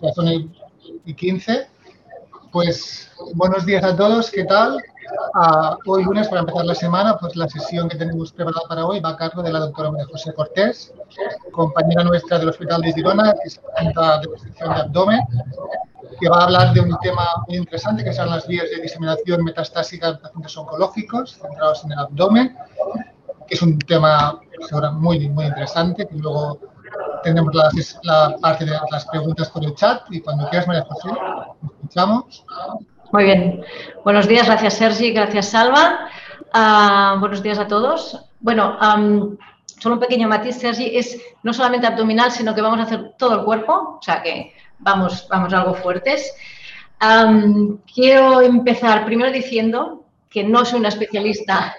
1 0.00 0.30
y 1.04 1.14
15. 1.14 1.66
Pues 2.52 3.10
buenos 3.34 3.66
días 3.66 3.84
a 3.84 3.96
todos, 3.96 4.30
¿qué 4.30 4.44
tal? 4.44 4.76
Uh, 5.34 5.76
hoy 5.90 6.04
lunes, 6.04 6.28
para 6.28 6.40
empezar 6.40 6.64
la 6.64 6.74
semana, 6.74 7.16
pues 7.18 7.34
la 7.36 7.48
sesión 7.48 7.88
que 7.88 7.96
tenemos 7.96 8.32
preparada 8.32 8.62
para 8.68 8.86
hoy 8.86 9.00
va 9.00 9.10
a 9.10 9.16
cargo 9.16 9.42
de 9.42 9.52
la 9.52 9.60
doctora 9.60 9.90
María 9.90 10.06
José 10.06 10.32
Cortés, 10.34 10.92
compañera 11.50 12.04
nuestra 12.04 12.38
del 12.38 12.50
Hospital 12.50 12.82
de 12.82 12.92
Girona, 12.92 13.32
que 13.32 13.48
es 13.48 13.56
de 13.56 13.92
la 13.94 14.20
sección 14.38 14.74
de 14.74 14.80
abdomen, 14.80 15.20
que 16.20 16.28
va 16.28 16.40
a 16.40 16.44
hablar 16.44 16.74
de 16.74 16.80
un 16.80 16.96
tema 16.98 17.26
muy 17.46 17.56
interesante, 17.56 18.04
que 18.04 18.12
son 18.12 18.30
las 18.30 18.46
vías 18.46 18.70
de 18.70 18.82
diseminación 18.82 19.44
metastásica 19.44 20.12
de 20.12 20.18
pacientes 20.18 20.56
oncológicos, 20.56 21.38
centrados 21.40 21.84
en 21.84 21.92
el 21.92 21.98
abdomen, 21.98 22.56
que 23.46 23.54
es 23.54 23.62
un 23.62 23.78
tema 23.78 24.40
pues, 24.56 24.70
muy, 24.92 25.28
muy 25.28 25.46
interesante, 25.46 26.06
que 26.06 26.16
luego 26.16 26.60
tenemos 27.22 27.54
la, 27.54 27.70
la, 28.02 28.36
parte 28.38 28.64
de 28.64 28.72
las 28.90 29.06
preguntas 29.06 29.50
por 29.50 29.64
el 29.64 29.74
chat 29.74 30.02
y 30.10 30.20
cuando 30.20 30.48
quieras, 30.48 30.66
María 30.68 30.84
José, 30.84 31.10
escuchamos. 31.64 32.44
Muy 33.12 33.24
bien. 33.24 33.64
Buenos 34.04 34.28
días, 34.28 34.46
gracias 34.46 34.74
Sergi, 34.74 35.12
gracias 35.12 35.48
Salva. 35.48 36.08
Uh, 36.54 37.18
buenos 37.20 37.42
días 37.42 37.58
a 37.58 37.66
todos. 37.66 38.24
Bueno, 38.40 38.78
solo 39.80 39.94
un 39.94 40.00
pequeño 40.00 40.28
matiz, 40.28 40.56
Sergi, 40.56 40.96
es 40.96 41.20
no 41.42 41.52
solamente 41.52 41.86
abdominal, 41.86 42.30
sino 42.30 42.54
que 42.54 42.62
vamos 42.62 42.80
a 42.80 42.82
hacer 42.82 43.14
todo 43.18 43.40
el 43.40 43.44
cuerpo, 43.44 43.98
o 43.98 44.02
sea 44.02 44.22
que 44.22 44.54
vamos, 44.78 45.26
vamos 45.28 45.52
algo 45.52 45.74
fuertes. 45.74 46.32
Quiero 47.94 48.40
empezar 48.40 49.04
primero 49.04 49.30
diciendo 49.30 50.04
que 50.28 50.44
no 50.44 50.64
soy 50.64 50.80
una 50.80 50.88
especialista, 50.88 51.74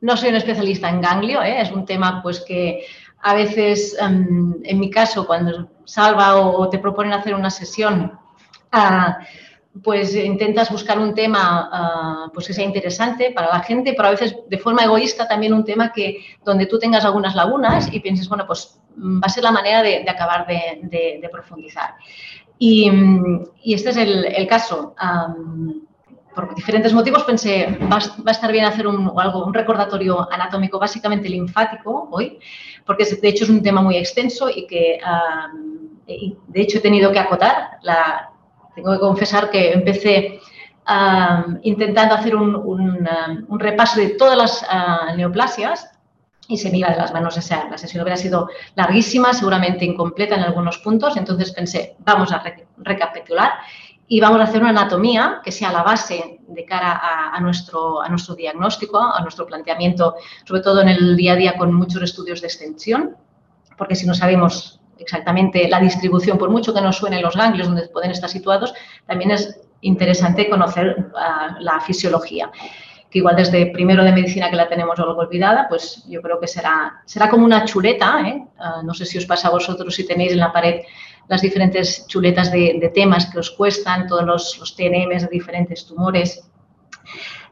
no 0.00 0.16
soy 0.16 0.30
una 0.30 0.38
especialista 0.38 0.88
en 0.88 1.00
ganglio, 1.00 1.42
¿eh? 1.42 1.60
es 1.60 1.70
un 1.70 1.86
tema 1.86 2.22
pues 2.22 2.40
que 2.40 2.84
a 3.22 3.34
veces, 3.34 3.96
um, 4.04 4.54
en 4.64 4.80
mi 4.80 4.90
caso, 4.90 5.26
cuando 5.26 5.70
salva 5.84 6.36
o 6.36 6.68
te 6.68 6.78
proponen 6.78 7.12
hacer 7.12 7.34
una 7.34 7.50
sesión, 7.50 8.18
uh, 8.72 9.80
pues 9.82 10.14
intentas 10.14 10.70
buscar 10.70 10.98
un 10.98 11.14
tema 11.14 12.26
uh, 12.26 12.32
pues 12.32 12.48
que 12.48 12.52
sea 12.52 12.64
interesante 12.64 13.30
para 13.30 13.48
la 13.48 13.60
gente, 13.60 13.94
pero 13.96 14.08
a 14.08 14.10
veces 14.10 14.36
de 14.48 14.58
forma 14.58 14.82
egoísta 14.82 15.26
también 15.26 15.54
un 15.54 15.64
tema 15.64 15.92
que 15.92 16.18
donde 16.44 16.66
tú 16.66 16.78
tengas 16.78 17.04
algunas 17.04 17.34
lagunas 17.34 17.92
y 17.92 18.00
pienses, 18.00 18.28
bueno, 18.28 18.44
pues 18.46 18.78
va 18.98 19.22
a 19.22 19.30
ser 19.30 19.44
la 19.44 19.52
manera 19.52 19.82
de, 19.82 20.04
acabar 20.08 20.46
de, 20.46 21.28
profundizar. 21.30 21.94
Y, 22.58 22.90
y, 23.62 23.74
este 23.74 23.90
es 23.90 23.96
el, 23.96 24.46
caso. 24.46 24.94
Por 26.34 26.54
diferentes 26.54 26.92
motivos 26.92 27.24
pensé, 27.24 27.78
va, 27.82 27.98
va, 27.98 28.28
a 28.28 28.30
estar 28.30 28.50
bien 28.52 28.64
hacer 28.64 28.86
un, 28.86 29.12
algo, 29.16 29.44
un 29.44 29.54
recordatorio 29.54 30.26
anatómico 30.30 30.78
básicamente 30.78 31.28
linfático 31.28 32.08
hoy, 32.10 32.38
porque 32.86 33.04
de 33.04 33.28
hecho 33.28 33.44
es 33.44 33.50
un 33.50 33.62
tema 33.62 33.82
muy 33.82 33.96
extenso 33.96 34.50
y 34.50 34.66
que 34.66 34.98
de 36.06 36.60
hecho 36.60 36.78
he 36.78 36.80
tenido 36.80 37.12
que 37.12 37.18
acotar. 37.18 37.78
La, 37.82 38.30
tengo 38.74 38.92
que 38.92 38.98
confesar 38.98 39.50
que 39.50 39.72
empecé 39.72 40.40
intentando 41.62 42.14
hacer 42.14 42.34
un, 42.34 42.56
un, 42.56 43.08
un, 43.48 43.60
repaso 43.60 44.00
de 44.00 44.10
todas 44.10 44.36
las 44.36 44.62
uh, 44.62 45.16
neoplasias 45.16 45.90
y 46.48 46.58
se 46.58 46.70
me 46.70 46.78
iba 46.78 46.90
de 46.90 46.96
las 46.96 47.12
manos. 47.12 47.36
O 47.36 47.40
sea, 47.40 47.68
la 47.70 47.78
sesión 47.78 48.02
hubiera 48.02 48.16
sido 48.16 48.48
larguísima, 48.74 49.32
seguramente 49.32 49.84
incompleta 49.84 50.34
en 50.34 50.42
algunos 50.42 50.78
puntos. 50.78 51.16
Entonces 51.16 51.52
pensé, 51.52 51.96
vamos 52.00 52.32
a 52.32 52.40
re 52.40 52.66
recapitular 52.78 53.52
y 54.08 54.20
vamos 54.20 54.40
a 54.40 54.44
hacer 54.44 54.60
una 54.60 54.70
anatomía 54.70 55.40
que 55.42 55.52
sea 55.52 55.72
la 55.72 55.82
base 55.82 56.40
de 56.46 56.64
cara 56.64 57.00
a, 57.32 57.40
nuestro, 57.40 58.02
a 58.02 58.08
nuestro 58.08 58.34
diagnóstico, 58.34 58.98
a 58.98 59.20
nuestro 59.22 59.46
planteamiento, 59.46 60.16
sobre 60.44 60.60
todo 60.60 60.82
en 60.82 60.88
el 60.88 61.16
día 61.16 61.32
a 61.32 61.36
día 61.36 61.56
con 61.56 61.72
muchos 61.72 62.02
estudios 62.02 62.40
de 62.40 62.48
extensión, 62.48 63.16
porque 63.78 63.96
si 63.96 64.06
no 64.06 64.14
sabemos 64.14 64.80
exactamente 64.98 65.68
la 65.68 65.80
distribución, 65.80 66.38
por 66.38 66.50
mucho 66.50 66.74
que 66.74 66.80
nos 66.80 66.96
suenen 66.96 67.22
los 67.22 67.36
ganglios 67.36 67.68
donde 67.68 67.88
pueden 67.88 68.10
estar 68.10 68.28
situados, 68.28 68.74
también 69.06 69.30
es 69.30 69.60
interesante 69.80 70.48
conocer 70.48 70.96
uh, 70.98 71.60
la 71.60 71.80
fisiología 71.80 72.50
que 73.10 73.18
igual 73.18 73.36
desde 73.36 73.66
primero 73.66 74.02
de 74.04 74.12
medicina 74.12 74.48
que 74.48 74.56
la 74.56 74.70
tenemos 74.70 74.98
algo 74.98 75.20
olvidada, 75.20 75.66
pues 75.68 76.02
yo 76.08 76.22
creo 76.22 76.40
que 76.40 76.48
será, 76.48 77.02
será 77.04 77.28
como 77.28 77.44
una 77.44 77.66
chuleta, 77.66 78.22
¿eh? 78.26 78.42
uh, 78.58 78.82
no 78.82 78.94
sé 78.94 79.04
si 79.04 79.18
os 79.18 79.26
pasa 79.26 79.48
a 79.48 79.50
vosotros 79.50 79.94
si 79.94 80.06
tenéis 80.06 80.32
en 80.32 80.38
la 80.38 80.50
pared 80.50 80.80
las 81.32 81.40
diferentes 81.40 82.06
chuletas 82.08 82.52
de, 82.52 82.76
de 82.78 82.90
temas 82.90 83.24
que 83.24 83.38
os 83.38 83.50
cuestan, 83.50 84.06
todos 84.06 84.26
los, 84.26 84.58
los 84.58 84.76
TNMs 84.76 85.22
de 85.22 85.28
diferentes 85.30 85.86
tumores. 85.86 86.46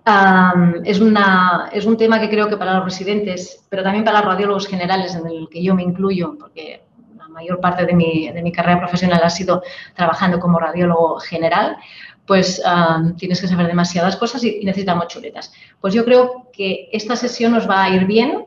Um, 0.07 0.85
es, 0.85 1.01
una, 1.01 1.71
es 1.73 1.87
un 1.87 1.97
tema 1.97 2.21
que 2.21 2.29
creo 2.29 2.47
que 2.47 2.59
para 2.59 2.75
los 2.75 2.85
residentes, 2.85 3.65
pero 3.71 3.83
también 3.83 4.05
para 4.05 4.19
los 4.19 4.27
radiólogos 4.27 4.67
generales, 4.69 5.15
en 5.15 5.27
el 5.27 5.49
que 5.49 5.63
yo 5.63 5.75
me 5.75 5.83
incluyo, 5.83 6.37
porque 6.39 6.83
la 7.17 7.29
mayor 7.29 7.59
parte 7.59 7.87
de 7.87 7.95
mi, 7.95 8.31
de 8.31 8.43
mi 8.43 8.53
carrera 8.53 8.81
profesional 8.81 9.23
ha 9.25 9.31
sido 9.31 9.63
trabajando 9.95 10.39
como 10.39 10.59
radiólogo 10.59 11.19
general, 11.19 11.79
pues 12.27 12.61
um, 12.63 13.17
tienes 13.17 13.41
que 13.41 13.49
saber 13.49 13.67
demasiadas 13.67 14.17
cosas 14.17 14.45
y, 14.45 14.59
y 14.61 14.65
necesitamos 14.67 15.09
chuletas. 15.09 15.55
Pues 15.81 15.95
yo 15.95 16.05
creo 16.05 16.51
que 16.53 16.91
esta 16.93 17.17
sesión 17.17 17.53
nos 17.53 17.67
va 17.67 17.85
a 17.85 17.89
ir 17.89 18.05
bien. 18.05 18.45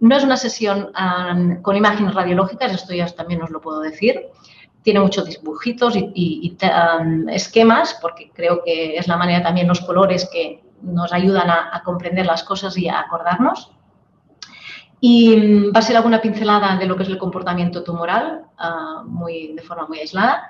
No 0.00 0.16
es 0.16 0.24
una 0.24 0.36
sesión 0.36 0.90
um, 0.98 1.62
con 1.62 1.76
imágenes 1.76 2.14
radiológicas, 2.16 2.72
esto 2.72 2.92
ya 2.92 3.06
también 3.06 3.40
os 3.42 3.50
lo 3.50 3.60
puedo 3.60 3.78
decir 3.78 4.28
tiene 4.82 5.00
muchos 5.00 5.26
dibujitos 5.26 5.94
y, 5.96 6.56
um, 6.62 7.28
esquemas, 7.28 7.98
porque 8.00 8.30
creo 8.34 8.62
que 8.64 8.96
es 8.96 9.08
la 9.08 9.16
manera 9.16 9.42
también 9.42 9.68
los 9.68 9.80
colores 9.80 10.28
que 10.32 10.62
nos 10.82 11.12
ayudan 11.12 11.48
a, 11.50 11.80
comprender 11.84 12.26
las 12.26 12.42
cosas 12.42 12.76
y 12.76 12.88
a 12.88 13.00
acordarnos. 13.00 13.70
Y 15.00 15.70
va 15.70 15.80
a 15.80 15.82
ser 15.82 15.96
alguna 15.96 16.20
pincelada 16.20 16.76
de 16.76 16.86
lo 16.86 16.96
que 16.96 17.02
es 17.02 17.08
el 17.08 17.18
comportamiento 17.18 17.82
tumoral, 17.82 18.42
uh, 18.58 19.04
muy, 19.04 19.52
de 19.54 19.62
forma 19.62 19.86
muy 19.86 19.98
aislada. 19.98 20.48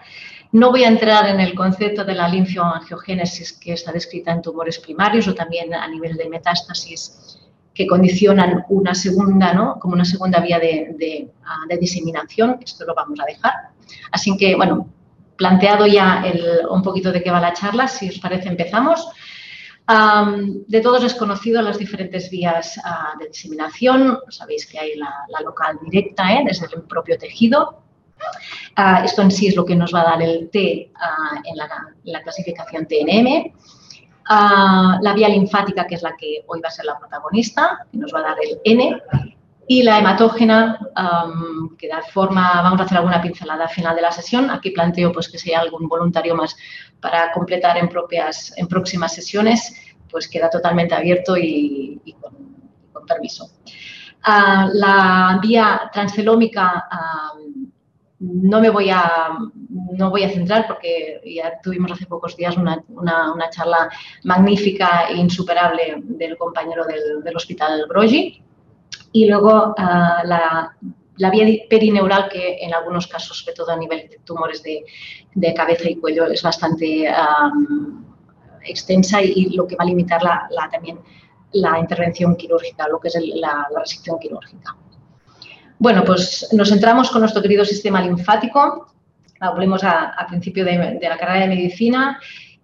No 0.53 0.71
voy 0.71 0.85
a 0.85 0.89
entrar 0.89 1.27
en 1.29 1.41
el 1.41 1.55
concepto 1.55 2.05
de 2.05 2.15
la 2.15 2.29
linfoangiogénesis 2.29 3.55
que 3.55 3.73
está 3.73 3.93
descrita 3.93 4.33
en 4.33 4.43
tumores 4.43 4.79
primarios 4.79 5.27
o 5.29 5.35
también 5.35 5.73
a 5.73 5.89
nivel 5.89 6.17
de 6.17 6.29
metástasis 6.29 7.42
que 7.75 7.87
condicionan 7.87 8.65
una 8.69 8.95
segunda, 8.95 9.53
¿no? 9.53 9.79
como 9.79 9.95
una 9.95 10.05
segunda 10.05 10.41
vía 10.41 10.59
de, 10.59 10.95
de, 10.99 11.79
diseminación. 11.79 12.59
Esto 12.63 12.85
lo 12.85 12.95
vamos 12.95 13.19
a 13.21 13.25
dejar. 13.25 13.53
Así 14.11 14.37
que, 14.37 14.55
bueno, 14.55 14.89
planteado 15.37 15.87
ya 15.87 16.23
el, 16.25 16.67
un 16.71 16.83
poquito 16.83 17.11
de 17.13 17.23
qué 17.23 17.31
va 17.31 17.41
la 17.41 17.53
charla, 17.53 17.89
si 17.89 18.09
os 18.09 18.19
parece 18.19 18.49
empezamos. 18.49 19.09
De 20.69 20.81
todos 20.81 21.05
es 21.05 21.15
conocido 21.15 21.61
las 21.61 21.79
diferentes 21.79 22.31
vías 22.31 22.79
uh, 22.79 23.19
de 23.19 23.29
diseminación. 23.29 24.19
Sabéis 24.29 24.67
que 24.67 24.79
hay 24.79 24.97
la, 24.97 25.41
local 25.45 25.79
directa 25.85 26.33
¿eh? 26.33 26.43
desde 26.47 26.67
el 26.75 26.83
propio 26.83 27.19
tejido. 27.19 27.83
Uh, 28.79 29.05
esto 29.05 29.23
en 29.23 29.31
sí 29.31 29.49
es 29.49 29.57
lo 29.57 29.65
que 29.65 29.75
nos 29.75 29.93
va 29.93 30.03
a 30.03 30.05
dar 30.13 30.23
el 30.23 30.49
T 30.51 30.93
en, 31.45 31.57
la, 32.05 32.23
clasificación 32.23 32.87
TNM. 32.87 33.53
La 35.01 35.13
vía 35.15 35.29
linfática, 35.29 35.87
que 35.87 35.97
es 35.97 36.03
la 36.03 36.17
que 36.17 36.45
hoy 36.47 36.61
va 36.61 36.69
a 36.69 36.73
ser 36.73 36.85
la 36.85 36.99
protagonista, 36.99 37.87
que 37.91 37.99
nos 37.99 38.13
va 38.15 38.21
a 38.21 38.23
dar 38.23 38.37
el 38.43 38.61
N 38.65 39.03
y 39.67 39.83
la 39.83 39.99
hematógena, 39.99 40.79
que 41.79 41.89
da 41.89 42.03
forma, 42.03 42.63
vamos 42.63 42.81
a 42.81 42.85
hacer 42.85 42.99
alguna 42.99 43.23
pincelada 43.23 43.65
al 43.65 43.71
final 43.71 43.95
de 43.97 44.03
la 44.03 44.13
sesión. 44.13 44.51
Aquí 44.51 44.71
planteo 44.71 45.13
pues, 45.13 45.29
que 45.29 45.39
si 45.39 45.51
hay 45.51 45.57
algún 45.57 45.89
voluntario 45.89 46.35
más 46.35 46.57
para 47.01 47.33
completar 47.33 47.79
en, 47.79 47.89
propias, 47.89 48.53
en 48.57 48.67
próximas 48.67 49.15
sesiones, 49.15 49.75
pues 50.11 50.29
queda 50.29 50.51
totalmente 50.51 50.95
abierto 50.95 51.37
y, 51.37 52.01
con, 52.21 53.07
permiso. 53.07 53.51
Uh, 54.25 54.71
la 54.75 55.41
vía 55.43 55.91
transcelómica 55.93 56.87
no 58.23 58.61
me 58.61 58.71
voy 58.71 58.89
a, 58.89 59.37
no 59.69 60.11
voy 60.11 60.23
a 60.23 60.31
centrar 60.31 60.67
porque 60.69 61.21
ya 61.25 61.61
tuvimos 61.61 61.91
hace 61.91 62.07
pocos 62.07 62.37
días 62.37 62.57
una, 62.57 62.83
una, 62.89 63.51
charla 63.51 63.91
magnífica 64.23 65.09
e 65.09 65.17
insuperable 65.17 65.97
del 66.05 66.37
compañero 66.37 66.85
del, 66.87 67.37
Hospital 67.37 67.85
Brogi, 67.89 68.41
y 69.13 69.27
luego 69.27 69.75
uh, 69.77 70.27
la, 70.27 70.73
la, 71.17 71.31
vía 71.31 71.65
perineural 71.69 72.29
que 72.29 72.59
en 72.61 72.73
algunos 72.73 73.09
casos, 73.09 73.39
sobre 73.41 73.55
todo 73.55 73.73
a 73.73 73.77
nivel 73.77 74.09
de 74.09 74.21
tumores 74.25 74.63
de, 74.63 74.85
de 75.35 75.55
cabeza 75.55 75.91
y 75.91 75.97
cuello, 75.97 76.27
es 76.27 76.43
bastante 76.43 77.09
extensa 78.65 79.21
y, 79.21 79.51
lo 79.57 79.67
que 79.67 79.75
va 79.75 79.83
a 79.83 79.89
limitar 79.89 80.21
también 80.71 81.01
la 81.55 81.77
intervención 81.77 82.37
quirúrgica, 82.37 82.87
lo 82.87 83.01
que 83.01 83.09
es 83.09 83.19
la, 83.35 83.67
la 83.69 83.81
resección 83.81 84.21
quirúrgica. 84.21 84.77
Bueno, 85.83 86.05
pues 86.05 86.47
nos 86.53 86.69
centramos 86.69 87.11
con 87.11 87.23
nuestro 87.23 87.43
querido 87.43 87.65
sistema 87.65 88.01
linfático. 88.01 88.87
Volvemos 89.41 89.83
a, 89.83 90.11
a 90.11 90.29
principio 90.29 90.65
de, 90.65 90.97
la 91.03 91.19
carrera 91.19 91.41
de 91.41 91.49
medicina 91.49 92.21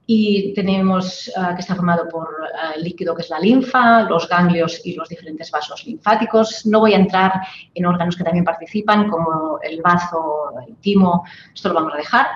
y 0.07 0.55
tenemos 0.55 1.29
uh, 1.37 1.53
que 1.57 1.61
está 1.63 1.75
formado 1.75 2.09
por 2.09 2.29
uh, 2.29 2.81
líquido 2.81 3.17
que 3.17 3.23
es 3.23 3.31
la 3.31 3.41
linfa, 3.41 4.03
los 4.03 4.29
ganglios 4.29 4.81
y 4.85 4.95
los 4.95 5.09
diferentes 5.09 5.51
vasos 5.51 5.85
linfáticos. 5.85 6.65
No 6.67 6.79
voy 6.79 6.93
a 6.93 6.99
entrar 6.99 7.33
en 7.75 7.87
órganos 7.87 8.15
que 8.15 8.23
también 8.23 8.45
participan, 8.45 9.11
como 9.11 9.59
el 9.65 9.83
bazo, 9.83 10.53
el 10.69 10.77
timo, 10.77 11.25
esto 11.53 11.71
lo 11.71 11.75
vamos 11.75 11.95
a 11.95 11.97
dejar, 11.97 12.27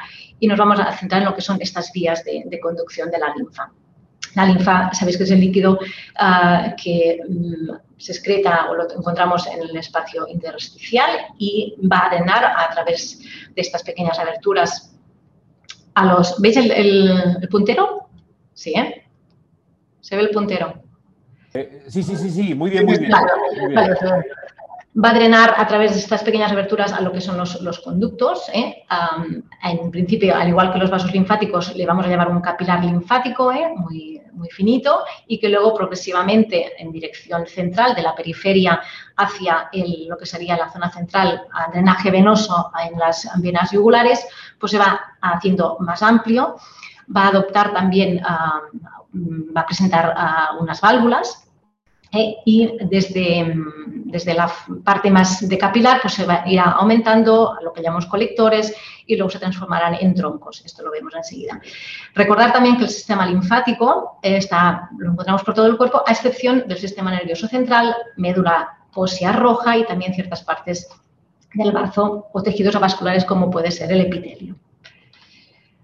y 0.41 0.49
nos 0.49 0.59
vamos 0.59 0.81
a 0.81 0.91
centrar 0.97 1.23
en 1.23 1.29
lo 1.29 1.35
que 1.37 1.43
son 1.43 1.59
estas 1.61 1.93
vías 1.93 2.25
de, 2.25 2.59
conducción 2.61 3.09
de 3.09 3.21
la 3.21 3.33
linfa. 3.37 3.71
La 4.35 4.47
linfa, 4.47 4.93
sabéis 4.95 5.17
que 5.17 5.23
es 5.23 5.31
el 5.31 5.39
líquido 5.39 5.79
que 6.77 7.21
um, 7.29 7.79
se 8.03 8.13
excreta 8.13 8.69
o 8.69 8.75
lo 8.75 8.91
encontramos 8.91 9.47
en 9.47 9.63
el 9.63 9.77
espacio 9.77 10.27
intersticial 10.27 11.11
y 11.39 11.77
va 11.87 12.07
a 12.07 12.17
drenar 12.17 12.45
a 12.45 12.69
través 12.71 13.21
de 13.55 13.63
estas 13.63 13.85
pequeñas 13.85 14.19
aberturas 14.19 14.97
a 15.95 16.07
los... 16.07 16.41
¿Veis 16.41 16.57
el, 16.57 17.49
puntero? 17.49 18.09
Sí, 18.55 18.73
¿eh? 18.77 19.05
¿Se 20.01 20.17
ve 20.17 20.23
el 20.23 20.31
puntero? 20.31 20.83
Eh, 21.55 21.85
sí, 21.87 22.03
sí, 22.03 22.17
sí, 22.17 22.31
sí, 22.31 22.55
muy 22.55 22.71
bien, 22.71 22.87
muy 22.87 22.99
bien. 22.99 23.13
Va 24.95 25.11
a 25.11 25.15
drenar 25.15 25.55
a 25.57 25.67
través 25.67 25.93
de 25.93 25.99
estas 25.99 26.23
pequeñas 26.23 26.53
aberturas 26.53 26.93
a 26.93 27.01
lo 27.01 27.13
que 27.13 27.21
son 27.21 27.39
los, 27.39 27.81
conductos. 27.81 28.49
¿eh? 28.53 28.85
en 29.63 29.91
principio, 29.91 30.37
al 30.37 30.49
igual 30.49 30.73
que 30.73 30.79
los 30.79 30.91
vasos 30.91 31.13
linfáticos, 31.13 31.75
le 31.75 31.87
vamos 31.87 32.05
a 32.05 32.09
llamar 32.09 32.29
un 32.29 32.41
capilar 32.41 32.85
linfático, 32.85 33.51
¿eh? 33.53 33.73
muy, 33.75 34.21
muy 34.33 34.51
finito, 34.51 35.05
y 35.27 35.39
que 35.39 35.49
luego 35.49 35.75
progresivamente 35.75 36.81
en 36.83 36.93
dirección 36.93 37.47
central, 37.47 37.95
de 37.95 38.03
la 38.03 38.15
periferia 38.15 38.83
hacia 39.17 39.71
lo 40.09 40.19
que 40.19 40.27
sería 40.27 40.59
la 40.59 40.71
zona 40.71 40.91
central, 40.91 41.43
a 41.53 41.71
drenaje 41.71 42.11
venoso 42.11 42.71
en 42.85 42.99
las 42.99 43.29
venas 43.37 43.71
yugulares, 43.71 44.27
pues 44.59 44.73
se 44.73 44.79
va 44.79 45.01
haciendo 45.23 45.79
más 45.81 46.03
amplio. 46.03 46.57
Va 47.15 47.25
a 47.25 47.29
adoptar 47.29 47.73
también, 47.73 48.23
va 48.23 49.61
a 49.61 49.67
presentar 49.67 50.15
unas 50.61 50.81
válvulas 50.81 51.43
eh, 52.13 52.37
y 52.45 52.71
desde, 52.83 53.55
desde, 53.87 54.35
la 54.35 54.53
parte 54.85 55.11
más 55.11 55.49
de 55.49 55.57
capilar 55.57 56.01
pues 56.03 56.15
se 56.15 56.27
va 56.27 56.43
a 56.43 56.49
ir 56.49 56.61
aumentando 56.61 57.55
a 57.55 57.63
lo 57.63 57.73
que 57.73 57.81
llamamos 57.83 58.07
colectores 58.07 58.75
y 59.07 59.17
luego 59.17 59.31
se 59.31 59.39
transformarán 59.39 59.95
en 59.95 60.15
troncos. 60.15 60.63
Esto 60.65 60.83
lo 60.83 60.91
vemos 60.91 61.15
enseguida. 61.15 61.61
Recordar 62.15 62.53
también 62.53 62.77
que 62.77 62.85
el 62.85 62.91
sistema 62.91 63.25
linfático 63.25 64.19
está, 64.23 64.91
lo 64.99 65.13
encontramos 65.13 65.43
por 65.43 65.55
todo 65.55 65.67
el 65.67 65.79
cuerpo, 65.79 66.03
a 66.07 66.13
excepción 66.13 66.65
del 66.67 66.79
sistema 66.79 67.11
nervioso 67.11 67.49
central, 67.49 67.95
médula 68.17 68.79
ósea 68.95 69.33
roja 69.33 69.79
y 69.79 69.87
también 69.87 70.13
ciertas 70.13 70.43
partes 70.43 70.89
del 71.55 71.73
bazo 71.73 72.29
o 72.33 72.43
tejidos 72.43 72.77
avasculares 72.77 73.25
como 73.25 73.51
puede 73.51 73.71
ser 73.71 73.91
el 73.91 74.03
epitelio. 74.03 74.57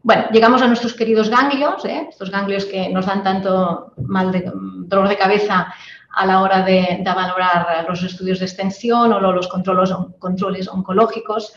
Bueno, 0.03 0.27
llegamos 0.33 0.63
a 0.63 0.67
nuestros 0.67 0.95
queridos 0.95 1.29
ganglios, 1.29 1.85
¿eh? 1.85 2.07
estos 2.09 2.31
ganglios 2.31 2.65
que 2.65 2.89
nos 2.89 3.07
dan 3.07 3.23
tanto 3.23 3.93
mal 4.07 4.31
de, 4.33 4.51
dolor 4.55 5.09
de 5.09 5.19
cabeza 5.19 5.75
a 6.19 6.27
la 6.27 6.43
hora 6.43 6.63
de, 6.63 7.01
valorar 7.05 7.87
los 7.89 8.03
estudios 8.03 8.41
de 8.41 8.47
extensión 8.47 9.13
o 9.13 9.21
los 9.21 9.47
controles, 9.47 9.91
controles 10.19 10.67
oncológicos. 10.67 11.53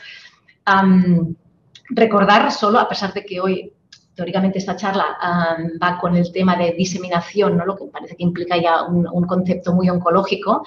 recordar 1.90 2.52
solo, 2.52 2.80
a 2.80 2.88
pesar 2.88 3.12
de 3.12 3.26
que 3.26 3.42
hoy 3.42 3.74
teóricamente 4.14 4.60
esta 4.60 4.76
charla 4.76 5.18
va 5.82 5.98
con 5.98 6.16
el 6.16 6.32
tema 6.32 6.56
de 6.56 6.74
diseminación, 6.74 7.58
¿no? 7.58 7.66
lo 7.66 7.76
que 7.76 7.86
parece 7.86 8.16
que 8.16 8.24
implica 8.24 8.56
ya 8.56 8.84
un, 8.84 9.26
concepto 9.26 9.74
muy 9.74 9.90
oncológico, 9.90 10.64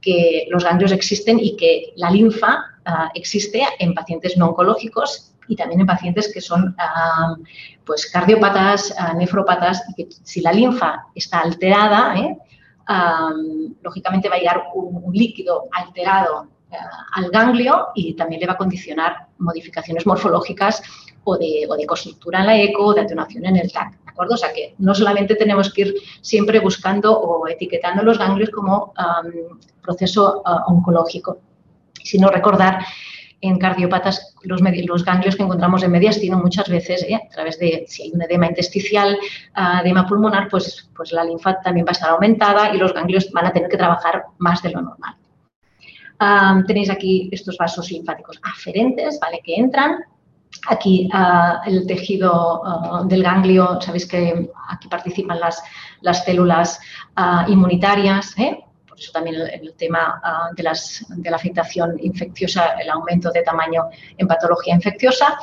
que 0.00 0.46
los 0.50 0.64
ganglios 0.64 0.90
existen 0.90 1.38
y 1.38 1.56
que 1.56 1.92
la 1.96 2.10
linfa 2.10 2.64
ah, 2.84 3.10
existe 3.14 3.62
en 3.78 3.94
pacientes 3.94 4.36
no 4.36 4.48
oncológicos 4.48 5.32
y 5.46 5.54
también 5.54 5.80
en 5.80 5.86
pacientes 5.86 6.32
que 6.32 6.40
son 6.40 6.74
pues 7.84 8.10
cardiópatas, 8.10 8.92
uh, 8.98 9.16
nefrópatas, 9.16 9.84
y 9.90 9.94
que 9.94 10.08
si 10.24 10.40
la 10.40 10.52
linfa 10.52 11.06
está 11.14 11.38
alterada, 11.38 12.16
¿eh? 12.18 12.36
Lógicamente 13.82 14.28
va 14.28 14.36
a 14.36 14.38
llegar 14.38 14.64
un, 14.74 15.12
líquido 15.12 15.68
alterado 15.72 16.48
eh, 16.70 16.76
al 17.14 17.30
ganglio 17.30 17.88
y 17.94 18.14
también 18.14 18.40
le 18.40 18.46
va 18.46 18.52
a 18.52 18.56
condicionar 18.56 19.28
modificaciones 19.38 20.06
morfológicas 20.06 20.82
o 21.24 21.36
de, 21.36 21.66
o 21.68 21.76
de 21.76 21.86
costructura 21.86 22.40
en 22.40 22.46
la 22.46 22.60
eco 22.60 22.86
o 22.86 22.94
de 22.94 23.00
atenuación 23.00 23.46
en 23.46 23.56
el 23.56 23.72
TAC. 23.72 23.92
¿de 24.04 24.10
acuerdo? 24.10 24.34
O 24.34 24.38
sea 24.38 24.52
que 24.52 24.74
no 24.78 24.94
solamente 24.94 25.34
tenemos 25.34 25.72
que 25.72 25.82
ir 25.82 25.94
siempre 26.20 26.60
buscando 26.60 27.18
o 27.18 27.46
etiquetando 27.48 28.02
los 28.02 28.18
ganglios 28.18 28.50
como 28.50 28.94
proceso 29.82 30.42
ah, 30.44 30.64
oncológico, 30.68 31.38
sino 32.02 32.28
recordar 32.28 32.84
en 33.40 33.58
cardiopatas 33.58 34.34
los, 34.42 34.62
ganglios 34.62 35.36
que 35.36 35.42
encontramos 35.42 35.82
en 35.82 35.90
mediastino 35.90 36.38
muchas 36.38 36.68
veces, 36.68 37.04
¿eh? 37.08 37.14
a 37.14 37.28
través 37.28 37.58
de, 37.58 37.84
si 37.86 38.04
hay 38.04 38.12
un 38.12 38.22
edema 38.22 38.46
intersticial, 38.46 39.18
uh, 39.56 39.84
edema 39.84 40.06
pulmonar, 40.06 40.48
pues, 40.48 40.88
pues 40.96 41.12
la 41.12 41.24
linfa 41.24 41.60
también 41.60 41.86
va 41.86 41.90
a 41.90 41.92
estar 41.92 42.10
aumentada 42.10 42.74
y 42.74 42.78
los 42.78 42.94
ganglios 42.94 43.30
van 43.32 43.46
a 43.46 43.52
tener 43.52 43.68
que 43.68 43.76
trabajar 43.76 44.24
más 44.38 44.62
de 44.62 44.70
lo 44.70 44.82
normal. 44.82 45.16
tenéis 46.66 46.90
aquí 46.90 47.28
estos 47.30 47.56
vasos 47.58 47.90
linfáticos 47.90 48.40
aferentes, 48.42 49.18
¿vale? 49.20 49.40
Que 49.44 49.56
entran. 49.56 50.04
Aquí 50.68 51.08
uh, 51.12 51.68
el 51.68 51.86
tejido 51.86 52.62
del 53.04 53.22
ganglio, 53.22 53.78
sabéis 53.82 54.06
que 54.06 54.50
aquí 54.70 54.88
participan 54.88 55.38
las, 55.38 55.62
las 56.00 56.24
células 56.24 56.80
inmunitarias, 57.48 58.38
¿eh? 58.38 58.65
Eso 58.96 59.12
también 59.12 59.36
el, 59.36 59.74
tema 59.74 60.20
ah, 60.22 60.50
de, 60.54 60.62
la 60.62 61.36
afectación 61.36 61.96
infecciosa, 62.00 62.74
el 62.80 62.90
aumento 62.90 63.30
de 63.30 63.42
tamaño 63.42 63.84
en 64.16 64.26
patología 64.26 64.74
infecciosa. 64.74 65.38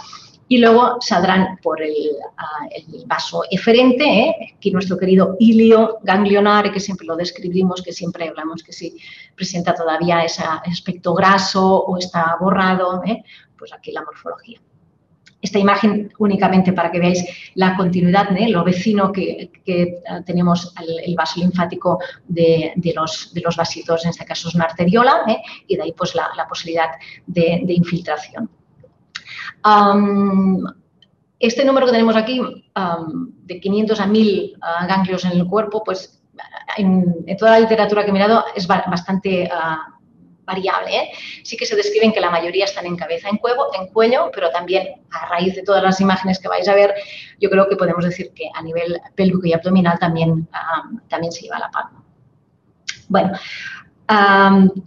Y 0.49 0.57
luego 0.57 0.97
saldrán 0.99 1.57
por 1.63 1.81
el, 1.81 1.95
ah, 2.37 2.67
vaso 3.05 3.43
eferente, 3.49 4.03
¿eh? 4.03 4.53
aquí 4.55 4.71
nuestro 4.71 4.97
querido 4.97 5.35
ilio 5.39 5.99
ganglionar, 6.03 6.71
que 6.71 6.79
siempre 6.79 7.07
lo 7.07 7.15
describimos, 7.15 7.81
que 7.81 7.93
siempre 7.93 8.27
hablamos 8.27 8.61
que 8.61 8.73
si 8.73 8.97
presenta 9.35 9.73
todavía 9.73 10.23
ese 10.23 10.43
aspecto 10.43 11.13
graso 11.13 11.77
o 11.85 11.97
está 11.97 12.35
borrado, 12.39 13.01
¿eh? 13.05 13.23
pues 13.57 13.73
aquí 13.73 13.91
la 13.91 14.03
morfología 14.03 14.59
esta 15.43 15.59
imagen 15.59 16.11
únicamente 16.19 16.71
para 16.71 16.89
que 16.89 16.99
veáis 16.99 17.21
la 17.55 17.75
continuidad, 17.75 18.35
¿eh? 18.37 18.47
lo 18.47 18.63
vecino 18.63 19.11
que, 19.11 19.51
eh, 19.65 19.99
tenemos 20.25 20.73
el, 21.05 21.15
vaso 21.15 21.41
linfático 21.41 21.99
de, 22.25 22.73
los, 22.95 23.33
de, 23.33 23.41
los, 23.41 23.57
vasitos, 23.57 24.05
en 24.05 24.11
este 24.11 24.25
caso 24.25 24.47
es 24.47 24.55
una 24.55 24.65
arteriola, 24.65 25.23
¿eh? 25.27 25.41
y 25.67 25.75
de 25.75 25.83
ahí 25.83 25.93
pues 25.95 26.15
la, 26.15 26.29
posibilidad 26.47 26.91
de, 27.27 27.61
infiltración. 27.67 28.49
este 31.39 31.65
número 31.65 31.87
que 31.87 31.91
tenemos 31.91 32.15
aquí, 32.15 32.41
de 33.43 33.59
500 33.59 33.99
a 33.99 34.07
1000 34.07 34.57
ah, 34.61 34.85
ganglios 34.87 35.25
en 35.25 35.31
el 35.33 35.45
cuerpo, 35.45 35.83
pues 35.83 36.23
en, 36.77 37.25
toda 37.37 37.51
la 37.51 37.59
literatura 37.59 38.05
que 38.05 38.11
he 38.11 38.13
mirado 38.13 38.45
es 38.55 38.65
bastante 38.65 39.49
ah, 39.51 39.92
variable. 40.45 40.95
¿eh? 40.95 41.09
Sí 41.43 41.57
que 41.57 41.65
se 41.65 41.75
describen 41.75 42.11
que 42.11 42.19
la 42.19 42.29
mayoría 42.29 42.65
están 42.65 42.85
en 42.85 42.95
cabeza, 42.95 43.29
en, 43.29 43.37
cuello, 43.37 43.67
en 43.79 43.87
cuello, 43.87 44.31
pero 44.33 44.49
también 44.51 45.01
a 45.11 45.27
raíz 45.27 45.55
de 45.55 45.63
todas 45.63 45.83
las 45.83 45.99
imágenes 46.01 46.39
que 46.39 46.47
vais 46.47 46.67
a 46.67 46.75
ver, 46.75 46.93
yo 47.39 47.49
creo 47.49 47.67
que 47.67 47.75
podemos 47.75 48.03
decir 48.03 48.31
que 48.33 48.49
a 48.53 48.61
nivel 48.61 48.99
pélvico 49.15 49.45
y 49.45 49.53
abdominal 49.53 49.99
también, 49.99 50.47
también 51.07 51.31
se 51.31 51.41
lleva 51.41 51.59
la 51.59 51.71
palma. 51.71 52.03
Bueno, 53.07 53.31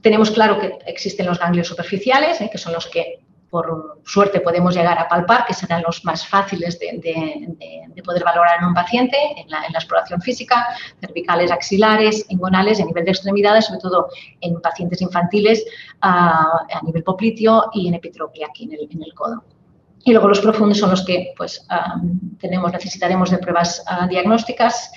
tenemos 0.00 0.30
claro 0.30 0.58
que 0.60 0.78
existen 0.86 1.26
los 1.26 1.38
ganglios 1.38 1.68
superficiales, 1.68 2.40
¿eh? 2.40 2.48
que 2.50 2.58
son 2.58 2.72
los 2.72 2.86
que 2.86 3.20
por 3.50 4.00
suerte 4.04 4.40
podemos 4.40 4.74
llegar 4.74 4.98
a 4.98 5.08
palpar, 5.08 5.46
que 5.46 5.54
serán 5.54 5.82
los 5.86 6.04
más 6.04 6.26
fáciles 6.26 6.78
de, 6.78 8.02
poder 8.04 8.24
valorar 8.24 8.58
en 8.60 8.66
un 8.66 8.74
paciente, 8.74 9.16
en 9.36 9.50
la, 9.50 9.64
exploración 9.66 10.20
física, 10.20 10.66
cervicales, 11.00 11.50
axilares, 11.50 12.26
ingonales, 12.28 12.80
a 12.80 12.84
nivel 12.84 13.04
de 13.04 13.10
extremidades, 13.12 13.66
sobre 13.66 13.80
todo 13.80 14.08
en 14.40 14.60
pacientes 14.60 15.00
infantiles, 15.02 15.64
a, 16.00 16.66
nivel 16.82 17.02
popliteo 17.02 17.70
y 17.72 17.88
en 17.88 17.94
epitropia 17.94 18.48
aquí 18.48 18.64
en 18.64 19.02
el, 19.02 19.14
codo. 19.14 19.44
Y 20.04 20.12
luego 20.12 20.28
los 20.28 20.40
profundos 20.40 20.78
son 20.78 20.90
los 20.90 21.04
que 21.04 21.32
pues, 21.36 21.66
tenemos, 22.38 22.72
necesitaremos 22.72 23.30
de 23.30 23.38
pruebas 23.38 23.84
diagnósticas 24.08 24.92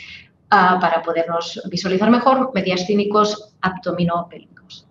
para 0.49 1.01
podernos 1.03 1.61
visualizar 1.69 2.09
mejor, 2.09 2.51
mediastínicos, 2.53 3.55
abdominopélvicos. 3.61 4.87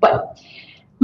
Bueno, 0.00 0.22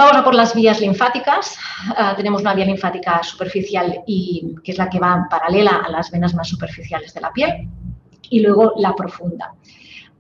Vamos 0.01 0.17
a 0.17 0.25
por 0.25 0.35
las 0.35 0.55
vías 0.55 0.81
linfáticas. 0.81 1.59
Ah, 1.95 2.15
tenemos 2.17 2.41
una 2.41 2.55
vía 2.55 2.65
linfática 2.65 3.23
superficial 3.23 4.03
y 4.07 4.55
que 4.65 4.73
es 4.73 4.79
la 4.79 4.89
que 4.89 4.99
va 4.99 5.27
paralela 5.29 5.83
a 5.85 5.91
las 5.91 6.11
venas 6.11 6.35
más 6.35 6.49
superficiales 6.49 7.13
de 7.13 7.21
la 7.21 7.31
piel 7.31 7.69
y 8.31 8.41
luego 8.41 8.73
la 8.79 8.95
profunda. 8.95 9.53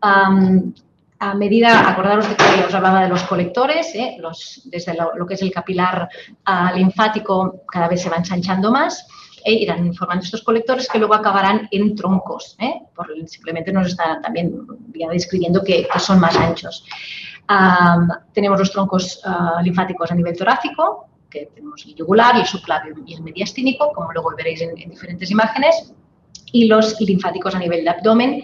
a 0.02 1.34
medida, 1.34 1.88
acordaros 1.88 2.28
de 2.28 2.36
que 2.36 2.64
os 2.66 2.74
hablaba 2.74 3.04
de 3.04 3.08
los 3.08 3.22
colectores, 3.22 3.94
¿eh? 3.94 4.18
desde 4.66 4.94
lo, 4.94 5.26
que 5.26 5.32
es 5.32 5.40
el 5.40 5.50
capilar 5.50 6.10
ah, 6.44 6.72
linfático 6.76 7.62
cada 7.66 7.88
vez 7.88 8.02
se 8.02 8.10
va 8.10 8.16
ensanchando 8.16 8.70
más 8.70 9.06
e 9.42 9.54
irán 9.54 9.94
formando 9.94 10.24
estos 10.26 10.42
colectores 10.42 10.90
que 10.90 10.98
luego 10.98 11.14
acabarán 11.14 11.68
en 11.70 11.94
troncos. 11.94 12.54
¿eh? 12.58 12.82
simplemente 13.24 13.72
nos 13.72 13.86
está 13.86 14.20
también 14.20 14.52
ya 14.94 15.08
describiendo 15.08 15.64
que 15.64 15.88
son 15.98 16.20
más 16.20 16.36
anchos 16.36 16.84
tenemos 18.32 18.58
los 18.58 18.70
troncos 18.70 19.20
ah, 19.24 19.60
linfáticos 19.62 20.10
a 20.10 20.14
nivel 20.14 20.36
torácico, 20.36 21.08
que 21.28 21.46
tenemos 21.54 21.84
el 21.84 21.94
yugular, 21.94 22.36
el 22.36 22.46
subclavio 22.46 22.94
y 23.06 23.14
el 23.14 23.22
mediastínico, 23.22 23.92
como 23.92 24.12
luego 24.12 24.30
veréis 24.36 24.60
en, 24.60 24.74
diferentes 24.74 25.30
imágenes, 25.30 25.92
y 26.52 26.66
los 26.66 27.00
linfáticos 27.00 27.54
a 27.54 27.58
nivel 27.58 27.84
de 27.84 27.90
abdomen, 27.90 28.42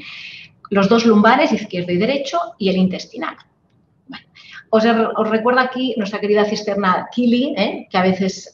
los 0.70 0.88
dos 0.88 1.04
lumbares, 1.04 1.52
izquierdo 1.52 1.92
y 1.92 1.98
derecho, 1.98 2.38
y 2.58 2.68
el 2.68 2.76
intestinal. 2.76 3.36
os, 4.70 4.84
recuerdo 5.30 5.60
aquí 5.60 5.94
nuestra 5.96 6.20
querida 6.20 6.44
cisterna 6.44 7.08
Kili, 7.12 7.54
¿eh? 7.56 7.88
que 7.90 7.98
a 7.98 8.02
veces 8.02 8.52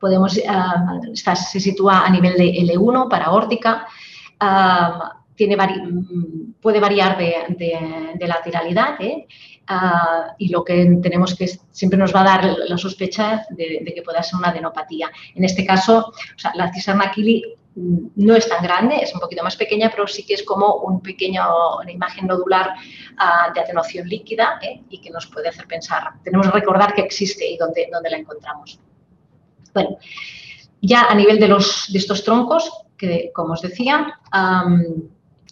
podemos, 0.00 0.32
se 0.34 1.60
sitúa 1.60 2.06
a 2.06 2.10
nivel 2.10 2.36
de 2.36 2.54
L1 2.54 3.08
para 3.08 3.30
órtica 3.30 3.86
puede 6.60 6.80
variar 6.80 7.16
de, 7.16 8.26
lateralidad 8.26 9.00
¿eh? 9.00 9.26
ah, 9.66 10.34
y 10.38 10.48
lo 10.48 10.64
que 10.64 10.98
tenemos 11.02 11.34
que 11.34 11.48
siempre 11.70 11.98
nos 11.98 12.14
va 12.14 12.20
a 12.20 12.24
dar 12.24 12.44
la 12.44 12.78
sospecha 12.78 13.44
de, 13.50 13.92
que 13.94 14.02
pueda 14.02 14.22
ser 14.22 14.38
una 14.38 14.48
adenopatía. 14.48 15.10
En 15.34 15.44
este 15.44 15.64
caso, 15.64 16.12
la 16.54 16.72
cisterna 16.72 17.10
Kili 17.10 17.44
mm, 17.74 17.98
no 18.16 18.34
es 18.34 18.48
tan 18.48 18.62
grande, 18.62 18.96
es 18.96 19.14
un 19.14 19.20
poquito 19.20 19.42
más 19.42 19.56
pequeña, 19.56 19.90
pero 19.90 20.06
sí 20.06 20.24
que 20.24 20.34
es 20.34 20.42
como 20.42 20.76
un 20.76 21.00
pequeño, 21.00 21.42
una 21.80 21.90
imagen 21.90 22.26
nodular 22.26 22.74
ah, 23.18 23.50
de 23.54 23.60
atenuación 23.60 24.08
líquida 24.08 24.58
¿eh? 24.62 24.82
y 24.90 25.00
que 25.00 25.10
nos 25.10 25.26
puede 25.26 25.48
hacer 25.48 25.66
pensar, 25.66 26.04
tenemos 26.22 26.46
que 26.48 26.52
recordar 26.52 26.94
que 26.94 27.02
existe 27.02 27.48
y 27.48 27.56
dónde, 27.56 27.88
dónde 27.92 28.10
la 28.10 28.18
encontramos. 28.18 28.78
Bueno, 29.72 29.98
ya 30.82 31.04
a 31.04 31.14
nivel 31.14 31.38
de, 31.38 31.48
los, 31.48 31.86
de 31.92 31.98
estos 31.98 32.24
troncos, 32.24 32.70
que 32.96 33.30
como 33.34 33.54
os 33.54 33.62
decía, 33.62 34.20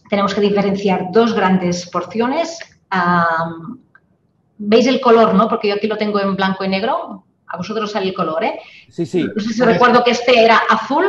tenemos 0.08 0.34
que 0.34 0.40
diferenciar 0.40 1.06
dos 1.12 1.34
grandes 1.34 1.88
porciones. 1.88 2.58
¿Veis 4.58 4.86
el 4.86 5.00
color, 5.00 5.34
no? 5.34 5.48
Porque 5.48 5.68
yo 5.68 5.74
aquí 5.74 5.86
lo 5.86 5.96
tengo 5.96 6.20
en 6.20 6.36
blanco 6.36 6.64
y 6.64 6.68
negro. 6.68 7.24
A 7.46 7.56
vosotros 7.56 7.92
sale 7.92 8.08
el 8.08 8.14
color, 8.14 8.44
¿eh? 8.44 8.60
Sí, 8.90 9.06
sí. 9.06 9.24
No 9.34 9.40
sé 9.42 9.52
si 9.52 9.62
recuerdo 9.62 10.04
que 10.04 10.10
este 10.10 10.38
era 10.38 10.60
azul 10.68 11.06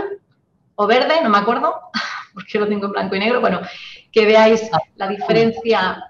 o 0.76 0.88
verde, 0.88 1.22
no 1.22 1.30
me 1.30 1.38
acuerdo, 1.38 1.76
porque 2.34 2.60
lo 2.60 2.68
tengo 2.68 2.86
en 2.86 2.92
blanco 2.94 3.16
y 3.16 3.20
negro. 3.20 3.42
Bueno, 3.42 3.62
que 4.12 4.26
veáis 4.26 4.70
la 4.96 5.08
diferencia 5.08 6.10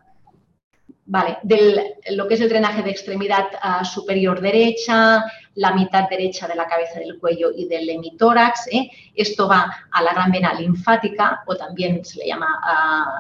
Vale, 1.12 1.40
de 1.42 1.96
lo 2.12 2.28
que 2.28 2.36
es 2.36 2.42
el 2.42 2.50
drenaje 2.50 2.84
de 2.84 2.92
extremidad 2.92 3.48
ah, 3.64 3.84
superior 3.84 4.42
derecha, 4.42 5.26
la 5.60 5.74
mitad 5.74 6.10
derecha 6.10 6.48
de 6.48 6.56
la 6.56 6.68
cabeza 6.68 7.00
del 7.00 7.20
cuello 7.20 7.52
y 7.56 7.68
del 7.68 7.90
hemitórax. 7.90 8.68
¿eh? 8.72 8.90
Esto 9.14 9.48
va 9.48 9.70
a 9.92 10.02
la 10.02 10.14
gran 10.14 10.32
vena 10.32 10.54
linfática 10.54 11.44
o 11.46 11.56
también 11.56 12.04
se 12.06 12.20
le 12.20 12.28
llama 12.28 12.48
ah, 12.64 13.20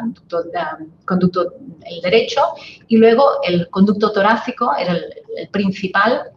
ah, 0.56 0.78
conducto, 1.06 1.54
el 1.86 2.02
derecho. 2.02 2.42
Y 2.88 2.98
luego 2.98 3.42
el 3.44 3.70
conducto 3.70 4.12
torácico 4.12 4.74
es 4.76 4.88
el, 4.88 5.50
principal 5.52 6.32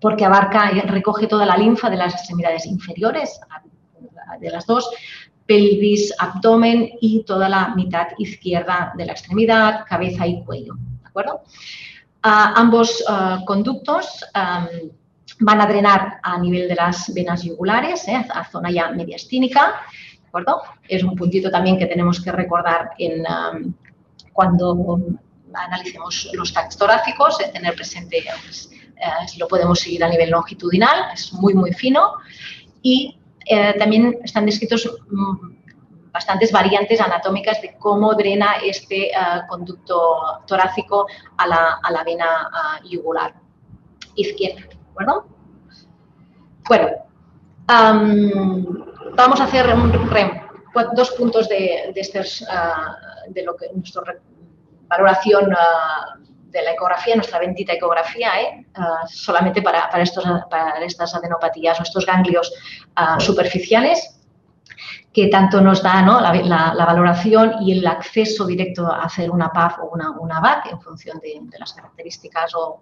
porque 0.00 0.24
abarca 0.24 0.70
y 0.72 0.80
recoge 0.80 1.26
toda 1.26 1.46
la 1.46 1.56
linfa 1.56 1.88
de 1.88 1.96
las 1.96 2.14
extremidades 2.14 2.66
inferiores, 2.66 3.40
de 4.40 4.50
las 4.50 4.66
dos, 4.66 4.90
pelvis, 5.46 6.12
abdomen 6.18 6.90
y 7.00 7.24
toda 7.24 7.48
la 7.48 7.74
mitad 7.74 8.08
izquierda 8.18 8.92
de 8.96 9.06
la 9.06 9.12
extremidad, 9.12 9.84
cabeza 9.88 10.26
y 10.26 10.42
cuello 10.44 10.74
acuerdo? 11.14 11.42
ambos 12.22 13.04
ah, 13.06 13.42
conductos 13.46 14.24
van 15.40 15.60
a 15.60 15.66
drenar 15.66 16.20
a 16.22 16.38
nivel 16.38 16.68
de 16.68 16.74
las 16.74 17.12
venas 17.12 17.42
yugulares, 17.42 18.06
¿eh? 18.08 18.26
a 18.30 18.44
zona 18.44 18.70
ya 18.70 18.90
mediastínica, 18.90 19.80
¿de 20.20 20.28
acuerdo? 20.28 20.62
Es 20.88 21.02
un 21.02 21.16
puntito 21.16 21.50
también 21.50 21.78
que 21.78 21.86
tenemos 21.86 22.20
que 22.20 22.32
recordar 22.32 22.90
en, 22.98 23.24
cuando 24.32 24.98
analicemos 25.52 26.30
los 26.32 26.52
tags 26.52 26.76
torácicos, 26.76 27.40
¿eh? 27.40 27.50
tener 27.52 27.74
presente, 27.74 28.24
pues, 28.44 28.70
eh, 28.72 29.28
si 29.28 29.38
lo 29.38 29.48
podemos 29.48 29.80
seguir 29.80 30.04
a 30.04 30.08
nivel 30.08 30.30
longitudinal, 30.30 31.12
es 31.12 31.32
muy, 31.32 31.54
muy 31.54 31.72
fino. 31.72 32.14
Y 32.82 33.18
también 33.78 34.18
están 34.22 34.46
descritos 34.46 34.90
mm, 35.10 36.12
bastantes 36.12 36.52
variantes 36.52 37.00
anatómicas 37.00 37.60
de 37.60 37.76
cómo 37.78 38.14
drena 38.14 38.56
este 38.62 39.10
conducto 39.48 40.42
torácico 40.46 41.06
a 41.36 41.46
la, 41.46 42.04
vena 42.04 42.48
uh, 42.50 42.88
yugular 42.88 43.34
izquierda. 44.14 44.62
¿De 44.94 45.02
acuerdo? 45.02 45.26
Bueno, 46.68 46.88
vamos 49.16 49.40
a 49.40 49.44
hacer 49.44 49.66
dos 50.94 51.10
puntos 51.12 51.48
de, 51.48 51.92
estos, 51.94 52.42
eh, 52.42 52.46
de 53.28 53.42
lo 53.42 53.56
que 53.56 53.70
nuestra 53.74 54.02
valoración 54.88 55.54
de 56.46 56.62
la 56.62 56.72
ecografía, 56.72 57.16
nuestra 57.16 57.40
bendita 57.40 57.72
ecografía, 57.72 58.30
solamente 59.08 59.60
para, 59.62 59.90
estos, 60.00 60.24
para 60.48 60.84
estas 60.84 61.14
adenopatías 61.14 61.80
o 61.80 61.82
estos 61.82 62.06
ganglios 62.06 62.52
superficiales 63.18 64.13
que 65.14 65.28
tanto 65.28 65.60
nos 65.60 65.80
da 65.80 66.02
la, 66.02 66.84
valoración 66.84 67.62
y 67.62 67.78
el 67.78 67.86
acceso 67.86 68.44
directo 68.46 68.86
a 68.86 69.04
hacer 69.04 69.30
una 69.30 69.48
PAF 69.50 69.78
o 69.78 69.90
una, 69.94 70.10
una 70.10 70.40
VAC 70.40 70.72
en 70.72 70.80
función 70.80 71.20
de, 71.20 71.40
las 71.58 71.72
características 71.72 72.52
o, 72.56 72.80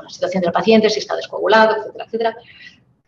la 0.00 0.08
situación 0.08 0.40
del 0.42 0.52
paciente, 0.52 0.88
si 0.88 1.00
está 1.00 1.16
descoagulado, 1.16 1.76
etcétera, 1.76 2.04
etcétera. 2.06 2.36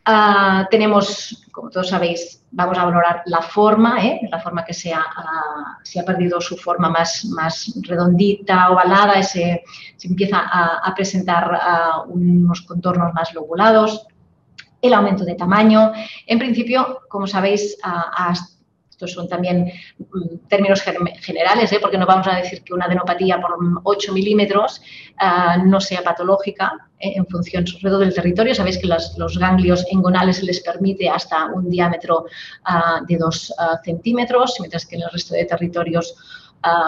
Ah, 0.05 0.67
tenemos, 0.71 1.47
como 1.51 1.71
todos 1.71 1.89
sabéis, 1.89 2.45
vamos 2.51 2.77
a 2.77 2.85
valorar 2.85 3.23
la 3.25 3.41
forma, 3.41 4.05
¿eh? 4.05 4.21
la 4.31 4.39
forma 4.39 4.65
que 4.65 4.75
sea, 4.75 5.03
ah, 5.17 5.79
si 5.83 5.99
ha 5.99 6.05
perdido 6.05 6.41
su 6.43 6.59
forma 6.59 6.91
más, 6.91 7.25
más 7.27 7.73
redondita, 7.83 8.71
ovalada, 8.71 9.23
se, 9.23 9.63
se 9.97 10.09
empieza 10.09 10.41
a, 10.41 10.93
presentar 10.95 11.59
ah, 11.59 12.05
unos 12.07 12.63
contornos 12.63 13.15
más 13.15 13.33
lobulados, 13.33 14.07
el 14.87 14.95
aumento 14.95 15.25
de 15.25 15.35
tamaño. 15.35 15.93
En 16.27 16.39
principio, 16.39 17.01
como 17.09 17.27
sabéis, 17.27 17.77
estos 18.95 19.13
son 19.13 19.29
también 19.29 19.73
mm, 19.99 20.47
términos 20.49 20.83
generales, 20.83 21.73
¿eh? 21.73 21.79
porque 21.81 21.99
no 21.99 22.07
vamos 22.07 22.27
a 22.29 22.37
decir 22.37 22.63
que 22.63 22.73
una 22.75 22.85
adenopatía 22.85 23.41
por 23.41 23.57
8 23.83 24.13
milímetros 24.13 24.81
ah, 25.19 25.57
no 25.65 25.81
sea 25.81 26.03
patológica 26.03 26.73
¿eh? 27.01 27.15
en 27.17 27.27
función 27.27 27.65
del 27.65 28.15
territorio. 28.15 28.55
Sabéis 28.55 28.79
que 28.79 28.87
los 28.87 29.39
ganglios 29.39 29.85
engonales 29.91 30.43
les 30.43 30.61
permite 30.61 31.09
hasta 31.09 31.47
un 31.47 31.69
diámetro 31.69 32.27
ah, 32.65 33.01
de 33.07 33.17
2 33.17 33.55
ah, 33.59 33.81
centímetros, 33.85 34.57
mientras 34.61 34.87
que 34.87 34.97
en 34.97 35.03
el 35.03 35.11
resto 35.11 35.35
de 35.35 35.45
territorios 35.45 36.15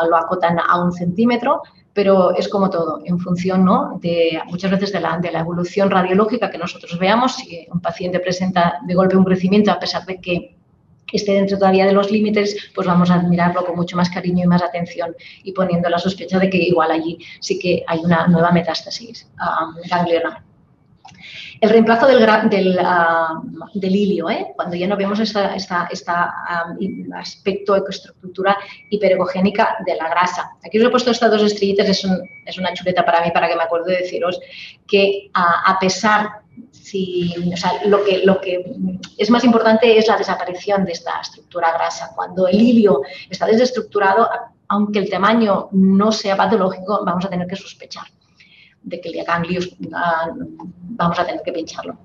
lo 0.08 0.16
acotan 0.16 0.58
a 0.58 0.82
un 0.82 0.90
centímetro 0.90 1.60
pero 1.96 2.36
es 2.36 2.46
como 2.48 2.68
todo, 2.68 3.00
en 3.06 3.18
función 3.18 3.64
¿no? 3.64 3.98
de 4.02 4.38
muchas 4.48 4.70
veces 4.70 4.92
de 4.92 5.00
la, 5.00 5.16
de 5.16 5.32
la 5.32 5.40
evolución 5.40 5.90
radiológica 5.90 6.50
que 6.50 6.58
nosotros 6.58 6.98
veamos. 6.98 7.36
Si 7.36 7.66
un 7.72 7.80
paciente 7.80 8.20
presenta 8.20 8.80
de 8.86 8.94
golpe 8.94 9.16
un 9.16 9.24
crecimiento, 9.24 9.72
a 9.72 9.80
pesar 9.80 10.04
de 10.04 10.20
que 10.20 10.56
esté 11.10 11.32
dentro 11.32 11.56
todavía 11.56 11.86
de 11.86 11.94
los 11.94 12.10
límites, 12.10 12.70
pues 12.74 12.86
vamos 12.86 13.10
a 13.10 13.22
mirarlo 13.22 13.64
con 13.64 13.76
mucho 13.76 13.96
más 13.96 14.10
cariño 14.10 14.44
y 14.44 14.46
más 14.46 14.62
atención 14.62 15.16
y 15.42 15.52
poniendo 15.52 15.88
la 15.88 15.98
sospecha 15.98 16.38
de 16.38 16.50
que 16.50 16.58
igual 16.58 16.90
allí 16.90 17.16
sí 17.40 17.58
que 17.58 17.82
hay 17.86 18.00
una 18.00 18.26
nueva 18.26 18.52
metástasis 18.52 19.26
um, 19.40 19.74
ganglionar. 19.88 20.42
El 21.60 21.70
reemplazo 21.70 22.06
del, 22.06 22.18
del, 22.50 22.78
ah, 22.80 23.40
¿eh? 24.30 24.46
cuando 24.54 24.76
ya 24.76 24.86
no 24.86 24.96
vemos 24.96 25.18
este 25.20 25.38
aspecto 27.14 27.76
ecoestructura 27.76 28.56
hipergogénica 28.90 29.78
de 29.86 29.96
la 29.96 30.08
grasa. 30.08 30.52
Aquí 30.64 30.78
os 30.78 30.84
he 30.84 30.90
puesto 30.90 31.10
estas 31.10 31.30
dos 31.30 31.42
estrellitas, 31.42 31.88
es, 31.88 32.04
una 32.58 32.74
chuleta 32.74 33.04
para 33.04 33.22
mí, 33.24 33.30
para 33.32 33.48
que 33.48 33.56
me 33.56 33.62
acuerde 33.62 33.92
de 33.92 34.02
deciros 34.02 34.38
que 34.86 35.30
a 35.34 35.76
pesar 35.80 36.42
si, 36.72 37.34
lo, 37.86 38.04
que, 38.04 38.22
lo 38.24 38.40
que 38.40 38.64
es 39.18 39.30
más 39.30 39.44
importante 39.44 39.98
es 39.98 40.06
la 40.06 40.16
desaparición 40.16 40.84
de 40.84 40.92
esta 40.92 41.20
estructura 41.20 41.72
grasa. 41.72 42.12
Cuando 42.14 42.46
el 42.46 42.60
hilio 42.60 43.02
está 43.28 43.46
desestructurado, 43.46 44.28
aunque 44.68 44.98
el 44.98 45.10
tamaño 45.10 45.68
no 45.72 46.12
sea 46.12 46.36
patológico, 46.36 47.02
vamos 47.04 47.24
a 47.24 47.30
tener 47.30 47.46
que 47.46 47.56
sospechar 47.56 48.04
de 48.86 49.00
que 49.00 49.22
ganglio 49.24 49.60
ah, 49.92 50.30
vamos 51.00 51.18
a 51.18 51.26
tener 51.26 51.42
que 51.44 51.52
pincharlo. 51.52 51.98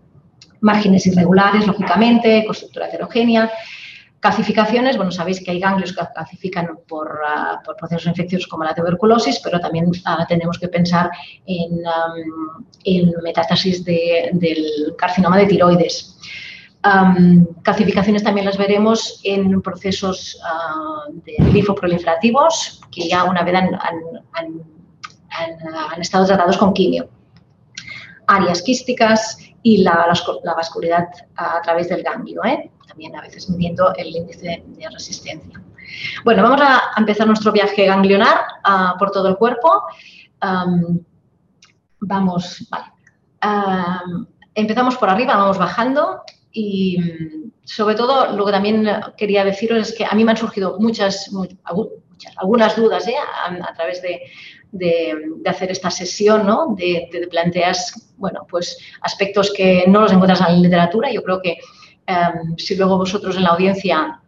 Márgenes 0.61 1.05
irregulares, 1.07 1.65
lógicamente, 1.65 2.43
con 2.45 2.53
estructura 2.55 2.87
heterogénea. 2.87 3.49
Calcificaciones, 4.19 4.97
bueno, 4.97 5.11
sabéis 5.11 5.43
que 5.43 5.51
hay 5.51 5.59
ganglios 5.59 5.93
que 5.93 6.03
calcifican 6.13 6.79
por, 6.87 7.19
ah, 7.25 7.61
procesos 7.79 8.07
infecciosos 8.07 8.47
como 8.47 8.63
la 8.63 8.75
tuberculosis, 8.75 9.39
pero 9.43 9.59
también 9.59 9.91
ah, 10.05 10.25
tenemos 10.27 10.59
que 10.59 10.67
pensar 10.67 11.09
en, 11.45 11.81
metástasis 13.23 13.85
del 13.85 14.95
carcinoma 14.97 15.37
de 15.37 15.45
tiroides. 15.45 16.17
calcificaciones 17.61 18.23
también 18.23 18.47
las 18.47 18.57
veremos 18.57 19.21
en 19.23 19.61
procesos 19.61 20.39
de 21.25 21.43
linfoproliferativos 21.53 22.81
que 22.91 23.07
ya 23.07 23.23
una 23.23 23.43
vez 23.43 23.55
han, 23.55 24.63
estado 25.99 26.25
tratados 26.25 26.57
con 26.57 26.73
quimio. 26.73 27.09
Áreas 28.27 28.61
quísticas 28.61 29.37
y 29.63 29.83
la, 29.83 30.07
vascularidad 30.55 31.07
a, 31.35 31.61
través 31.61 31.89
del 31.89 32.03
ganglio, 32.03 32.43
¿eh? 32.45 32.71
también 32.87 33.15
a 33.15 33.21
veces 33.21 33.49
midiendo 33.49 33.93
el 33.95 34.15
índice 34.15 34.63
de 34.65 34.89
resistencia. 34.89 35.61
Bueno, 36.23 36.43
vamos 36.43 36.61
a 36.61 36.91
empezar 36.97 37.27
nuestro 37.27 37.51
viaje 37.51 37.85
ganglionar 37.85 38.41
ah, 38.63 38.95
por 38.97 39.11
todo 39.11 39.27
el 39.29 39.37
cuerpo. 39.37 39.83
vamos, 41.99 42.67
vale. 42.69 42.85
empezamos 44.55 44.97
por 44.97 45.09
arriba, 45.09 45.35
vamos 45.35 45.57
bajando 45.57 46.23
y 46.51 46.97
sobre 47.63 47.95
todo 47.95 48.35
lo 48.35 48.45
que 48.45 48.51
también 48.51 48.87
quería 49.17 49.45
deciros 49.45 49.89
es 49.89 49.95
que 49.95 50.05
a 50.05 50.11
mí 50.13 50.23
me 50.25 50.31
han 50.31 50.37
surgido 50.37 50.77
muchas, 50.79 51.31
algunas 52.35 52.75
dudas 52.75 53.07
¿eh? 53.07 53.15
a, 53.17 53.73
través 53.73 54.01
de, 54.01 54.21
de, 54.71 55.13
hacer 55.45 55.71
esta 55.71 55.89
sesión, 55.89 56.45
¿no? 56.45 56.75
De, 56.75 57.09
de, 57.11 57.27
planteas, 57.27 58.13
bueno, 58.17 58.45
pues 58.49 58.77
aspectos 59.01 59.51
que 59.55 59.85
no 59.87 60.01
los 60.01 60.11
encuentras 60.11 60.41
en 60.41 60.47
la 60.47 60.61
literatura. 60.61 61.11
Yo 61.11 61.23
creo 61.23 61.41
que 61.41 61.57
em, 62.07 62.57
si 62.57 62.75
luego 62.75 62.97
vosotros 62.97 63.35
en 63.35 63.43
la 63.43 63.49
audiencia 63.49 64.21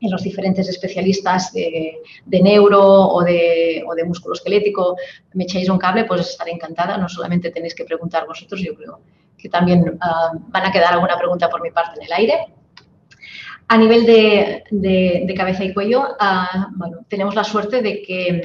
en 0.00 0.10
los 0.10 0.22
diferentes 0.22 0.68
especialistas 0.68 1.52
de, 1.52 2.02
neuro 2.42 2.82
o 2.82 3.22
de, 3.22 3.82
o 3.88 3.94
de 3.94 4.04
músculo 4.04 4.34
esquelético 4.34 4.96
me 5.32 5.44
echáis 5.44 5.68
un 5.70 5.78
cable, 5.78 6.04
pues 6.04 6.20
estaré 6.28 6.52
encantada. 6.52 6.98
No 6.98 7.08
solamente 7.08 7.50
tenéis 7.50 7.74
que 7.74 7.84
preguntar 7.84 8.26
vosotros, 8.26 8.60
yo 8.60 8.74
creo 8.74 9.00
que 9.38 9.48
también 9.48 9.98
ah, 10.00 10.32
van 10.34 10.66
a 10.66 10.72
quedar 10.72 10.92
alguna 10.92 11.16
pregunta 11.18 11.48
por 11.48 11.62
mi 11.62 11.70
parte 11.70 11.98
en 12.00 12.06
el 12.06 12.12
aire. 12.12 12.46
A 13.68 13.78
nivel 13.78 14.04
de, 14.04 15.34
cabeza 15.36 15.64
y 15.64 15.72
cuello, 15.72 16.16
ah, 16.20 16.68
bueno, 16.76 16.98
tenemos 17.08 17.34
la 17.34 17.44
suerte 17.44 17.80
de 17.80 18.02
que 18.02 18.42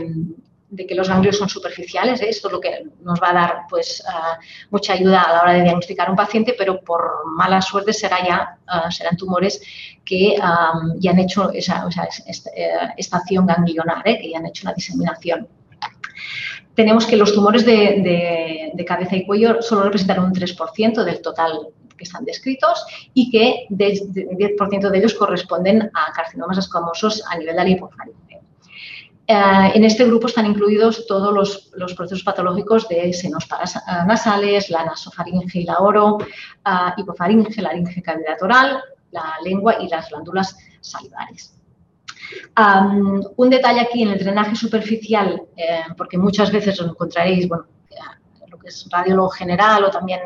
de 0.69 0.85
que 0.85 0.95
los 0.95 1.09
ganglios 1.09 1.38
son 1.38 1.49
superficiales. 1.49 2.21
¿eh? 2.21 2.29
Esto 2.29 2.47
es 2.47 2.51
lo 2.53 2.59
que 2.59 2.83
nos 3.01 3.19
va 3.21 3.31
a 3.31 3.33
dar 3.33 3.61
pues, 3.69 4.03
ah, 4.07 4.38
mucha 4.69 4.93
ayuda 4.93 5.21
a 5.21 5.33
la 5.33 5.41
hora 5.41 5.53
de 5.53 5.63
diagnosticar 5.63 6.07
a 6.07 6.11
un 6.11 6.17
paciente, 6.17 6.55
pero 6.57 6.81
por 6.81 7.25
mala 7.25 7.61
suerte 7.61 7.91
será 7.91 8.25
ya, 8.25 8.57
ah, 8.67 8.91
serán 8.91 9.17
tumores 9.17 9.61
que 10.05 10.35
ya 10.35 11.11
han 11.11 11.19
hecho 11.19 11.51
esa, 11.51 11.88
eh, 12.55 12.71
estación 12.97 13.45
ganglionar, 13.45 14.07
¿eh? 14.07 14.19
que 14.19 14.29
ya 14.31 14.39
han 14.39 14.45
hecho 14.45 14.63
una 14.65 14.73
diseminación. 14.73 15.47
Tenemos 16.75 17.05
que 17.05 17.17
los 17.17 17.33
tumores 17.33 17.65
de, 17.65 18.85
cabeza 18.88 19.15
y 19.15 19.25
cuello 19.25 19.61
solo 19.61 19.83
representan 19.83 20.23
un 20.23 20.33
3% 20.33 21.03
del 21.03 21.21
total 21.21 21.67
que 21.97 22.05
están 22.05 22.23
descritos 22.25 22.85
y 23.13 23.29
que 23.29 23.67
el 23.69 23.77
10% 23.77 24.89
de 24.89 24.97
ellos 24.97 25.13
corresponden 25.13 25.91
a 25.93 26.13
carcinomas 26.13 26.57
escamosos 26.57 27.23
a 27.29 27.38
nivel 27.38 27.55
de 27.55 27.63
la 27.63 27.69
eh, 29.31 29.71
en 29.75 29.83
este 29.83 30.05
grupo 30.05 30.25
están 30.25 30.48
incluidos 30.48 31.05
todos 31.05 31.31
los, 31.31 31.93
procesos 31.93 32.24
patológicos 32.24 32.89
de 32.89 33.13
senos 33.13 33.48
nasales, 34.07 34.71
la 34.71 34.86
nasofaringe 34.86 35.59
y 35.59 35.65
la 35.65 35.77
oro, 35.77 36.17
uh, 36.17 36.91
hipofaringe, 36.98 37.62
laringe 37.62 38.01
cavidad 38.01 38.41
oral, 38.41 38.81
la 39.12 39.36
lengua 39.43 39.75
y 39.79 39.88
las 39.88 40.09
glándulas 40.09 40.57
salivares. 40.81 41.53
un 43.38 43.50
detalle 43.51 43.81
aquí 43.81 44.01
en 44.01 44.09
el 44.09 44.17
drenaje 44.17 44.55
superficial, 44.55 45.39
eh, 45.55 45.81
porque 45.95 46.17
muchas 46.17 46.51
veces 46.51 46.79
lo 46.79 46.88
encontraréis, 46.88 47.48
bueno, 47.48 47.65
lo 48.48 48.57
que 48.57 48.69
es 48.69 48.88
radiólogo 48.89 49.29
general 49.29 49.83
o 49.83 49.91
también 49.91 50.21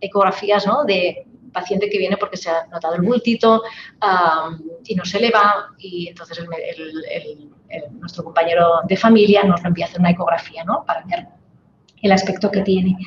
ecografías 0.00 0.64
¿no? 0.68 0.84
de 0.84 1.26
paciente 1.56 1.88
que 1.88 1.98
viene 1.98 2.18
porque 2.18 2.36
se 2.36 2.50
ha 2.50 2.66
notado 2.66 2.94
el 2.96 3.02
bultito 3.02 3.62
y 4.84 4.94
no 4.94 5.04
se 5.04 5.18
eleva 5.18 5.74
y 5.78 6.08
entonces 6.08 6.44
nuestro 7.92 8.24
compañero 8.24 8.80
de 8.86 8.96
familia 8.96 9.42
nos 9.44 9.62
lo 9.62 9.68
envía 9.68 9.86
a 9.86 9.88
hacer 9.88 10.00
una 10.00 10.10
ecografía 10.10 10.64
¿no? 10.64 10.84
para 10.86 11.02
ver 11.04 11.26
el 12.02 12.12
aspecto 12.12 12.50
que 12.50 12.60
tiene. 12.60 12.98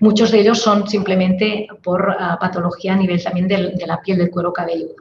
Muchos 0.00 0.30
de 0.30 0.40
ellos 0.40 0.58
son 0.58 0.88
simplemente 0.88 1.68
por 1.82 2.16
ah, 2.18 2.38
patología 2.40 2.94
a 2.94 2.96
nivel 2.96 3.22
también 3.22 3.46
de 3.46 3.86
la 3.86 4.00
piel 4.00 4.18
del 4.18 4.30
cuero 4.30 4.52
cabelludo. 4.52 4.94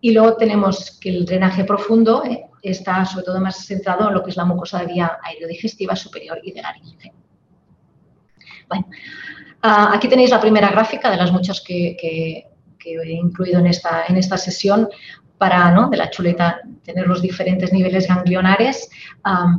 y 0.00 0.12
luego 0.12 0.36
tenemos 0.36 0.98
que 1.00 1.10
el 1.10 1.24
drenaje 1.26 1.64
profundo 1.64 2.22
eh, 2.24 2.46
está 2.62 3.04
sobre 3.04 3.24
todo 3.24 3.40
más 3.40 3.66
centrado 3.66 4.08
en 4.08 4.14
lo 4.14 4.22
que 4.22 4.30
es 4.30 4.36
la 4.36 4.44
mucosa 4.44 4.78
de 4.78 4.86
vía 4.86 5.18
aerodigestiva 5.22 5.96
superior 5.96 6.38
y 6.42 6.52
de 6.52 6.62
laringe. 6.62 7.12
Bueno, 8.68 8.86
Ah, 9.62 9.92
aquí 9.94 10.08
tenéis 10.08 10.30
la 10.30 10.40
primera 10.40 10.70
gráfica 10.70 11.08
de 11.08 11.16
las 11.16 11.30
muchas 11.30 11.60
que, 11.60 11.96
he 12.84 13.12
incluido 13.12 13.60
en 13.60 13.68
esta, 13.68 14.04
en 14.08 14.16
esta 14.16 14.36
sesión 14.36 14.88
para, 15.38 15.70
¿no? 15.70 15.88
de 15.88 15.96
la 15.96 16.10
chuleta, 16.10 16.60
tener 16.84 17.06
los 17.06 17.22
diferentes 17.22 17.72
niveles 17.72 18.08
ganglionares 18.08 18.90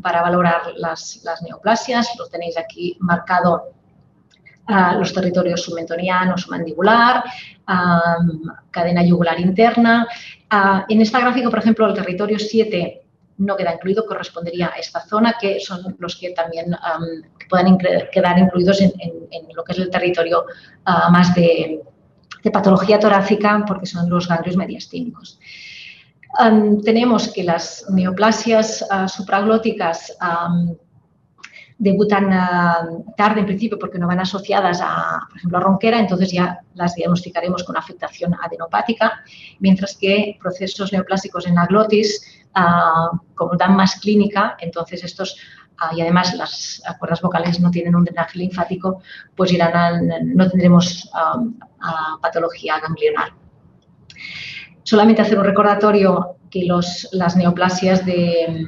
para 0.02 0.22
valorar 0.22 0.74
las, 0.76 1.22
neoplasias. 1.48 2.16
Lo 2.18 2.28
tenéis 2.28 2.58
aquí 2.58 2.98
marcado 3.00 3.74
los 4.68 5.14
territorios 5.14 5.62
submentoniano, 5.62 6.38
submandibular, 6.38 7.24
cadena 8.72 9.04
yugular 9.04 9.40
interna. 9.40 10.08
Ah, 10.50 10.86
en 10.88 11.02
esta 11.02 11.20
gráfica, 11.22 11.50
por 11.50 11.60
ejemplo, 11.60 11.88
el 11.88 11.94
territorio 11.94 12.38
7 12.38 13.03
no 13.44 13.56
queda 13.56 13.74
incluido, 13.74 14.06
correspondería 14.06 14.72
a 14.74 14.80
esta 14.80 15.02
zona, 15.02 15.36
que 15.40 15.60
son 15.60 15.96
los 16.00 16.16
que 16.16 16.32
también 16.32 16.76
puedan 17.50 17.78
quedar 18.12 18.40
incluidos 18.40 18.82
en, 18.82 18.92
lo 19.56 19.64
que 19.64 19.74
es 19.74 19.80
el 19.80 19.90
territorio 19.90 20.46
ah, 20.86 21.10
más 21.12 21.34
de, 21.36 21.82
patología 22.52 23.00
torácica, 23.00 23.64
porque 23.66 23.86
son 23.86 24.10
los 24.10 24.28
ganglios 24.28 24.58
mediastínicos. 24.58 25.40
tenemos 26.84 27.32
que 27.32 27.44
las 27.44 27.86
neoplasias 27.90 28.82
uh, 28.82 29.08
supraglóticas 29.08 30.18
debutan 31.78 32.30
tarde 33.18 33.42
en 33.42 33.46
principio 33.46 33.78
porque 33.78 34.00
no 34.00 34.08
van 34.08 34.20
asociadas 34.20 34.80
a, 34.82 35.20
por 35.28 35.38
ejemplo, 35.38 35.58
a 35.58 35.62
ronquera, 35.62 36.00
entonces 36.00 36.32
ya 36.32 36.60
las 36.76 36.96
diagnosticaremos 36.96 37.64
con 37.64 37.78
afectación 37.78 38.34
adenopática, 38.42 39.22
mientras 39.60 39.98
que 39.98 40.38
procesos 40.40 40.94
neoplásicos 40.94 41.46
en 41.48 41.56
la 41.56 41.66
glotis 41.66 42.43
como 43.36 43.56
dan 43.58 43.76
más 43.76 44.00
clínica, 44.00 44.56
entonces 44.60 45.04
estos, 45.04 45.38
ah, 45.78 45.92
y 45.96 46.02
además 46.02 46.36
las 46.36 46.82
cuerdas 47.00 47.22
vocales 47.22 47.60
no 47.60 47.72
tienen 47.72 47.96
un 47.96 48.06
drenaje 48.06 48.40
linfático, 48.40 49.02
pues 49.36 49.52
irán 49.52 50.08
no 50.36 50.50
tendremos 50.50 51.10
patología 52.22 52.80
ganglionar. 52.80 53.34
Solamente 54.84 55.22
hacer 55.22 55.40
un 55.40 55.46
recordatorio 55.46 56.38
que 56.52 56.68
las 56.68 57.36
neoplasias 57.36 58.06
de, 58.06 58.68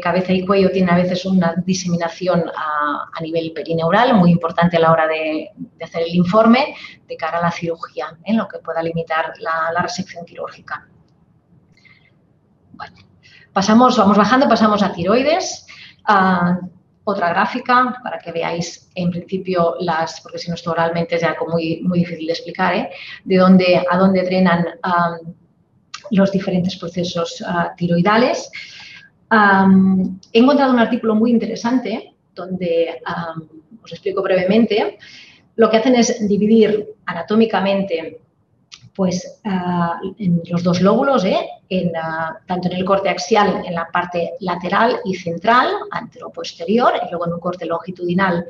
cabeza 0.00 0.32
y 0.32 0.46
cuello 0.46 0.70
tienen 0.70 0.94
a 0.94 0.96
veces 0.96 1.24
una 1.26 1.52
diseminación 1.66 2.44
a, 2.54 3.20
nivel 3.20 3.52
perineural, 3.52 4.14
muy 4.14 4.30
importante 4.30 4.76
a 4.76 4.80
la 4.80 4.92
hora 4.92 5.08
de, 5.08 5.50
hacer 5.82 6.02
el 6.02 6.14
informe 6.14 6.76
de 7.08 7.16
cara 7.16 7.38
a 7.38 7.42
la 7.42 7.50
cirugía, 7.50 8.16
en 8.24 8.36
lo 8.36 8.46
que 8.46 8.60
pueda 8.60 8.80
limitar 8.82 9.32
la 9.40 9.82
resección 9.82 10.24
quirúrgica. 10.24 10.86
Pasamos, 13.52 13.96
vamos 13.96 14.16
bajando, 14.16 14.48
pasamos 14.48 14.82
a 14.82 14.92
tiroides. 14.92 15.66
otra 17.04 17.30
gráfica 17.30 17.98
para 18.02 18.18
que 18.18 18.32
veáis 18.32 18.90
en 18.94 19.10
principio 19.10 19.76
las, 19.80 20.20
porque 20.20 20.38
si 20.38 20.50
no 20.50 20.54
esto 20.54 20.72
oralmente 20.72 21.16
es 21.16 21.24
algo 21.24 21.46
muy, 21.48 21.80
muy 21.82 22.00
difícil 22.00 22.26
de 22.26 22.32
explicar, 22.32 22.74
¿eh? 22.74 22.90
de 23.24 23.36
dónde, 23.36 23.82
a 23.90 23.96
dónde 23.96 24.22
drenan 24.22 24.66
los 26.10 26.30
diferentes 26.30 26.76
procesos 26.76 27.42
ah, 27.46 27.72
tiroidales. 27.76 28.50
he 29.30 30.38
encontrado 30.38 30.72
un 30.72 30.78
artículo 30.78 31.14
muy 31.14 31.30
interesante 31.30 32.14
donde 32.34 33.00
os 33.82 33.92
explico 33.92 34.22
brevemente. 34.22 34.98
Lo 35.56 35.68
que 35.70 35.78
hacen 35.78 35.94
es 35.94 36.28
dividir 36.28 36.94
anatómicamente 37.06 38.20
pues 38.98 39.40
ah, 39.44 40.00
en 40.18 40.42
los 40.50 40.64
dos 40.64 40.80
lóbulos, 40.80 41.24
¿eh? 41.24 41.48
en, 41.68 41.92
tanto 42.46 42.66
en 42.66 42.78
el 42.78 42.84
corte 42.84 43.08
axial, 43.08 43.62
en 43.64 43.72
la 43.72 43.86
parte 43.92 44.32
lateral 44.40 44.98
y 45.04 45.14
central, 45.14 45.68
antero-posterior, 45.92 46.94
y 47.06 47.08
luego 47.08 47.28
en 47.28 47.34
un 47.34 47.38
corte 47.38 47.64
longitudinal, 47.64 48.44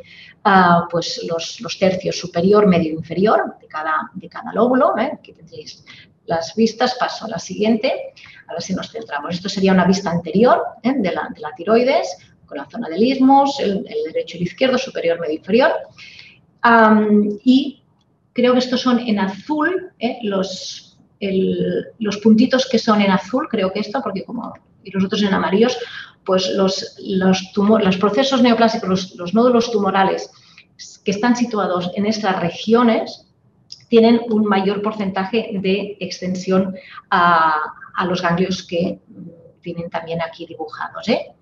ah, 0.45 0.89
pues 0.91 1.21
los, 1.29 1.79
tercios 1.79 2.19
superior, 2.19 2.67
medio 2.67 2.93
e 2.93 2.95
inferior 2.95 3.57
de 3.61 3.67
cada, 3.67 4.11
de 4.15 4.27
cada 4.27 4.51
lóbulo. 4.55 4.97
¿eh? 4.97 5.11
Aquí 5.13 5.35
tendréis 5.35 5.85
las 6.25 6.55
vistas, 6.55 6.97
paso 6.99 7.27
a 7.27 7.29
la 7.29 7.39
siguiente, 7.39 8.15
ahora 8.47 8.63
sí 8.63 8.73
nos 8.73 8.91
centramos. 8.91 9.35
Esto 9.35 9.51
sería 9.51 9.75
una 9.75 9.85
vista 9.85 10.11
anterior 10.11 10.63
¿eh? 10.83 10.95
de, 10.97 11.13
la, 11.13 11.29
de, 11.29 11.41
la, 11.43 11.55
tiroides, 11.55 12.17
con 12.47 12.57
la 12.57 12.65
zona 12.65 12.89
del 12.89 13.03
ismos, 13.03 13.61
el, 13.61 13.85
derecho 13.85 14.39
y 14.39 14.41
el 14.41 14.47
izquierdo, 14.47 14.79
superior, 14.79 15.21
medio, 15.21 15.35
inferior. 15.35 15.73
y 17.45 17.78
Creo 18.39 18.53
que 18.53 18.61
estos 18.61 18.83
son 18.83 19.01
en 19.01 19.19
azul, 19.19 19.91
¿eh? 19.99 20.21
los, 20.23 20.97
los 21.99 22.19
puntitos 22.19 22.69
que 22.71 22.79
son 22.79 23.01
en 23.01 23.11
azul, 23.11 23.49
creo 23.51 23.73
que 23.73 23.81
esto, 23.81 24.01
porque 24.01 24.23
como 24.23 24.55
y 24.85 24.93
los 24.93 25.05
otros 25.05 25.23
en 25.23 25.35
amarillos, 25.35 25.77
pues 26.25 26.49
los, 26.55 26.95
los, 27.01 27.53
los 27.57 27.97
procesos 27.97 28.41
neoplásicos, 28.41 29.17
los, 29.17 29.35
nódulos 29.35 29.73
tumorales 29.73 30.31
que 31.05 31.11
están 31.11 31.35
situados 31.35 31.91
en 31.97 32.07
estas 32.07 32.39
regiones, 32.39 33.27
tienen 33.89 34.21
un 34.31 34.45
mayor 34.45 34.83
porcentaje 34.83 35.51
de 35.55 35.97
extensión 35.99 36.77
a, 37.11 37.57
los 38.07 38.23
ganglios 38.23 38.63
que 38.63 39.01
tienen 39.63 39.91
también 39.91 40.23
aquí 40.23 40.47
dibujados. 40.47 41.09
¿eh? 41.09 41.33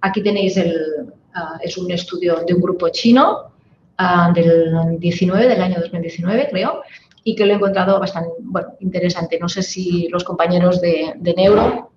Aquí 0.00 0.20
tenéis 0.20 0.56
el, 0.56 1.12
ah, 1.32 1.58
es 1.62 1.78
un 1.78 1.92
estudio 1.92 2.42
de 2.44 2.54
un 2.54 2.60
grupo 2.60 2.88
chino 2.88 3.53
Ah, 3.96 4.32
del 4.34 4.98
19, 4.98 5.48
del 5.48 5.62
año 5.62 5.76
2019, 5.80 6.48
creo, 6.50 6.82
y 7.22 7.36
que 7.36 7.46
lo 7.46 7.52
he 7.52 7.56
encontrado 7.56 8.00
bastante 8.00 8.30
bueno, 8.40 8.74
interesante. 8.80 9.38
No 9.38 9.48
sé 9.48 9.62
si 9.62 10.08
los 10.08 10.24
compañeros 10.24 10.80
de, 10.80 11.14
Neuro 11.36 11.92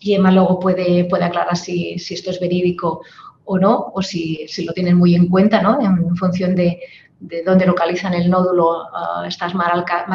y 0.00 0.14
Emma 0.14 0.32
luego 0.32 0.58
puede, 0.58 1.04
puede 1.04 1.24
aclarar 1.24 1.56
si, 1.56 1.98
si, 1.98 2.14
esto 2.14 2.30
es 2.30 2.40
verídico 2.40 3.02
o 3.44 3.58
no, 3.58 3.92
o 3.94 4.00
si, 4.00 4.46
si, 4.48 4.64
lo 4.64 4.72
tienen 4.72 4.96
muy 4.96 5.14
en 5.14 5.28
cuenta, 5.28 5.60
¿no? 5.60 5.78
En 5.80 6.16
función 6.16 6.54
de, 6.54 6.80
de 7.20 7.42
dónde 7.42 7.66
localizan 7.66 8.14
el 8.14 8.30
nódulo, 8.30 8.84
uh, 8.84 9.24
estás 9.26 9.54
más 9.54 9.70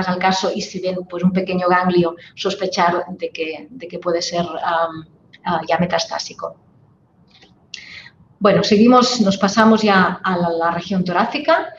al, 0.07 0.17
caso 0.17 0.51
y 0.53 0.61
si 0.61 0.79
ven 0.79 0.97
pues, 1.07 1.23
un 1.23 1.31
pequeño 1.31 1.67
ganglio, 1.69 2.15
sospechar 2.35 3.05
de 3.09 3.29
que, 3.29 3.67
de 3.69 3.87
que 3.87 3.99
puede 3.99 4.21
ser 4.21 4.45
ya 5.67 5.77
metastásico. 5.77 6.66
Bueno, 8.39 8.63
seguimos, 8.63 9.19
nos 9.21 9.37
pasamos 9.37 9.81
ya 9.81 10.19
a 10.23 10.37
la, 10.37 10.71
región 10.71 11.03
torácica. 11.03 11.73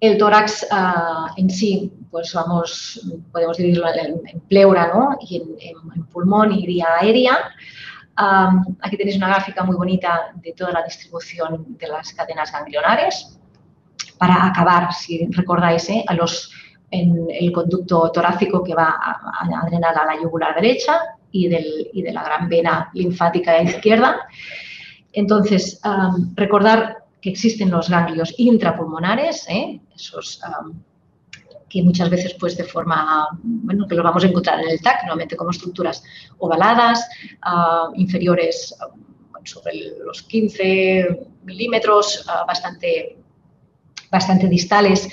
el 0.00 0.18
tórax 0.18 0.66
ah, 0.70 1.32
en 1.36 1.50
sí 1.50 1.92
pues 2.10 2.32
vamos, 2.32 3.00
podemos 3.30 3.58
dividirlo 3.58 3.88
en, 3.94 4.40
pleura 4.48 4.90
¿no? 4.94 5.18
y 5.20 5.36
en, 5.60 6.04
pulmón 6.06 6.50
y 6.52 6.66
vía 6.66 6.86
aérea. 6.98 7.36
aquí 8.80 8.96
tenéis 8.96 9.18
una 9.18 9.28
gráfica 9.28 9.64
muy 9.64 9.76
bonita 9.76 10.32
de 10.36 10.52
toda 10.52 10.72
la 10.72 10.82
distribución 10.82 11.76
de 11.76 11.88
las 11.88 12.14
cadenas 12.14 12.50
ganglionares 12.50 13.38
para 14.16 14.46
acabar, 14.46 14.94
si 14.94 15.26
recordáis, 15.30 15.90
¿eh? 15.90 16.04
a 16.06 16.14
los, 16.14 16.50
en 16.90 17.26
el 17.30 17.52
conducto 17.52 18.10
torácico 18.10 18.64
que 18.64 18.74
va 18.74 18.96
a, 18.98 19.66
drenar 19.66 19.98
a 19.98 20.06
la 20.06 20.22
yugular 20.22 20.54
derecha 20.54 20.98
y, 21.30 21.48
del, 21.48 21.90
y, 21.92 22.02
de 22.02 22.12
la 22.12 22.22
gran 22.22 22.48
vena 22.48 22.90
linfática 22.94 23.62
izquierda. 23.62 24.26
Entonces, 25.12 25.80
recordar 26.34 26.98
que 27.20 27.30
existen 27.30 27.70
los 27.70 27.88
ganglios 27.88 28.34
intrapulmonares, 28.36 29.46
¿eh? 29.48 29.80
esos 29.94 30.40
que 31.68 31.82
muchas 31.82 32.08
veces 32.10 32.34
pues 32.34 32.56
de 32.56 32.64
forma, 32.64 33.28
bueno, 33.42 33.86
que 33.88 33.94
los 33.94 34.04
vamos 34.04 34.22
a 34.22 34.28
encontrar 34.28 34.60
en 34.60 34.70
el 34.70 34.80
TAC, 34.80 35.02
normalmente 35.02 35.36
como 35.36 35.50
estructuras 35.50 36.02
ovaladas, 36.38 37.08
ah, 37.42 37.90
inferiores 37.96 38.74
sobre 39.44 39.92
los 40.04 40.22
15 40.22 41.26
milímetros, 41.44 42.24
ah, 42.28 42.44
bastante, 42.46 43.16
bastante 44.10 44.48
distales, 44.48 45.08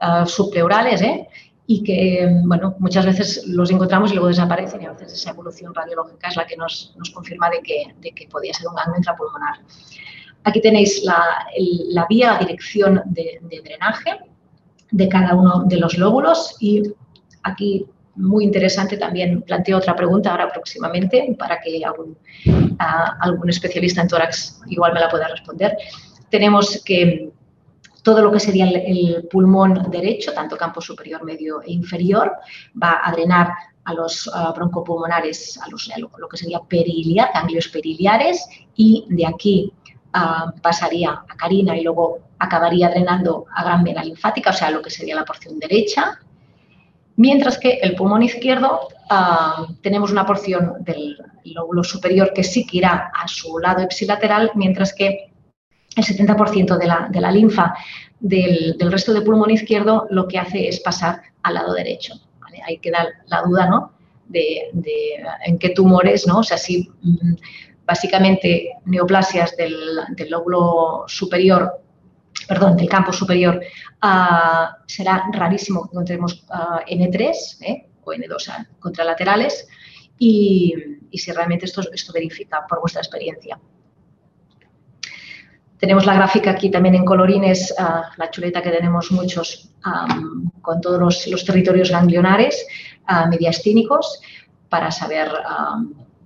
uh, 0.00 0.26
subpleurales, 0.26 1.02
¿eh? 1.02 1.28
Y 1.66 1.82
que, 1.82 2.28
bueno, 2.44 2.74
muchas 2.78 3.06
veces 3.06 3.46
los 3.46 3.70
encontramos 3.70 4.10
y 4.10 4.14
luego 4.14 4.28
desaparecen 4.28 4.82
y 4.82 4.86
a 4.86 4.92
veces 4.92 5.14
esa 5.14 5.30
evolución 5.30 5.74
radiológica 5.74 6.28
es 6.28 6.36
la 6.36 6.46
que 6.46 6.56
nos, 6.56 6.94
nos 6.98 7.10
confirma 7.10 7.48
de 7.48 7.60
que, 7.62 7.94
de 8.00 8.10
que 8.12 8.28
podía 8.28 8.52
ser 8.52 8.68
un 8.68 8.74
ganglio 8.74 8.98
intrapulmonar. 8.98 9.60
Aquí 10.44 10.60
tenéis 10.60 11.02
la, 11.04 11.46
la 11.88 12.06
vía, 12.06 12.36
dirección 12.38 13.00
de, 13.06 13.40
de 13.42 13.60
drenaje, 13.62 14.10
de 14.90 15.08
cada 15.08 15.34
uno 15.34 15.64
de 15.64 15.78
los 15.78 15.96
lóbulos 15.96 16.56
y 16.60 16.82
aquí 17.42 17.86
muy 18.16 18.44
interesante 18.44 18.96
también 18.96 19.42
planteo 19.42 19.78
otra 19.78 19.96
pregunta 19.96 20.30
ahora 20.30 20.48
próximamente 20.48 21.34
para 21.38 21.60
que 21.60 21.84
algún, 21.84 22.16
algún 22.78 23.50
especialista 23.50 24.02
en 24.02 24.08
tórax 24.08 24.60
igual 24.66 24.92
me 24.92 25.00
la 25.00 25.08
pueda 25.08 25.28
responder. 25.28 25.76
Tenemos 26.30 26.82
que 26.84 27.30
todo 28.04 28.20
lo 28.22 28.30
que 28.30 28.38
sería 28.38 28.66
el, 28.68 29.26
pulmón 29.30 29.90
derecho, 29.90 30.32
tanto 30.32 30.56
campo 30.56 30.80
superior, 30.80 31.24
medio 31.24 31.62
e 31.62 31.72
inferior, 31.72 32.32
va 32.80 33.00
a 33.02 33.10
drenar 33.10 33.48
a 33.84 33.94
los 33.94 34.30
broncopulmonares, 34.54 35.58
a, 35.60 35.68
los, 35.70 35.90
lo 35.96 36.28
que 36.28 36.36
sería 36.36 36.60
periliar, 36.60 37.30
ganglios 37.34 37.68
periliares, 37.68 38.46
y 38.76 39.06
de 39.08 39.26
aquí 39.26 39.72
pasaría 40.62 41.10
a 41.10 41.36
carina 41.36 41.76
y 41.76 41.82
luego 41.82 42.20
acabaría 42.38 42.90
drenando 42.90 43.46
a 43.52 43.64
gran 43.64 43.82
vena 43.82 44.04
linfática, 44.04 44.50
o 44.50 44.52
sea, 44.52 44.70
lo 44.70 44.82
que 44.82 44.90
sería 44.90 45.16
la 45.16 45.24
porción 45.24 45.58
derecha, 45.58 46.20
mientras 47.16 47.58
que 47.58 47.78
el 47.82 47.94
pulmón 47.94 48.22
izquierdo 48.22 48.88
ah, 49.08 49.66
tenemos 49.82 50.12
una 50.12 50.26
porción 50.26 50.74
del 50.80 51.16
lóbulo 51.44 51.82
superior 51.82 52.32
que 52.34 52.44
sí 52.44 52.66
que 52.66 52.78
irá 52.78 53.10
a 53.14 53.26
su 53.26 53.58
lado 53.58 53.82
ipsilateral, 53.82 54.52
mientras 54.54 54.94
que 54.94 55.33
el 55.96 56.04
70% 56.04 56.76
de 56.78 56.86
la, 56.86 57.08
de 57.10 57.20
la 57.20 57.30
linfa 57.30 57.74
del, 58.20 58.76
resto 58.90 59.12
del 59.12 59.22
pulmón 59.22 59.50
izquierdo 59.50 60.06
lo 60.10 60.26
que 60.26 60.38
hace 60.38 60.68
es 60.68 60.80
pasar 60.80 61.22
al 61.42 61.54
lado 61.54 61.74
derecho. 61.74 62.14
Ahí 62.66 62.78
queda 62.78 63.08
la 63.26 63.42
duda, 63.42 63.68
¿no? 63.68 63.92
De, 64.26 64.70
en 65.44 65.58
qué 65.58 65.70
tumores, 65.70 66.26
¿no? 66.26 66.38
O 66.38 66.42
sea, 66.42 66.56
si 66.56 66.88
mm, 67.02 67.34
básicamente 67.84 68.70
neoplasias 68.86 69.54
del, 69.56 70.30
lóbulo 70.30 71.04
superior, 71.06 71.82
perdón, 72.48 72.76
del 72.76 72.88
campo 72.88 73.12
superior, 73.12 73.60
ah, 74.00 74.78
será 74.86 75.24
rarísimo 75.32 75.84
que 75.84 75.90
encontremos 75.92 76.44
ah, 76.48 76.80
N3 76.88 77.62
¿eh? 77.62 77.88
o 78.04 78.12
N2 78.12 78.66
contralaterales 78.78 79.68
y, 80.18 80.74
y, 81.10 81.18
si 81.18 81.32
realmente 81.32 81.66
esto, 81.66 81.82
esto 81.92 82.12
verifica 82.12 82.64
por 82.66 82.80
vuestra 82.80 83.02
experiencia. 83.02 83.58
Tenemos 85.84 86.06
la 86.06 86.14
gráfica 86.14 86.52
aquí 86.52 86.70
también 86.70 86.94
en 86.94 87.04
colorines, 87.04 87.74
ah, 87.78 88.10
la 88.16 88.30
chuleta 88.30 88.62
que 88.62 88.70
tenemos 88.70 89.12
muchos 89.12 89.68
con 90.62 90.80
todos 90.80 91.26
los, 91.28 91.44
territorios 91.44 91.90
ganglionares 91.90 92.66
mediastínicos 93.28 94.18
para 94.70 94.90
saber 94.90 95.30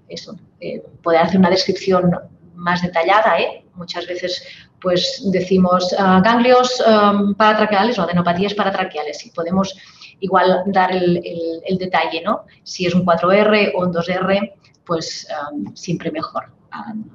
eso, 0.09 0.37
eh, 0.61 0.81
poder 1.03 1.23
hacer 1.23 1.41
una 1.41 1.51
descripción 1.51 2.15
más 2.55 2.83
detallada. 2.83 3.41
¿eh? 3.41 3.65
Muchas 3.75 4.07
veces 4.07 4.45
pues 4.81 5.23
decimos 5.33 5.93
ah, 5.99 6.21
ganglios 6.23 6.81
um, 6.87 7.35
paratraqueales 7.35 7.99
o 7.99 8.03
adenopatías 8.03 8.55
paratraqueales 8.55 9.27
y 9.27 9.33
podemos 9.33 9.77
igual 10.21 10.63
dar 10.67 10.93
el, 10.93 11.79
detalle, 11.81 12.23
¿no? 12.25 12.45
Si 12.63 12.87
es 12.87 12.95
un 12.95 13.05
4R 13.05 13.73
o 13.75 13.81
un 13.81 13.93
2R, 13.93 14.53
pues 14.87 15.27
siempre 15.75 16.13
mejor 16.13 16.53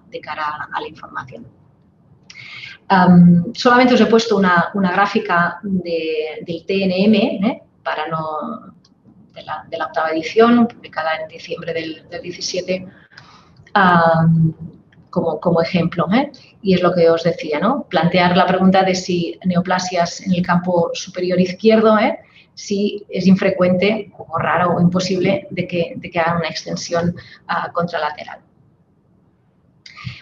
de 0.10 0.20
cara 0.20 0.68
a 0.74 0.82
la 0.82 0.90
información. 0.90 1.63
Solamente 3.54 3.94
os 3.94 4.02
he 4.02 4.06
puesto 4.06 4.38
una, 4.38 4.72
gráfica 4.74 5.60
del 5.64 6.66
TNM 6.66 7.16
¿eh? 7.16 7.64
para 7.84 8.08
no 8.08 8.74
de 9.34 9.78
la, 9.78 9.86
octava 9.88 10.12
edición, 10.12 10.68
publicada 10.68 11.16
en 11.22 11.28
diciembre 11.28 11.74
del, 11.74 12.22
17, 12.22 12.86
como, 15.10 15.62
ejemplo. 15.62 16.08
¿eh? 16.14 16.32
Y 16.62 16.76
es 16.76 16.82
lo 16.82 16.94
que 16.94 17.10
os 17.10 17.24
decía, 17.24 17.60
¿no? 17.60 17.84
Plantear 17.90 18.38
la 18.38 18.46
pregunta 18.46 18.84
de 18.84 18.96
si 18.96 19.40
neoplasias 19.46 20.22
en 20.22 20.34
el 20.34 20.46
campo 20.46 20.92
superior 20.94 21.40
izquierdo, 21.40 21.98
¿eh? 21.98 22.20
si 22.54 23.04
es 23.10 23.26
infrecuente 23.26 24.12
o 24.18 24.38
raro 24.38 24.76
o 24.76 24.82
imposible 24.82 25.48
de 25.50 25.68
que, 25.68 25.94
de 25.96 26.10
que 26.12 26.20
una 26.20 26.48
extensión 26.48 27.16
ah, 27.48 27.72
contralateral. 27.72 28.40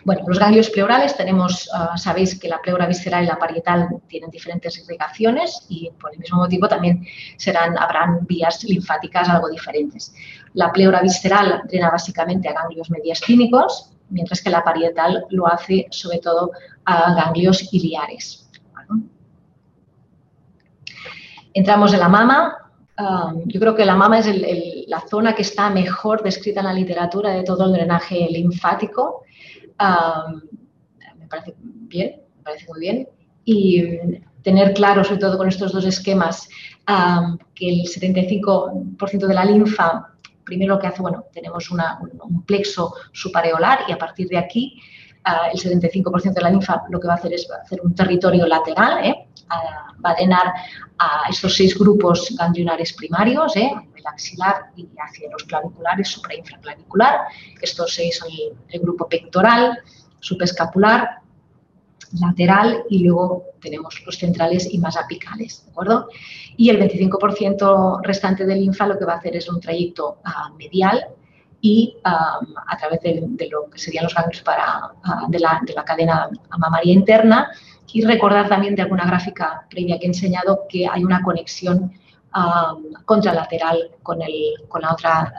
Bueno, 0.04 0.24
los 0.28 0.39
ganglios 0.39 0.70
pleurales 0.70 1.15
tenemos, 1.15 1.70
ah, 1.74 1.96
sabéis 1.98 2.39
que 2.39 2.48
la 2.48 2.60
pleura 2.60 2.88
visceral 2.88 3.24
y 3.24 3.28
la 3.28 3.38
parietal 3.38 3.88
tienen 4.08 4.30
diferentes 4.30 4.78
irrigaciones 4.80 5.65
y 5.70 5.91
por 6.00 6.13
el 6.13 6.20
mismo 6.20 6.39
motivo 6.39 6.67
también 6.67 7.06
serán, 7.38 7.78
habrán 7.78 8.26
vías 8.26 8.63
linfáticas 8.63 9.30
algo 9.30 9.50
diferentes. 9.50 10.13
La 10.54 10.72
pleura 10.72 11.02
visceral 11.02 11.62
drena 11.67 11.91
básicamente 11.91 12.50
a 12.50 12.54
ganglios 12.54 12.89
mediastínicos, 12.89 13.91
mientras 14.10 14.41
que 14.41 14.50
la 14.50 14.63
parietal 14.63 15.26
lo 15.30 15.48
hace 15.48 15.88
sobre 15.91 16.20
todo 16.20 16.52
a 16.86 17.13
ganglios 17.13 17.72
iliares. 17.74 18.50
Entramos 21.54 21.94
en 21.94 22.00
la 22.00 22.10
mama. 22.10 22.58
Ah, 22.98 23.34
yo 23.46 23.60
creo 23.60 23.76
que 23.76 23.86
la 23.86 23.96
mama 23.96 24.20
es 24.20 24.28
la 24.88 25.02
zona 25.02 25.36
que 25.36 25.41
está 25.41 25.70
mejor 25.70 26.24
descrita 26.24 26.62
en 26.62 26.67
la 26.67 26.74
literatura 26.74 27.32
de 27.32 27.44
todo 27.44 27.65
el 27.65 27.74
drenaje 27.74 28.28
linfático 28.30 29.26
me 31.17 31.28
parece 31.28 31.56
bien, 31.60 32.22
me 32.38 32.44
parece 32.44 32.67
muy 32.67 32.80
bien. 32.80 33.08
Y 33.44 33.84
tener 34.44 34.74
claro, 34.74 35.04
sobre 35.04 35.20
todo 35.20 35.38
con 35.38 35.48
estos 35.48 35.72
dos 35.72 35.86
esquemas, 35.86 36.50
que 37.56 37.70
el 37.70 37.82
75% 37.86 39.28
de 39.28 39.34
la 39.34 39.46
linfa, 39.46 40.10
primero 40.44 40.76
lo 40.76 40.82
que 40.82 40.88
hace, 40.88 41.02
bueno, 41.02 41.26
tenemos 41.32 41.70
un, 41.72 41.82
plexo 42.46 42.94
supareolar 43.12 43.82
y 43.88 43.91
a 43.91 43.98
partir 43.98 44.28
de 44.28 44.38
aquí 44.38 44.82
ah, 45.24 45.50
el 45.54 45.60
75% 45.60 46.34
de 46.34 46.41
la 46.41 46.50
linfa 46.50 46.84
lo 46.89 47.00
que 47.00 47.08
va 47.08 47.13
a 47.13 47.17
hacer 47.17 47.34
es 47.34 47.48
hacer 47.50 47.80
un 47.82 47.96
territorio 47.96 48.46
lateral, 48.46 49.06
¿eh? 49.06 49.28
Va 49.49 50.12
a 50.12 50.15
drenar 50.15 50.54
a 50.97 51.30
estos 51.30 51.56
seis 51.56 51.77
grupos 51.77 52.36
ganglionares 52.38 52.93
primarios, 52.93 53.56
¿eh? 53.56 53.71
el 53.95 54.08
axilar 54.08 54.71
y 54.75 54.88
hacia 54.97 55.30
los 55.32 55.43
claviculares, 55.43 56.08
suprainfraclavicular. 56.10 57.21
Estos 57.62 57.93
seis 57.93 58.17
son 58.17 58.30
el, 58.69 58.80
grupo 58.82 59.08
pectoral, 59.08 59.80
subescapular, 60.19 61.21
lateral 62.19 62.84
y 62.89 63.04
luego 63.04 63.45
tenemos 63.62 64.01
los 64.06 64.17
centrales 64.17 64.67
y 64.71 64.77
más 64.80 64.97
apicales, 64.97 65.63
¿de 65.65 65.71
acuerdo? 65.71 66.10
Y 66.58 66.69
el 66.69 66.80
25% 66.80 68.01
restante 68.04 68.45
del 68.45 68.60
linfa 68.60 68.88
lo 68.88 68.97
que 68.97 69.06
va 69.06 69.13
a 69.13 69.17
hacer 69.17 69.36
es 69.36 69.49
un 69.49 69.62
trayecto 69.62 70.17
ah, 70.23 70.51
medial 70.58 71.06
y 71.63 71.95
a 72.04 72.77
través 72.77 73.01
de, 73.01 73.47
lo 73.49 73.69
que 73.69 73.77
serían 73.77 74.04
los 74.04 74.15
ganglios 74.15 74.41
para, 74.41 74.93
ah, 75.04 75.25
de, 75.30 75.39
la, 75.39 75.62
de, 75.65 75.73
la, 75.73 75.86
cadena 75.86 76.27
mamaria 76.58 76.91
interna 76.91 77.51
y 77.93 78.04
recordar 78.04 78.47
también 78.47 78.75
de 78.75 78.84
alguna 78.84 79.06
gráfica 79.06 79.65
previa 79.69 79.97
que 79.99 80.06
he 80.06 80.08
enseñado 80.08 80.65
que 80.69 80.88
hay 80.88 81.04
una 81.04 81.21
conexión 81.21 81.91
contralateral 83.06 83.91
con, 84.01 84.21
el, 84.21 84.67
con 84.69 84.82
la 84.82 84.93
otra, 84.93 85.34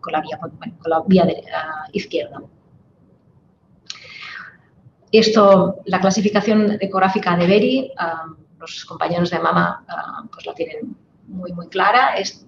con 0.00 0.12
la 0.12 0.20
vía, 0.20 0.38
con 0.38 0.90
la 0.90 1.02
vía 1.06 1.26
izquierda. 1.92 2.42
Esto, 5.10 5.76
la 5.86 6.00
clasificación 6.00 6.76
ecográfica 6.80 7.34
de 7.36 7.46
Berry, 7.46 7.92
los 8.58 8.84
compañeros 8.84 9.30
de 9.30 9.38
Mama 9.38 9.84
pues 10.30 10.44
la 10.44 10.54
tienen 10.54 10.96
muy, 11.26 11.52
muy 11.52 11.68
clara. 11.68 12.14
Es, 12.16 12.46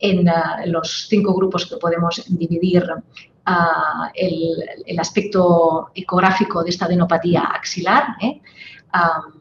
en, 0.00 0.26
los 0.66 1.06
cinco 1.08 1.34
grupos 1.34 1.66
que 1.66 1.76
podemos 1.76 2.24
dividir 2.28 2.84
el, 4.14 4.98
aspecto 4.98 5.90
ecográfico 5.94 6.62
de 6.62 6.70
esta 6.70 6.86
adenopatía 6.86 7.42
axilar. 7.42 8.16
¿eh? 8.20 8.40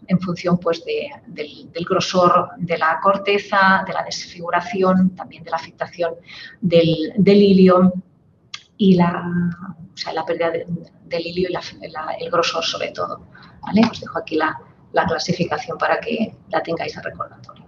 en 0.08 0.20
función 0.20 0.60
pues, 0.60 0.84
del, 0.86 1.86
grosor 1.90 2.50
de 2.58 2.78
la 2.78 3.00
corteza, 3.02 3.84
de 3.86 3.94
la 3.94 4.04
desfiguración, 4.04 5.16
también 5.16 5.44
de 5.44 5.50
la 5.50 5.58
afectación 5.58 6.14
del, 6.62 7.14
del 7.18 7.42
y 8.78 8.96
la, 8.96 9.24
pérdida 10.26 10.52
del 10.52 11.26
hilio 11.26 11.50
y 11.50 12.24
el 12.24 12.32
grosor 12.32 12.64
sobre 12.64 12.92
todo. 12.92 13.28
¿vale? 13.62 13.82
Os 13.90 14.00
dejo 14.00 14.20
aquí 14.20 14.36
la, 14.36 14.58
clasificación 15.08 15.78
para 15.78 16.00
que 16.00 16.36
la 16.50 16.62
tengáis 16.62 16.96
de 16.96 17.02
recordatorio. 17.02 17.66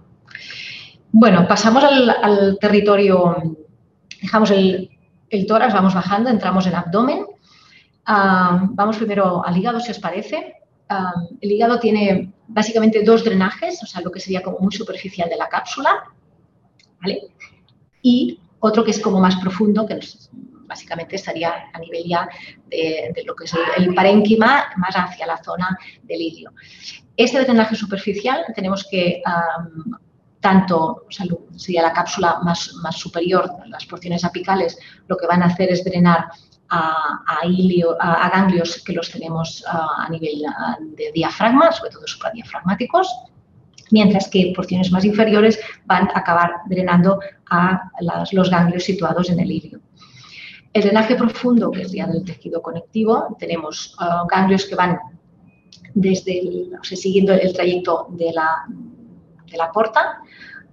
Bueno, 1.12 1.46
pasamos 1.46 1.84
al, 1.84 2.58
territorio, 2.60 3.56
dejamos 4.20 4.50
el, 4.50 4.90
el, 5.32 5.46
tórax, 5.46 5.74
vamos 5.74 5.94
bajando, 5.94 6.30
entramos 6.30 6.66
en 6.66 6.74
abdomen. 6.74 7.26
Ah, 8.06 8.68
vamos 8.70 8.96
primero 8.96 9.44
al 9.44 9.56
hígado, 9.56 9.80
si 9.80 9.90
os 9.90 9.98
parece 9.98 10.62
el 11.40 11.50
hígado 11.50 11.78
tiene 11.78 12.32
básicamente 12.48 13.02
dos 13.02 13.24
drenajes, 13.24 13.82
o 13.82 13.86
sea, 13.86 14.00
lo 14.00 14.10
que 14.10 14.20
sería 14.20 14.42
como 14.42 14.58
muy 14.58 14.72
superficial 14.72 15.28
de 15.28 15.36
la 15.36 15.48
cápsula, 15.48 16.04
¿vale? 17.00 17.20
Y 18.02 18.40
otro 18.60 18.84
que 18.84 18.90
es 18.90 19.00
como 19.00 19.20
más 19.20 19.36
profundo, 19.36 19.86
que 19.86 19.98
básicamente 20.66 21.16
estaría 21.16 21.70
a 21.72 21.78
nivel 21.78 22.04
ya 22.06 22.28
de, 22.68 23.22
lo 23.24 23.34
que 23.34 23.44
es 23.44 23.54
el, 23.76 23.94
parénquima, 23.94 24.66
más 24.76 24.94
hacia 24.94 25.26
la 25.26 25.42
zona 25.42 25.76
del 26.02 26.20
ilio. 26.20 26.52
Este 27.16 27.42
drenaje 27.42 27.76
superficial 27.76 28.44
tenemos 28.54 28.86
que 28.90 29.22
tanto, 30.42 31.04
o 31.08 31.10
sea, 31.10 31.24
sería 31.56 31.82
la 31.82 31.92
cápsula 31.92 32.40
más, 32.42 32.74
superior, 32.96 33.48
las 33.68 33.86
porciones 33.86 34.24
apicales, 34.24 34.76
lo 35.06 35.16
que 35.16 35.28
van 35.28 35.42
a 35.42 35.46
hacer 35.46 35.70
es 35.70 35.84
drenar 35.84 36.26
a, 36.68 38.28
ganglios 38.32 38.82
que 38.84 38.92
los 38.92 39.10
tenemos 39.10 39.64
a 39.66 40.08
nivel 40.10 40.42
de 40.96 41.12
diafragma, 41.12 41.70
sobre 41.70 41.92
todo 41.92 42.06
supradiafragmáticos, 42.06 43.08
mientras 43.92 44.28
que 44.28 44.52
porciones 44.56 44.90
más 44.90 45.04
inferiores 45.04 45.60
van 45.84 46.08
a 46.08 46.18
acabar 46.18 46.50
drenando 46.66 47.20
a 47.48 47.90
los 48.32 48.50
ganglios 48.50 48.84
situados 48.84 49.30
en 49.30 49.38
el 49.38 49.50
ilio. 49.50 49.80
El 50.72 50.82
drenaje 50.82 51.14
profundo, 51.14 51.70
que 51.70 51.82
es 51.82 51.92
ya 51.92 52.06
del 52.06 52.24
tejido 52.24 52.60
conectivo, 52.62 53.36
tenemos 53.38 53.96
ganglios 54.28 54.64
que 54.64 54.74
van 54.74 54.98
desde 55.94 56.42
siguiendo 56.82 57.32
el 57.34 57.52
trayecto 57.52 58.08
de 58.10 58.32
la, 58.32 58.64
de 59.52 59.58
la 59.58 59.70
porta 59.70 60.18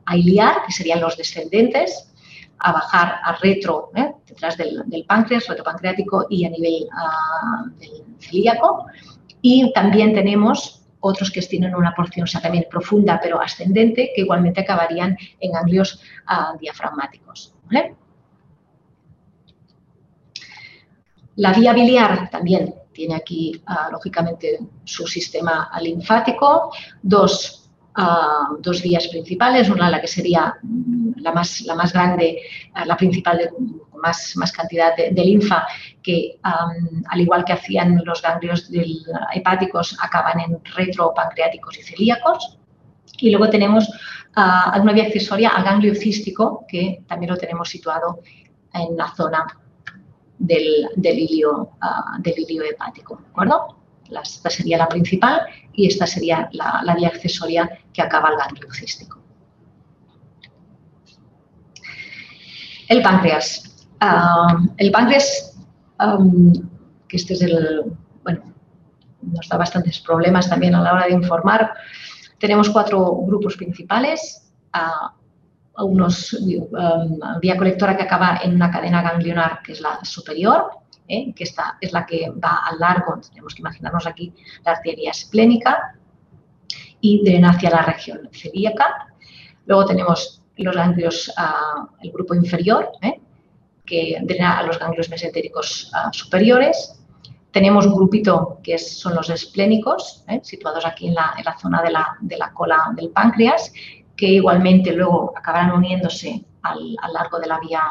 a 0.06 0.18
iliar, 0.18 0.64
que 0.66 0.72
serían 0.72 1.02
los 1.02 1.16
descendentes, 1.16 2.12
a 2.58 2.72
bajar 2.72 3.20
a 3.24 3.34
retro, 3.34 3.92
¿eh? 3.96 4.14
detrás 4.28 4.58
del, 4.58 5.06
páncreas, 5.08 5.48
retropancreático 5.48 6.26
y 6.30 6.46
a 6.46 6.50
nivel 6.50 6.88
ah, 6.92 7.66
del 7.78 8.04
celíaco. 8.20 8.88
Y 9.42 9.72
también 9.74 10.14
tenemos 10.14 10.82
otros 11.02 11.32
que 11.32 11.42
tienen 11.42 11.76
una 11.76 11.94
porción 11.94 12.28
también 12.42 12.66
profunda 12.70 13.20
pero 13.22 13.40
ascendente, 13.42 14.12
que 14.14 14.22
igualmente 14.22 14.62
acabarían 14.62 15.18
en 15.40 15.52
ganglios 15.52 16.02
ah, 16.26 16.54
diafragmáticos. 16.60 17.54
La 21.36 21.54
vía 21.54 21.72
biliar 21.72 22.30
también 22.30 22.76
tiene 22.92 23.16
aquí, 23.16 23.62
ah, 23.66 23.88
lógicamente, 23.92 24.60
su 24.84 25.08
sistema 25.08 25.72
linfático, 25.82 26.74
dos 27.02 27.59
dos 28.60 28.82
vías 28.82 29.08
principales, 29.08 29.70
una 29.70 29.90
la 29.90 30.00
que 30.00 30.08
sería 30.08 30.56
mm, 30.62 31.12
la 31.18 31.32
más, 31.32 31.62
la 31.62 31.76
más 31.76 31.92
grande, 31.94 32.26
eh, 32.26 32.86
la 32.86 32.96
principal 32.96 33.38
de 33.38 33.50
más, 34.02 34.34
más 34.38 34.52
cantidad 34.52 34.96
de, 34.96 35.12
linfa, 35.26 35.68
que 36.02 36.40
al 36.42 37.20
igual 37.20 37.44
que 37.44 37.54
hacían 37.54 38.02
los 38.06 38.22
ganglios 38.22 38.72
hepáticos, 39.34 39.98
acaban 40.02 40.40
en 40.40 40.60
retropancreáticos 40.64 41.80
y 41.80 41.84
celíacos. 41.84 42.58
Y 43.18 43.32
luego 43.32 43.50
tenemos 43.50 43.90
uh, 44.38 44.80
una 44.80 44.94
vía 44.94 45.04
accesoria 45.04 45.50
al 45.50 45.66
ganglio 45.66 45.94
cístico, 45.94 46.66
que 46.66 47.04
también 47.08 47.32
lo 47.32 47.38
tenemos 47.38 47.68
situado 47.68 48.22
en 48.74 48.96
la 48.96 49.14
zona 49.14 49.46
del, 50.38 50.88
del, 50.96 51.20
hilio, 51.20 51.72
ah, 51.82 52.18
del 52.20 52.40
hilio 52.40 52.64
hepático. 52.64 53.18
¿De 53.18 53.28
acuerdo? 53.28 53.79
Esta 54.24 54.50
sería 54.50 54.78
la 54.78 54.88
principal 54.88 55.42
y 55.74 55.88
esta 55.88 56.06
sería 56.08 56.50
la, 56.52 56.96
vía 56.96 57.10
accesoria 57.10 57.70
que 57.94 58.02
acaba 58.02 58.30
el 58.30 58.38
ganglio 58.38 58.72
cístico. 58.74 59.20
El 62.88 63.02
páncreas. 63.02 63.88
Ah, 64.00 64.58
el 64.78 64.92
páncreas, 64.92 65.58
que 67.08 67.18
este 67.18 67.34
es 67.34 67.42
el, 67.42 67.84
bueno, 68.24 68.54
nos 69.22 69.48
da 69.48 69.58
bastantes 69.58 70.00
problemas 70.00 70.50
también 70.50 70.76
a 70.76 70.82
la 70.82 70.94
hora 70.94 71.06
de 71.06 71.14
informar. 71.14 71.74
Tenemos 72.40 72.70
cuatro 72.70 73.16
grupos 73.26 73.58
principales. 73.58 74.52
Uh, 74.74 75.20
unos, 75.82 76.38
vía 77.42 77.58
colectora 77.58 77.96
que 77.96 78.04
acaba 78.04 78.40
en 78.44 78.56
una 78.56 78.72
cadena 78.72 79.02
ganglionar 79.02 79.62
que 79.64 79.74
es 79.74 79.82
la 79.82 80.04
superior, 80.04 80.70
¿eh? 81.10 81.34
que 81.36 81.44
esta 81.44 81.78
es 81.82 81.92
la 81.92 82.06
que 82.06 82.30
va 82.32 82.62
al 82.66 82.80
largo, 82.80 83.20
tenemos 83.28 83.54
que 83.54 83.62
imaginarnos 83.62 84.08
aquí 84.08 84.34
la 84.64 84.74
arteria 84.74 85.12
esplénica 85.12 85.96
y 87.02 87.24
drena 87.24 87.50
hacia 87.50 87.72
la 87.72 87.82
región 87.82 88.30
celíaca. 88.32 89.08
Luego 89.66 89.86
tenemos 89.86 90.42
los 90.58 90.76
ganglios, 90.76 91.34
ah, 91.38 91.88
el 92.02 92.12
grupo 92.12 92.36
inferior, 92.36 92.92
¿eh? 93.02 93.20
que 93.86 94.18
drena 94.22 94.60
a 94.60 94.64
los 94.64 94.78
ganglios 94.78 95.10
mesentéricos 95.10 95.92
ah, 95.94 96.10
superiores. 96.12 96.96
Tenemos 97.52 97.88
un 97.88 97.96
grupito 97.96 98.60
que 98.64 98.78
son 98.78 99.16
los 99.16 99.30
esplénicos, 99.30 100.24
¿eh? 100.28 100.40
situados 100.44 100.86
aquí 100.86 101.08
en 101.08 101.16
la, 101.16 101.34
zona 101.60 101.82
de 101.82 101.92
la, 101.92 102.18
de 102.22 102.38
la, 102.38 102.54
cola 102.54 102.92
del 102.96 103.10
páncreas, 103.10 103.74
que 104.16 104.28
igualmente 104.28 104.92
luego 104.94 105.34
acabarán 105.36 105.72
uniéndose 105.72 106.46
al, 106.62 106.96
al 107.02 107.14
largo 107.14 107.40
de 107.40 107.48
la 107.48 107.60
vía 107.60 107.82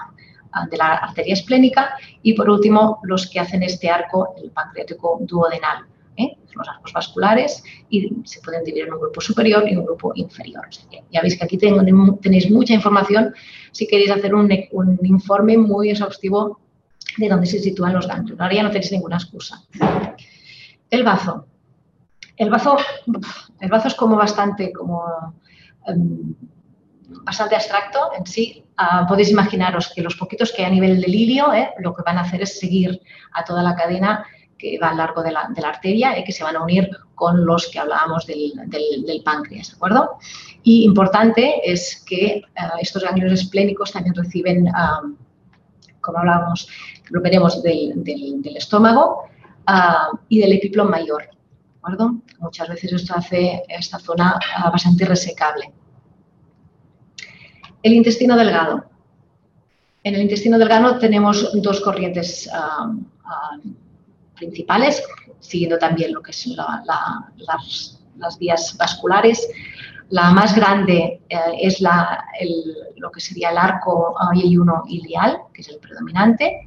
de 0.71 0.77
la 0.77 0.95
arteria 0.95 1.35
esplénica 1.35 1.91
y 2.23 2.35
por 2.35 2.49
último 2.51 3.01
los 3.03 3.29
que 3.29 3.41
hacen 3.41 3.63
este 3.63 3.89
arco, 3.89 4.35
el 4.43 4.51
pancreático 4.51 5.19
duodenal, 5.21 5.87
¿eh? 6.17 6.37
los 6.55 6.69
arcos 6.69 6.93
vasculares 6.93 7.63
y 7.89 8.11
se 8.25 8.41
pueden 8.41 8.65
dividir 8.65 8.89
en 8.89 8.95
un 8.95 9.01
grupo 9.01 9.21
superior 9.21 9.69
y 9.69 9.77
un 9.77 9.85
grupo 9.85 10.13
inferior. 10.15 10.69
ya 11.11 11.23
veis 11.23 11.39
que 11.39 11.45
aquí 11.45 11.57
tenéis 11.57 12.51
mucha 12.51 12.75
información 12.75 13.33
si 13.73 13.87
queréis 13.87 14.11
hacer 14.11 14.35
un, 14.35 14.51
informe 15.03 15.57
muy 15.57 15.91
exhaustivo 15.91 16.61
de 17.17 17.29
dónde 17.29 17.47
se 17.47 17.59
sitúan 17.59 17.95
los 17.95 18.07
ganglios. 18.07 18.39
Ahora 18.41 18.55
ya 18.55 18.63
no 18.63 18.71
tenéis 18.71 18.93
ninguna 18.93 19.17
excusa. 19.17 19.63
El 20.91 21.05
bazo. 21.05 21.47
El 22.37 22.51
bazo, 22.51 22.77
el 23.61 23.69
bazo 23.69 23.89
es 23.89 23.95
como 23.95 24.17
bastante, 24.17 24.73
como, 24.73 25.03
em, 25.87 26.35
bastante 27.09 27.57
abstracto 27.57 28.11
en 28.17 28.27
sí. 28.27 28.65
Ah, 28.77 29.07
podéis 29.09 29.31
imaginaros 29.31 29.93
que 29.95 30.03
los 30.03 30.15
poquitos 30.17 30.53
que 30.53 30.63
hay 30.63 30.69
a 30.69 30.75
nivel 30.75 31.01
del 31.01 31.15
hilio, 31.15 31.53
eh, 31.53 31.71
lo 31.79 31.95
que 31.95 32.03
van 32.03 32.19
a 32.19 32.23
hacer 32.23 32.43
es 32.43 32.59
seguir 32.61 33.01
a 33.33 33.45
toda 33.45 33.63
la 33.63 33.75
cadena 33.75 34.25
que 34.57 34.79
va 34.79 34.89
a 34.89 34.91
lo 34.93 34.99
largo 34.99 35.23
de 35.23 35.33
la, 35.33 35.51
arteria 35.65 36.19
y 36.19 36.25
que 36.25 36.33
se 36.33 36.45
van 36.45 36.57
a 36.57 36.63
unir 36.63 36.91
con 37.15 37.45
los 37.45 37.69
que 37.69 37.79
hablábamos 37.79 38.27
del, 38.27 38.53
páncreas, 39.25 39.71
¿de 39.71 39.77
acuerdo? 39.77 40.19
Y 40.63 40.85
importante 40.85 41.61
es 41.65 42.05
que 42.07 42.43
ah, 42.57 42.77
estos 42.81 43.03
ganglios 43.03 43.33
esplénicos 43.33 43.93
también 43.93 44.15
reciben, 44.15 44.69
ah, 44.75 45.03
como 46.01 46.19
hablábamos, 46.19 46.69
lo 47.11 47.21
veremos 47.21 47.63
del, 47.63 48.03
estómago 48.57 49.25
y 50.29 50.41
del 50.41 50.53
epiplón 50.53 50.91
mayor, 50.91 51.25
¿de 51.25 51.79
acuerdo? 51.79 52.15
Muchas 52.39 52.69
veces 52.69 52.93
esto 52.93 53.15
hace 53.17 53.63
esta 53.69 53.99
zona 53.99 54.39
bastante 54.73 55.05
resecable. 55.05 55.73
El 57.83 57.93
intestino 57.93 58.37
delgado. 58.37 58.85
En 60.03 60.15
el 60.15 60.23
intestino 60.23 60.59
delgado 60.59 60.99
tenemos 60.99 61.51
dos 61.63 61.81
corrientes 61.81 62.49
ah, 62.53 62.93
ah, 63.25 63.59
principales, 64.37 65.03
siguiendo 65.41 65.79
también 65.79 66.13
lo 66.13 66.23
que 66.23 66.33
son 66.33 66.57
las, 66.57 68.39
vías 68.39 68.77
vasculares. 68.77 69.49
La 70.11 70.31
más 70.31 70.57
grande 70.57 71.21
eh, 71.29 71.39
es 71.61 71.81
lo 71.81 73.11
que 73.11 73.21
sería 73.21 73.51
el 73.51 73.59
arco 73.59 74.15
I1 74.17 74.85
ilial, 74.89 75.39
que 75.53 75.61
es 75.61 75.69
el 75.69 75.79
predominante, 75.79 76.67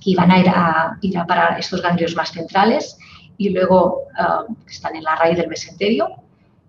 que 0.00 0.14
van 0.16 0.30
a 0.30 0.38
ir 0.38 0.48
a, 0.48 0.98
ir 1.00 1.16
a 1.16 1.26
parar 1.26 1.58
estos 1.58 1.80
ganglios 1.80 2.14
más 2.14 2.32
centrales 2.32 2.98
y 3.38 3.50
luego 3.50 4.02
ah, 4.16 4.44
están 4.68 4.94
en 4.96 5.04
la 5.04 5.16
raíz 5.16 5.36
del 5.36 5.48
mesenterio 5.48 6.08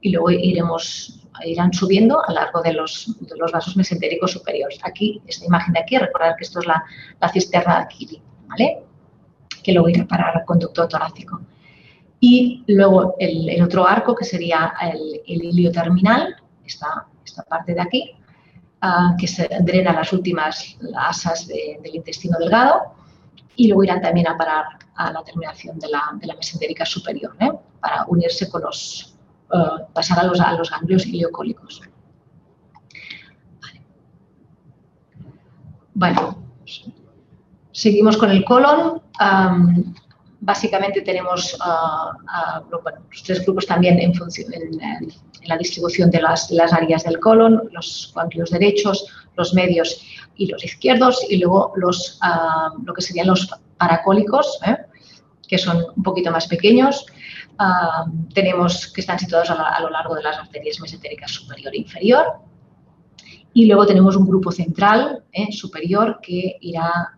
y 0.02 0.12
luego 0.12 0.32
iremos 0.32 1.23
irán 1.46 1.74
subiendo 1.74 2.24
a 2.24 2.32
lo 2.32 2.36
largo 2.40 2.62
de 2.62 2.74
los, 2.74 3.16
vasos 3.52 3.76
mesentéricos 3.76 4.32
superiores. 4.32 4.80
Aquí, 4.84 5.22
esta 5.28 5.46
imagen 5.46 5.74
de 5.74 5.80
aquí, 5.80 5.98
recordad 5.98 6.36
que 6.38 6.44
esto 6.44 6.60
es 6.60 6.68
la, 6.68 6.84
cisterna 7.32 7.78
de 7.78 7.84
Aquili, 7.84 8.22
¿vale? 8.48 8.84
Que 9.64 9.74
luego 9.74 9.90
irá 9.90 10.06
para 10.06 10.32
el 10.40 10.46
conducto 10.46 10.88
torácico. 10.88 11.42
Y 12.20 12.64
luego 12.68 13.16
el, 13.20 13.62
otro 13.62 13.88
arco, 13.88 14.16
que 14.16 14.26
sería 14.26 14.74
el, 14.82 15.22
ilio 15.26 15.72
terminal, 15.72 16.36
esta, 16.66 17.08
esta 17.26 17.44
parte 17.44 17.74
de 17.74 17.82
aquí, 17.82 18.12
ah, 18.82 19.16
que 19.18 19.28
se 19.28 19.50
drena 19.62 19.94
las 19.94 20.14
últimas 20.14 20.78
asas 20.96 21.48
del 21.48 21.96
intestino 21.96 22.38
delgado 22.40 22.94
y 23.56 23.68
luego 23.68 23.84
irán 23.84 24.02
también 24.02 24.28
a 24.28 24.38
parar 24.38 24.66
a 24.96 25.12
la 25.12 25.24
terminación 25.24 25.80
de 25.80 25.90
la, 25.90 26.12
de 26.14 26.34
mesentérica 26.36 26.86
superior, 26.86 27.36
¿eh? 27.40 27.52
para 27.80 28.06
unirse 28.08 28.50
con 28.50 28.62
los, 28.62 29.13
pasar 29.94 30.20
a 30.20 30.24
los, 30.24 30.40
a 30.40 30.54
los 30.54 30.70
ganglios 30.70 31.06
ileocólicos. 31.06 31.82
Bueno, 35.94 36.44
seguimos 37.72 38.18
con 38.18 38.32
el 38.32 38.44
colon. 38.44 39.02
básicamente 40.40 41.02
tenemos 41.02 41.58
los 42.70 43.24
tres 43.24 43.44
grupos 43.46 43.66
también 43.68 44.00
en, 44.00 44.14
función, 44.14 44.52
en, 44.54 44.80
la 45.46 45.58
distribución 45.58 46.10
de 46.10 46.22
las, 46.22 46.50
las, 46.52 46.74
áreas 46.74 47.04
del 47.04 47.20
colon, 47.20 47.70
los 47.72 48.12
ganglios 48.16 48.50
derechos, 48.50 49.06
los 49.36 49.54
medios 49.54 50.02
y 50.36 50.48
los 50.48 50.64
izquierdos, 50.64 51.26
y 51.30 51.38
luego 51.38 51.74
los, 51.76 52.20
lo 52.86 52.94
que 52.94 53.02
serían 53.02 53.28
los 53.28 53.50
paracólicos, 53.78 54.60
¿eh? 54.66 54.78
que 55.48 55.58
son 55.58 55.86
un 55.96 56.04
poquito 56.04 56.32
más 56.32 56.48
pequeños. 56.48 57.06
Tenemos 58.34 58.92
que 58.94 59.02
están 59.02 59.20
situados 59.20 59.50
a, 59.52 59.80
lo 59.82 59.90
largo 59.90 60.16
de 60.16 60.24
las 60.24 60.38
arterias 60.38 60.80
mesentéricas 60.80 61.32
superior 61.32 61.74
e 61.74 61.80
inferior. 61.80 62.26
Y 63.54 63.68
luego 63.68 63.86
tenemos 63.86 64.16
un 64.16 64.28
grupo 64.28 64.52
central 64.52 65.24
¿eh? 65.32 65.52
superior 65.52 66.20
que 66.22 66.58
irá 66.62 67.14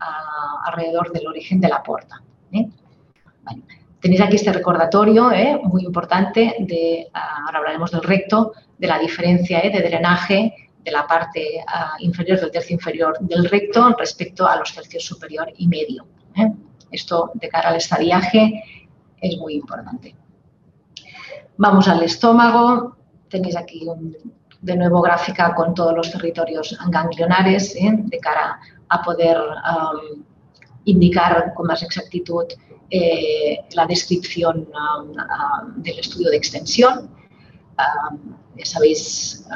alrededor 0.65 1.11
del 1.13 1.27
origen 1.27 1.61
de 1.61 1.69
la 1.69 1.81
porta. 1.81 2.21
¿eh? 2.51 2.67
tenéis 4.01 4.21
aquí 4.21 4.35
este 4.35 4.53
recordatorio 4.53 5.31
muy 5.63 5.83
importante 5.83 6.55
de, 6.59 7.07
ahora 7.13 7.59
hablaremos 7.59 7.91
del 7.91 8.03
recto, 8.03 8.53
de 8.77 8.87
la 8.87 8.99
diferencia 8.99 9.61
de 9.61 9.81
drenaje 9.81 10.53
de 10.85 10.91
la 10.91 11.07
parte 11.07 11.63
inferior 11.99 12.39
del 12.39 12.51
tercio 12.51 12.75
inferior 12.75 13.17
del 13.19 13.49
recto 13.49 13.95
respecto 13.97 14.47
a 14.47 14.55
los 14.57 14.73
tercios 14.73 15.03
superior 15.03 15.51
y 15.57 15.67
medio. 15.67 16.05
¿eh? 16.35 16.51
Esto 16.91 17.31
de 17.33 17.49
cara 17.49 17.69
al 17.69 17.77
estadiaje 17.77 18.63
es 19.19 19.37
muy 19.37 19.55
importante. 19.55 20.15
Vamos 21.57 21.87
al 21.87 22.03
estómago. 22.03 22.97
Tenéis 23.29 23.55
aquí 23.55 23.87
de 24.61 24.75
nuevo 24.75 25.01
gráfica 25.01 25.55
con 25.55 25.73
todos 25.73 25.95
los 25.95 26.11
territorios 26.11 26.77
ganglionares 26.89 27.75
¿eh? 27.77 27.91
de 27.95 28.17
cara 28.19 28.59
a 28.89 29.01
poder 29.01 29.37
um, 29.37 30.23
indicar 30.83 31.53
con 31.53 31.67
más 31.67 31.81
exactitud 31.81 32.45
eh, 32.89 33.59
la 33.73 33.85
descripción 33.85 34.67
um, 34.67 35.11
um, 35.11 35.81
del 35.81 35.99
estudio 35.99 36.29
de 36.29 36.37
extensión. 36.37 37.09
ya 38.57 38.65
sabéis 38.65 39.47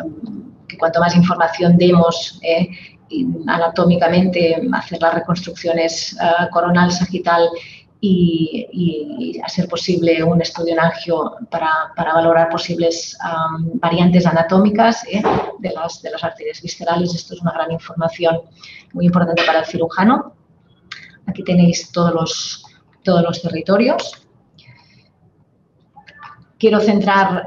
que 0.68 0.78
cuanto 0.78 1.00
más 1.00 1.16
información 1.16 1.78
demos 1.78 2.40
anatómicamente 3.48 4.62
hacer 4.74 5.02
las 5.02 5.14
reconstrucciones 5.16 6.16
uh, 6.22 6.50
coronal, 6.52 6.92
sagital 6.92 7.50
y, 8.02 8.68
y, 8.72 9.42
a 9.42 9.50
ser 9.50 9.68
posible 9.68 10.24
un 10.24 10.42
estudio 10.42 10.74
en 10.74 10.80
angio 10.80 11.36
para, 11.52 11.92
valorar 11.96 12.50
posibles 12.50 13.18
variantes 13.76 14.26
anatómicas 14.26 15.04
¿eh? 15.06 15.22
de, 15.60 15.72
las, 15.72 16.02
de 16.02 16.12
las 16.12 16.24
arterias 16.24 16.62
viscerales. 16.62 17.14
Esto 17.14 17.34
es 17.34 17.42
una 17.42 17.52
gran 17.52 17.72
información 17.72 18.42
muy 18.94 19.06
importante 19.06 19.44
para 19.46 19.60
el 19.60 19.66
cirujano. 19.66 20.34
Aquí 21.26 21.44
tenéis 21.44 21.92
todos 21.92 22.14
los, 22.14 22.66
todos 23.04 23.22
los 23.22 23.42
territorios. 23.42 24.26
Quiero 26.58 26.80
centrar 26.80 27.44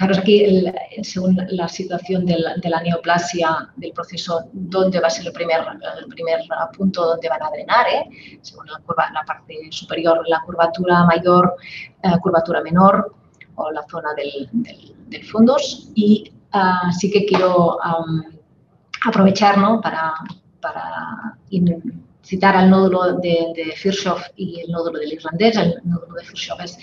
Fijaros 0.00 0.18
aquí, 0.18 0.64
según 1.02 1.36
la 1.50 1.68
situación 1.68 2.24
de 2.24 2.38
la, 2.38 2.80
neoplasia 2.80 3.70
del 3.76 3.92
proceso, 3.92 4.48
dónde 4.50 4.98
va 4.98 5.08
a 5.08 5.10
ser 5.10 5.26
el 5.26 5.32
primer, 5.34 5.60
el 5.60 6.06
primer 6.06 6.40
punto 6.74 7.04
donde 7.04 7.28
van 7.28 7.42
a 7.42 7.50
drenar, 7.50 7.86
¿eh? 7.86 8.38
según 8.40 8.64
la, 8.68 8.78
curva, 8.78 9.10
la 9.12 9.22
parte 9.24 9.54
superior, 9.68 10.26
la 10.26 10.40
curvatura 10.46 11.04
mayor, 11.04 11.54
eh, 12.02 12.12
curvatura 12.22 12.62
menor 12.62 13.14
o 13.56 13.70
la 13.72 13.84
zona 13.90 14.14
del, 14.14 14.48
del, 15.10 15.22
fundos. 15.22 15.90
Y 15.94 16.32
uh, 16.54 16.90
sí 16.98 17.10
que 17.10 17.26
quiero 17.26 17.76
um, 17.76 18.22
aprovechar 19.04 19.58
¿no? 19.58 19.82
para, 19.82 20.14
para 20.62 21.36
citar 22.22 22.56
al 22.56 22.70
nódulo 22.70 23.18
de, 23.18 23.52
de 23.54 23.74
y 24.36 24.60
el 24.60 24.70
nódulo 24.72 24.98
del 24.98 25.12
irlandés. 25.12 25.56
El 25.56 25.74
nódulo 25.84 26.14
de 26.14 26.24
Firshoff 26.24 26.60
es 26.62 26.78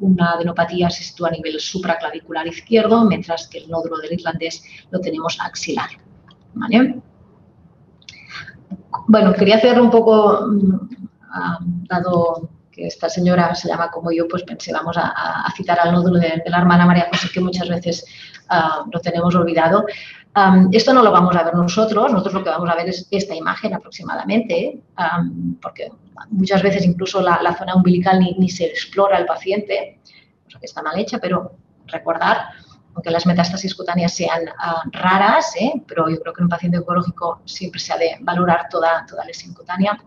una 0.00 0.32
adenopatía 0.32 0.90
se 0.90 1.04
sitúa 1.04 1.28
a 1.28 1.32
nivel 1.32 1.60
supraclavicular 1.60 2.46
izquierdo, 2.46 3.04
mientras 3.04 3.46
que 3.48 3.58
el 3.58 3.70
nódulo 3.70 3.98
del 3.98 4.14
irlandés 4.14 4.62
lo 4.90 5.00
tenemos 5.00 5.38
axilar. 5.40 5.90
Bueno, 9.06 9.32
quería 9.32 9.56
hacer 9.56 9.80
un 9.80 9.90
poco, 9.90 10.46
mm, 10.48 11.86
dado 11.86 12.48
que 12.72 12.86
esta 12.86 13.08
señora 13.08 13.54
se 13.54 13.68
llama 13.68 13.90
como 13.90 14.10
yo, 14.10 14.26
pues 14.28 14.42
pensé, 14.42 14.72
vamos 14.72 14.96
a, 14.96 15.44
citar 15.56 15.78
al 15.80 15.92
nódulo 15.92 16.18
de, 16.18 16.42
la 16.46 16.58
hermana 16.58 16.86
María 16.86 17.08
José, 17.10 17.28
que 17.32 17.40
muchas 17.40 17.68
veces 17.68 18.04
ah, 18.48 18.84
lo 18.90 19.00
tenemos 19.00 19.34
olvidado 19.34 19.84
esto 20.72 20.94
no 20.94 21.02
lo 21.02 21.10
vamos 21.10 21.34
a 21.34 21.42
ver 21.42 21.54
nosotros, 21.54 22.12
nosotros 22.12 22.34
lo 22.34 22.44
que 22.44 22.50
vamos 22.50 22.70
a 22.70 22.76
ver 22.76 22.88
es 22.88 23.06
esta 23.10 23.34
imagen 23.34 23.74
aproximadamente, 23.74 24.80
porque 25.60 25.90
muchas 26.28 26.62
veces 26.62 26.84
incluso 26.84 27.20
la, 27.20 27.56
zona 27.56 27.74
umbilical 27.74 28.20
ni, 28.20 28.48
se 28.48 28.66
explora 28.66 29.18
el 29.18 29.26
paciente, 29.26 30.00
cosa 30.44 30.58
que 30.58 30.66
está 30.66 30.82
mal 30.82 30.98
hecha, 30.98 31.18
pero 31.18 31.56
recordar, 31.86 32.48
aunque 32.94 33.10
las 33.10 33.26
metástasis 33.26 33.74
cutáneas 33.74 34.14
sean 34.14 34.42
ah, 34.58 34.82
raras, 34.92 35.54
¿eh? 35.58 35.72
pero 35.86 36.08
yo 36.08 36.20
creo 36.20 36.32
que 36.32 36.40
en 36.40 36.44
un 36.44 36.50
paciente 36.50 36.78
oncológico 36.78 37.40
siempre 37.44 37.80
se 37.80 37.92
ha 37.92 37.98
de 37.98 38.16
valorar 38.20 38.68
toda, 38.68 39.06
toda 39.06 39.24
lesión 39.24 39.54
cutánea, 39.54 39.98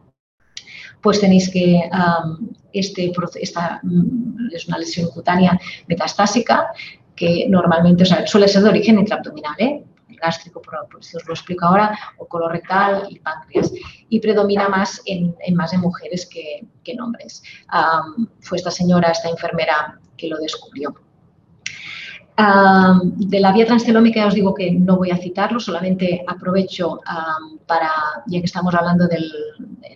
pues 1.02 1.19
tenéis 1.19 1.49
que 1.49 1.89
este, 2.71 3.12
esta 3.41 3.80
mm, 3.84 4.49
es 4.54 4.67
una 4.67 4.78
lesión 4.78 5.10
cutánea 5.10 5.60
metastásica 5.88 6.71
que 7.15 7.45
normalmente 7.49 8.06
suele 8.26 8.47
ser 8.47 8.63
de 8.63 8.69
origen 8.69 8.99
intraabdominal, 8.99 9.56
¿eh? 9.60 9.84
Gástrico, 10.24 10.62
por, 10.62 11.04
si 11.04 11.18
os 11.18 11.26
lo 11.28 11.34
explico 11.34 11.66
ahora, 11.66 11.98
o 12.18 12.28
colorectal 12.28 13.06
y 13.10 13.20
páncreas. 13.20 13.72
Y 14.10 14.20
predomina 14.20 14.70
más 14.70 15.02
en, 15.06 15.36
más 15.56 15.72
de 15.72 15.78
mujeres 15.78 16.26
que, 16.26 16.68
en 16.86 17.02
hombres. 17.02 17.44
fue 18.40 18.58
esta 18.58 18.72
señora, 18.72 19.12
esta 19.12 19.30
enfermera, 19.30 20.00
que 20.18 20.28
lo 20.28 20.38
descubrió. 20.38 20.94
de 23.34 23.40
la 23.40 23.52
vía 23.52 23.66
transcelómica 23.66 24.26
os 24.26 24.34
digo 24.34 24.54
que 24.54 24.72
no 24.72 24.98
voy 24.98 25.12
a 25.12 25.18
citarlo, 25.18 25.60
solamente 25.60 26.24
aprovecho 26.26 27.00
para, 27.68 27.92
ya 28.28 28.40
que 28.40 28.46
estamos 28.46 28.74
hablando 28.74 29.08
del, 29.08 29.32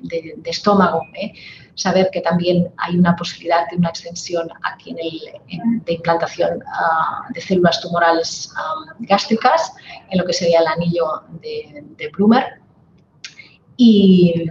de, 0.01 0.49
estómago, 0.49 1.01
¿eh? 1.13 1.33
Saber 1.77 2.09
que 2.11 2.21
también 2.21 2.73
hay 2.77 2.97
una 2.97 3.15
posibilidad 3.15 3.69
de 3.69 3.77
una 3.77 3.89
extensión 3.89 4.49
aquí 4.63 4.89
en 4.89 4.97
el, 4.99 5.83
de 5.85 5.93
implantación 5.93 6.63
ah, 6.65 7.27
de 7.29 7.39
células 7.39 7.79
tumorales 7.81 8.51
gástricas 8.99 9.73
en 10.09 10.17
lo 10.17 10.25
que 10.25 10.33
sería 10.33 10.59
el 10.59 10.67
anillo 10.67 11.05
de, 11.39 11.83
de 11.95 12.09
Blumer. 12.09 12.45
Y, 13.79 14.49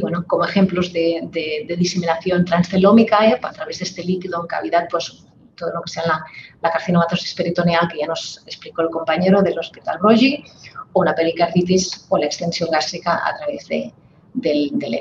bueno, 0.00 0.24
como 0.28 0.44
ejemplos 0.44 0.92
de, 0.92 1.28
diseminación 1.76 2.44
transcelómica 2.44 3.26
¿eh? 3.26 3.40
a 3.42 3.50
través 3.50 3.80
de 3.80 3.84
este 3.84 4.04
líquido 4.04 4.40
en 4.40 4.46
cavidad, 4.46 4.86
pues 4.88 5.26
todo 5.56 5.72
lo 5.74 5.82
que 5.82 5.90
sea 5.90 6.06
la, 6.06 6.24
la 6.62 6.70
carcinomatosis 6.70 7.34
peritoneal 7.34 7.88
que 7.88 7.98
ya 7.98 8.06
nos 8.06 8.42
explicó 8.46 8.82
el 8.82 8.90
compañero 8.90 9.42
del 9.42 9.58
Hospital 9.58 9.98
Rogi, 10.00 10.44
o 10.92 11.00
una 11.00 11.16
pericarditis 11.16 12.06
o 12.08 12.16
la 12.16 12.26
extensión 12.26 12.70
gástrica 12.70 13.20
a 13.26 13.36
través 13.38 13.66
de, 13.66 13.92
del, 14.34 14.70
del 14.74 14.94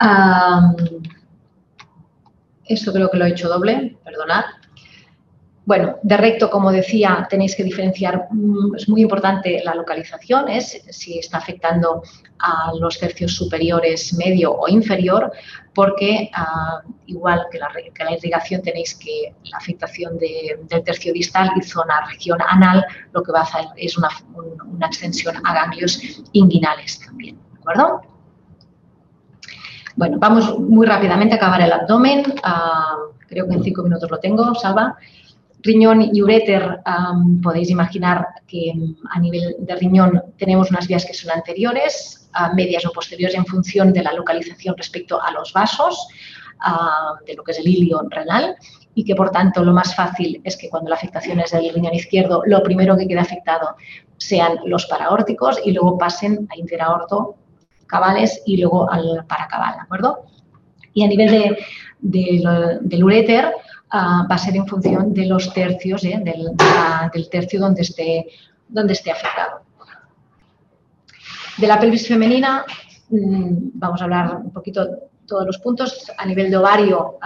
epiplón 0.00 1.06
esto 2.66 2.92
creo 2.92 3.10
que 3.10 3.16
lo 3.16 3.24
he 3.24 3.30
hecho 3.30 3.48
doble, 3.48 3.96
perdonad. 4.04 4.44
Bueno, 5.64 5.96
de 6.02 6.16
recto, 6.16 6.48
como 6.48 6.70
decía, 6.70 7.26
tenéis 7.28 7.56
que 7.56 7.64
diferenciar, 7.64 8.28
mm, 8.30 8.76
es 8.76 8.88
muy 8.88 9.02
importante 9.02 9.60
la 9.64 9.74
localización, 9.74 10.48
es 10.48 10.80
si 10.90 11.18
está 11.18 11.38
afectando 11.38 12.02
a 12.38 12.70
los 12.78 13.00
tercios 13.00 13.34
superiores, 13.34 14.14
medio 14.14 14.52
o 14.52 14.68
inferior, 14.68 15.32
porque 15.74 16.30
ah, 16.34 16.82
igual 17.06 17.46
que 17.50 17.58
la, 17.58 17.68
irrigación 18.16 18.62
tenéis 18.62 18.94
que 18.94 19.34
la 19.50 19.58
afectación 19.58 20.16
del 20.18 20.84
tercio 20.84 21.12
distal 21.12 21.50
y 21.56 21.62
zona 21.62 22.06
región 22.06 22.38
anal, 22.46 22.86
lo 23.12 23.24
que 23.24 23.32
va 23.32 23.40
a 23.40 23.42
hacer 23.42 23.64
es 23.76 23.98
una, 23.98 24.08
una 24.66 24.86
extensión 24.86 25.34
a 25.44 25.52
ganglios 25.52 26.00
inguinales 26.32 27.00
también, 27.00 27.36
¿de 27.52 27.58
acuerdo? 27.58 28.15
Bueno, 29.96 30.18
vamos 30.20 30.58
muy 30.58 30.86
rápidamente 30.86 31.34
a 31.34 31.38
acabar 31.38 31.62
el 31.62 31.72
abdomen. 31.72 32.22
Ah, 32.42 32.96
creo 33.26 33.48
que 33.48 33.54
en 33.54 33.64
cinco 33.64 33.82
minutos 33.82 34.10
lo 34.10 34.18
tengo, 34.18 34.54
Salva. 34.54 34.94
Riñón 35.62 36.14
y 36.14 36.22
uréter, 36.22 36.80
podéis 37.42 37.70
imaginar 37.70 38.26
que 38.46 38.72
a 39.10 39.18
nivel 39.18 39.56
de 39.58 39.74
riñón 39.74 40.22
tenemos 40.36 40.70
unas 40.70 40.86
vías 40.86 41.04
que 41.04 41.14
son 41.14 41.32
anteriores, 41.32 42.30
medias 42.54 42.84
o 42.84 42.92
posteriores 42.92 43.34
en 43.34 43.46
función 43.46 43.92
de 43.92 44.02
la 44.02 44.12
localización 44.12 44.76
respecto 44.76 45.20
a 45.20 45.32
los 45.32 45.52
vasos, 45.52 46.06
de 47.26 47.34
lo 47.34 47.42
que 47.42 47.52
es 47.52 47.58
el 47.58 47.66
hilio 47.66 48.02
renal, 48.10 48.54
y 48.94 49.02
que 49.02 49.16
por 49.16 49.30
tanto 49.30 49.64
lo 49.64 49.72
más 49.72 49.96
fácil 49.96 50.40
es 50.44 50.56
que 50.56 50.68
cuando 50.68 50.90
la 50.90 50.96
afectación 50.96 51.40
es 51.40 51.50
del 51.50 51.74
riñón 51.74 51.94
izquierdo, 51.94 52.42
lo 52.46 52.62
primero 52.62 52.96
que 52.96 53.08
quede 53.08 53.18
afectado 53.18 53.76
sean 54.18 54.58
los 54.66 54.86
paraórticos 54.86 55.58
y 55.64 55.72
luego 55.72 55.98
pasen 55.98 56.46
a 56.50 56.56
interaorto 56.58 57.34
cabales 57.86 58.42
y 58.46 58.58
luego 58.58 58.90
al 58.90 59.24
paracabal, 59.26 59.74
¿de 59.74 59.80
acuerdo? 59.80 60.26
Y 60.94 61.04
a 61.04 61.08
nivel 61.08 61.30
de, 62.00 62.80
del 62.80 63.04
uréter 63.04 63.52
va 63.92 64.26
a 64.28 64.38
ser 64.38 64.56
en 64.56 64.66
función 64.66 65.14
de 65.14 65.26
los 65.26 65.52
tercios, 65.52 66.02
del, 66.02 66.22
del, 67.12 67.28
tercio 67.30 67.60
donde 67.60 67.82
esté, 67.82 68.26
donde 68.68 68.92
esté 68.92 69.10
afectado. 69.10 69.60
De 71.56 71.66
la 71.66 71.80
pelvis 71.80 72.06
femenina 72.06 72.64
mm, 73.08 73.70
vamos 73.74 74.00
a 74.00 74.04
hablar 74.04 74.36
un 74.36 74.52
poquito 74.52 74.86
todos 75.26 75.46
los 75.46 75.58
puntos. 75.58 76.10
A 76.16 76.24
nivel 76.24 76.50
de 76.50 76.56
ovario, 76.56 77.18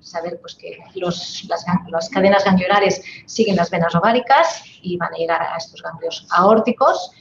saber 0.00 0.38
pues, 0.40 0.54
que 0.54 0.78
los, 0.94 1.44
las, 1.48 2.08
cadenas 2.08 2.44
ganglionares 2.44 3.02
siguen 3.26 3.56
las 3.56 3.70
venas 3.70 3.94
ováricas 3.94 4.62
y 4.82 4.96
van 4.96 5.12
a 5.14 5.16
llegar 5.16 5.42
a 5.42 5.56
estos 5.56 5.82
ganglios 5.82 6.26
aórticos 6.30 7.12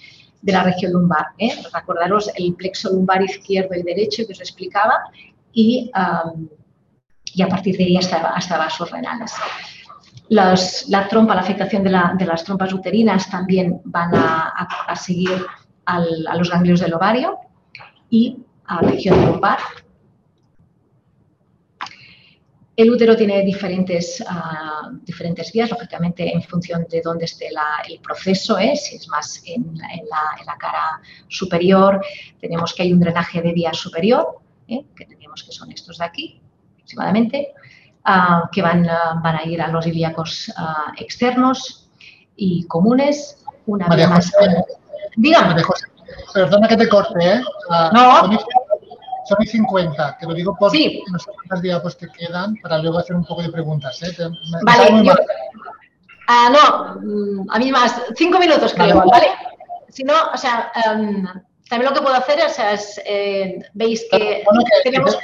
de 0.42 0.52
la 0.52 0.64
región 0.64 0.94
lumbar. 0.94 1.28
¿eh? 1.38 1.54
Recordaros 1.74 2.32
el 2.36 2.54
plexo 2.56 2.92
lumbar 2.92 3.22
izquierdo 3.22 3.76
y 3.76 3.84
derecho 3.84 4.26
que 4.26 4.34
os 4.34 4.40
explicaba 4.40 5.00
y, 5.54 5.92
y 7.34 7.42
a 7.42 7.48
partir 7.48 7.78
de 7.78 7.84
ahí 7.86 7.98
hasta, 7.98 8.18
hasta 8.30 8.58
vasos 8.58 8.90
renales. 8.92 9.34
la 10.30 11.08
trompa, 11.08 11.36
la 11.36 11.42
afectación 11.42 11.84
de, 11.84 11.92
las 11.92 12.44
trompas 12.44 12.74
uterinas 12.74 13.30
también 13.30 13.82
van 13.86 14.12
a, 14.16 14.96
seguir 14.96 15.46
a 15.86 16.00
los 16.36 16.50
ganglios 16.50 16.80
del 16.80 16.94
ovario 16.94 17.38
y 18.10 18.38
a 18.66 18.82
la 18.82 18.92
región 18.92 19.26
lumbar 19.26 19.60
el 22.82 22.92
útero 22.92 23.16
tiene 23.16 23.42
diferentes, 23.44 24.24
ah, 24.28 24.90
diferentes 25.04 25.52
vías, 25.52 25.70
lógicamente 25.70 26.34
en 26.34 26.42
función 26.42 26.86
de 26.90 27.02
dónde 27.02 27.26
esté 27.26 27.50
el 27.88 28.00
proceso, 28.00 28.58
¿eh? 28.58 28.76
si 28.76 28.96
es 28.96 29.08
más 29.08 29.42
en, 29.46 29.78
la, 29.78 30.58
cara 30.58 31.02
superior, 31.28 32.04
tenemos 32.40 32.74
que 32.74 32.84
hay 32.84 32.94
un 32.94 33.00
drenaje 33.00 33.42
de 33.42 33.54
vía 33.54 33.74
superior, 33.74 34.40
¿eh? 34.68 34.86
que 34.96 35.06
tenemos 35.06 35.44
que 35.44 35.52
son 35.52 35.72
estos 35.72 35.98
de 35.98 36.06
aquí, 36.06 36.42
aproximadamente, 36.74 37.54
ah, 38.06 38.50
que 38.52 38.62
van, 38.62 38.84
van, 38.84 39.36
a 39.36 39.44
ir 39.46 39.62
a 39.62 39.68
los 39.68 39.86
ilíacos 39.86 40.52
externos 40.98 41.90
y 42.36 42.66
comunes. 42.68 43.44
Una 43.66 43.88
María 43.88 44.10
José, 44.10 44.32
más... 44.40 44.66
Dígame. 45.16 45.62
perdona 46.34 46.68
que 46.68 46.78
te 46.78 46.88
corte, 46.88 47.20
¿eh? 47.20 47.42
no. 47.94 48.40
Son 49.32 49.44
y 49.44 49.48
50, 49.48 50.18
te 50.20 50.26
lo 50.26 50.34
digo 50.34 50.56
porque 50.60 50.78
sí. 50.78 51.04
no 51.10 51.18
sé 51.18 51.32
cuántas 51.34 51.62
diapos 51.62 51.98
te 51.98 52.10
quedan 52.10 52.56
para 52.58 52.80
luego 52.80 53.00
hacer 53.00 53.16
un 53.16 53.24
poco 53.24 53.42
de 53.42 53.50
preguntas. 53.50 54.02
¿eh? 54.04 54.14
vale, 54.64 55.06
yo, 55.06 55.14
ah, 56.28 56.50
no, 56.52 57.02
mm, 57.02 57.50
a 57.50 57.58
mí 57.60 57.72
más, 57.72 57.96
cinco 58.16 58.40
minutos 58.40 58.74
creo, 58.74 58.98
¿vale? 58.98 59.10
¿vale? 59.10 59.28
Si 59.88 60.04
no, 60.04 60.14
o 60.34 60.38
sea, 60.38 60.72
um, 60.94 61.26
también 61.70 61.90
lo 61.90 61.96
que 61.96 62.02
puedo 62.02 62.16
hacer 62.16 62.44
o 62.46 62.50
sea, 62.50 62.74
es, 62.74 63.02
eh, 63.06 63.60
veis 63.74 64.06
que, 64.12 64.44
bueno, 64.44 64.62
que 64.66 64.90
tenemos... 64.92 65.18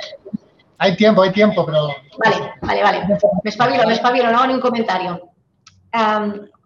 Hay 0.77 0.95
tiempo, 0.95 1.21
hay 1.21 1.31
tiempo, 1.31 1.65
pero... 1.65 1.87
Vale, 2.23 2.53
vale, 2.61 2.83
vale. 2.83 3.07
Me 3.43 3.49
espabilo, 3.49 3.85
me 3.85 3.93
espabilo, 3.93 4.31
no 4.31 4.37
hago 4.37 4.47
ningún 4.47 4.61
comentario. 4.61 5.31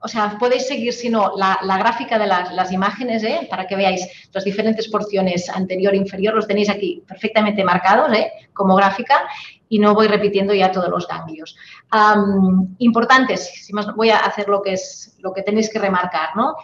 O 0.03 0.07
sea, 0.07 0.35
podéis 0.39 0.67
seguir, 0.67 0.93
si 0.93 1.09
no, 1.09 1.33
la, 1.37 1.77
gráfica 1.77 2.17
de 2.17 2.25
las, 2.25 2.71
imágenes, 2.71 3.23
¿eh? 3.23 3.47
para 3.49 3.67
que 3.67 3.75
veáis 3.75 4.07
las 4.33 4.43
diferentes 4.43 4.87
porciones 4.87 5.47
anterior 5.47 5.93
e 5.93 5.97
inferior, 5.97 6.33
los 6.33 6.47
tenéis 6.47 6.69
aquí 6.69 7.03
perfectamente 7.07 7.63
marcados 7.63 8.11
¿eh? 8.13 8.31
como 8.51 8.75
gráfica 8.75 9.27
y 9.69 9.77
no 9.77 9.93
voy 9.93 10.07
repitiendo 10.07 10.55
ya 10.55 10.71
todos 10.71 10.89
los 10.89 11.07
ganglios. 11.07 11.55
importantes, 12.79 13.69
voy 13.95 14.09
a 14.09 14.17
hacer 14.17 14.49
lo 14.49 14.61
que, 14.61 14.73
es, 14.73 15.15
lo 15.19 15.31
que 15.33 15.43
tenéis 15.43 15.71
que 15.71 15.79
remarcar, 15.79 16.35
¿no? 16.35 16.55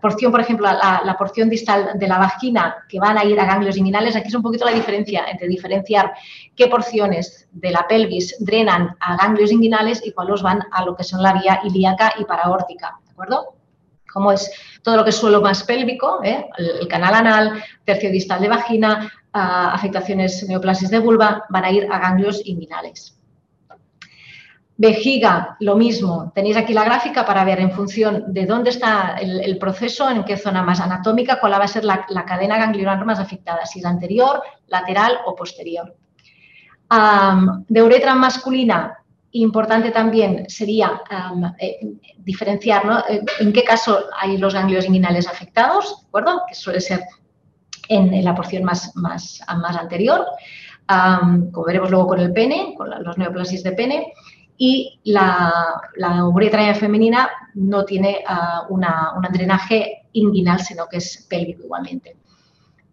Porción, 0.00 0.32
por 0.32 0.40
ejemplo, 0.40 0.66
la, 0.66 1.16
porción 1.18 1.50
distal 1.50 1.92
de 1.94 2.08
la 2.08 2.18
vagina 2.18 2.76
que 2.88 2.98
van 2.98 3.18
a 3.18 3.24
ir 3.24 3.38
a 3.38 3.44
ganglios 3.44 3.76
inguinales, 3.76 4.16
aquí 4.16 4.28
es 4.28 4.34
un 4.34 4.42
poquito 4.42 4.64
la 4.64 4.72
diferencia 4.72 5.26
entre 5.30 5.46
diferenciar 5.46 6.12
qué 6.56 6.68
porciones 6.68 7.48
de 7.52 7.70
la 7.70 7.86
pelvis 7.86 8.36
drenan 8.40 8.96
a 9.00 9.16
ganglios 9.16 9.52
inguinales 9.52 10.04
y 10.04 10.12
cuáles 10.12 10.42
van 10.42 10.62
a 10.72 10.84
lo 10.84 10.96
que 10.96 11.04
son 11.04 11.22
la 11.22 11.34
vía 11.34 11.60
ilíaca 11.64 12.14
y 12.18 12.24
paraórtica, 12.24 12.98
¿de 13.04 13.10
acuerdo? 13.12 13.56
Como 14.10 14.32
es 14.32 14.50
todo 14.82 14.96
lo 14.96 15.04
que 15.04 15.10
es 15.10 15.16
suelo 15.16 15.42
más 15.42 15.64
pélvico, 15.64 16.20
¿eh? 16.22 16.48
el, 16.56 16.88
canal 16.88 17.14
anal, 17.14 17.62
tercio 17.84 18.10
distal 18.10 18.40
de 18.40 18.48
vagina, 18.48 19.12
ah, 19.32 19.72
afectaciones 19.74 20.48
neoplasis 20.48 20.88
de 20.88 20.98
vulva, 20.98 21.44
van 21.50 21.64
a 21.64 21.70
ir 21.70 21.88
a 21.92 21.98
ganglios 21.98 22.40
inguinales. 22.44 23.18
Vejiga, 24.76 25.56
lo 25.60 25.76
mismo. 25.76 26.32
Tenéis 26.34 26.56
aquí 26.56 26.74
la 26.74 26.84
gráfica 26.84 27.24
para 27.24 27.44
ver 27.44 27.60
en 27.60 27.70
función 27.70 28.24
de 28.26 28.44
dónde 28.44 28.70
está 28.70 29.16
el, 29.20 29.56
proceso, 29.58 30.10
en 30.10 30.24
qué 30.24 30.36
zona 30.36 30.64
más 30.64 30.80
anatómica, 30.80 31.38
cuál 31.38 31.52
va 31.52 31.64
a 31.64 31.68
ser 31.68 31.84
la, 31.84 32.04
cadena 32.26 32.58
ganglionar 32.58 33.04
más 33.04 33.20
afectada, 33.20 33.64
si 33.66 33.78
es 33.78 33.84
anterior, 33.84 34.42
lateral 34.66 35.18
o 35.26 35.36
posterior. 35.36 35.94
de 37.68 37.82
uretra 37.82 38.16
masculina, 38.16 38.98
importante 39.30 39.92
también 39.92 40.46
sería 40.48 41.02
eh, 41.58 41.78
diferenciar 42.18 42.84
¿no? 42.84 42.98
Eh, 43.08 43.22
en 43.40 43.52
qué 43.52 43.62
caso 43.62 44.06
hay 44.20 44.38
los 44.38 44.54
ganglios 44.54 44.86
inguinales 44.86 45.28
afectados, 45.28 46.00
¿de 46.02 46.08
acuerdo? 46.08 46.42
Que 46.48 46.54
suele 46.56 46.80
ser 46.80 47.04
en, 47.88 48.24
la 48.24 48.34
porción 48.34 48.64
más, 48.64 48.92
anterior, 49.46 50.26
como 50.88 51.64
veremos 51.64 51.90
luego 51.90 52.08
con 52.08 52.18
el 52.18 52.32
pene, 52.32 52.74
con 52.76 52.90
los 53.04 53.16
neoplasis 53.18 53.62
de 53.62 53.72
pene 53.72 54.12
y 54.56 55.00
la, 55.04 55.52
la 55.96 56.26
uretra 56.26 56.74
femenina 56.74 57.28
no 57.54 57.84
tiene 57.84 58.24
una, 58.68 59.12
un 59.16 59.22
drenaje 59.32 60.06
inguinal, 60.12 60.60
sino 60.60 60.86
que 60.86 60.98
es 60.98 61.26
pélvico 61.28 61.64
igualmente. 61.64 62.16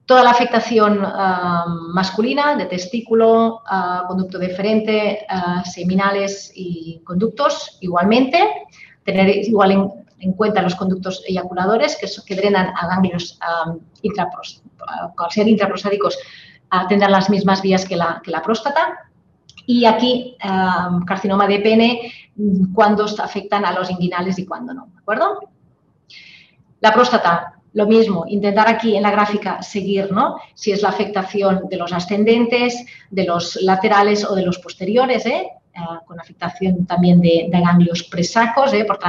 Toda 0.05 0.23
la 0.23 0.31
afectación 0.31 1.03
uh, 1.05 1.93
masculina 1.93 2.55
de 2.55 2.65
testículo, 2.65 3.61
uh, 3.61 4.07
conducto 4.07 4.39
deferente, 4.39 5.25
seminales 5.63 6.51
y 6.55 6.99
conductos 7.05 7.77
igualmente. 7.81 8.39
Tener 9.05 9.29
igual 9.29 9.71
en, 9.71 9.89
en 10.19 10.33
cuenta 10.33 10.61
los 10.61 10.75
conductos 10.75 11.23
eyaculadores 11.27 11.97
que, 12.25 12.35
drenan 12.35 12.73
a 12.75 12.87
ganglios 12.87 13.39
um, 13.67 13.79
al 15.17 15.31
ser 15.31 15.47
intraprostádicos 15.47 16.17
tendrán 16.87 17.11
las 17.11 17.29
mismas 17.29 17.61
vías 17.61 17.85
que 17.85 17.95
la 17.95 18.41
próstata 18.43 19.10
y 19.65 19.85
aquí, 19.85 20.37
carcinoma 21.05 21.47
de 21.47 21.59
pene, 21.59 22.11
cuándo 22.73 23.05
afectan 23.05 23.65
a 23.65 23.71
los 23.71 23.89
inguinales 23.89 24.37
y 24.39 24.45
cuándo 24.45 24.73
no, 24.73 24.87
¿de 24.87 24.99
acuerdo? 24.99 25.39
La 26.79 26.91
próstata, 26.91 27.53
lo 27.73 27.87
mismo, 27.87 28.25
intentar 28.27 28.67
aquí 28.67 28.97
en 28.97 29.03
la 29.03 29.11
gráfica 29.11 29.61
seguir, 29.61 30.11
¿no? 30.11 30.37
Si 30.53 30.71
es 30.71 30.81
la 30.81 30.89
afectación 30.89 31.69
de 31.69 31.77
los 31.77 31.93
ascendentes, 31.93 32.85
de 33.09 33.25
los 33.25 33.55
laterales 33.61 34.25
o 34.25 34.35
de 34.35 34.43
los 34.43 34.59
posteriores, 34.59 35.25
¿eh? 35.25 35.47
Ah, 35.75 36.01
con 36.05 36.19
afectación 36.19 36.85
también 36.85 37.21
de, 37.21 37.49
ganglios 37.49 38.03
presacos, 38.03 38.73
¿eh? 38.73 38.83
Por, 38.83 38.99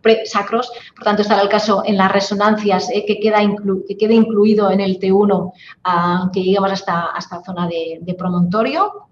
presacros. 0.00 0.70
Por 0.94 1.04
tanto, 1.04 1.22
estará 1.22 1.42
el 1.42 1.48
caso 1.48 1.82
en 1.84 1.96
las 1.96 2.10
resonancias 2.10 2.90
¿eh? 2.90 3.04
que, 3.06 3.18
queda 3.18 3.38
que 3.86 3.96
quede 3.96 4.14
incluido 4.14 4.70
en 4.70 4.80
el 4.80 4.98
T1, 4.98 5.52
ah, 5.84 6.30
que 6.32 6.42
llegamos 6.42 6.72
hasta, 6.72 7.06
hasta 7.06 7.42
zona 7.42 7.68
de, 7.68 8.14
promontorio. 8.18 9.08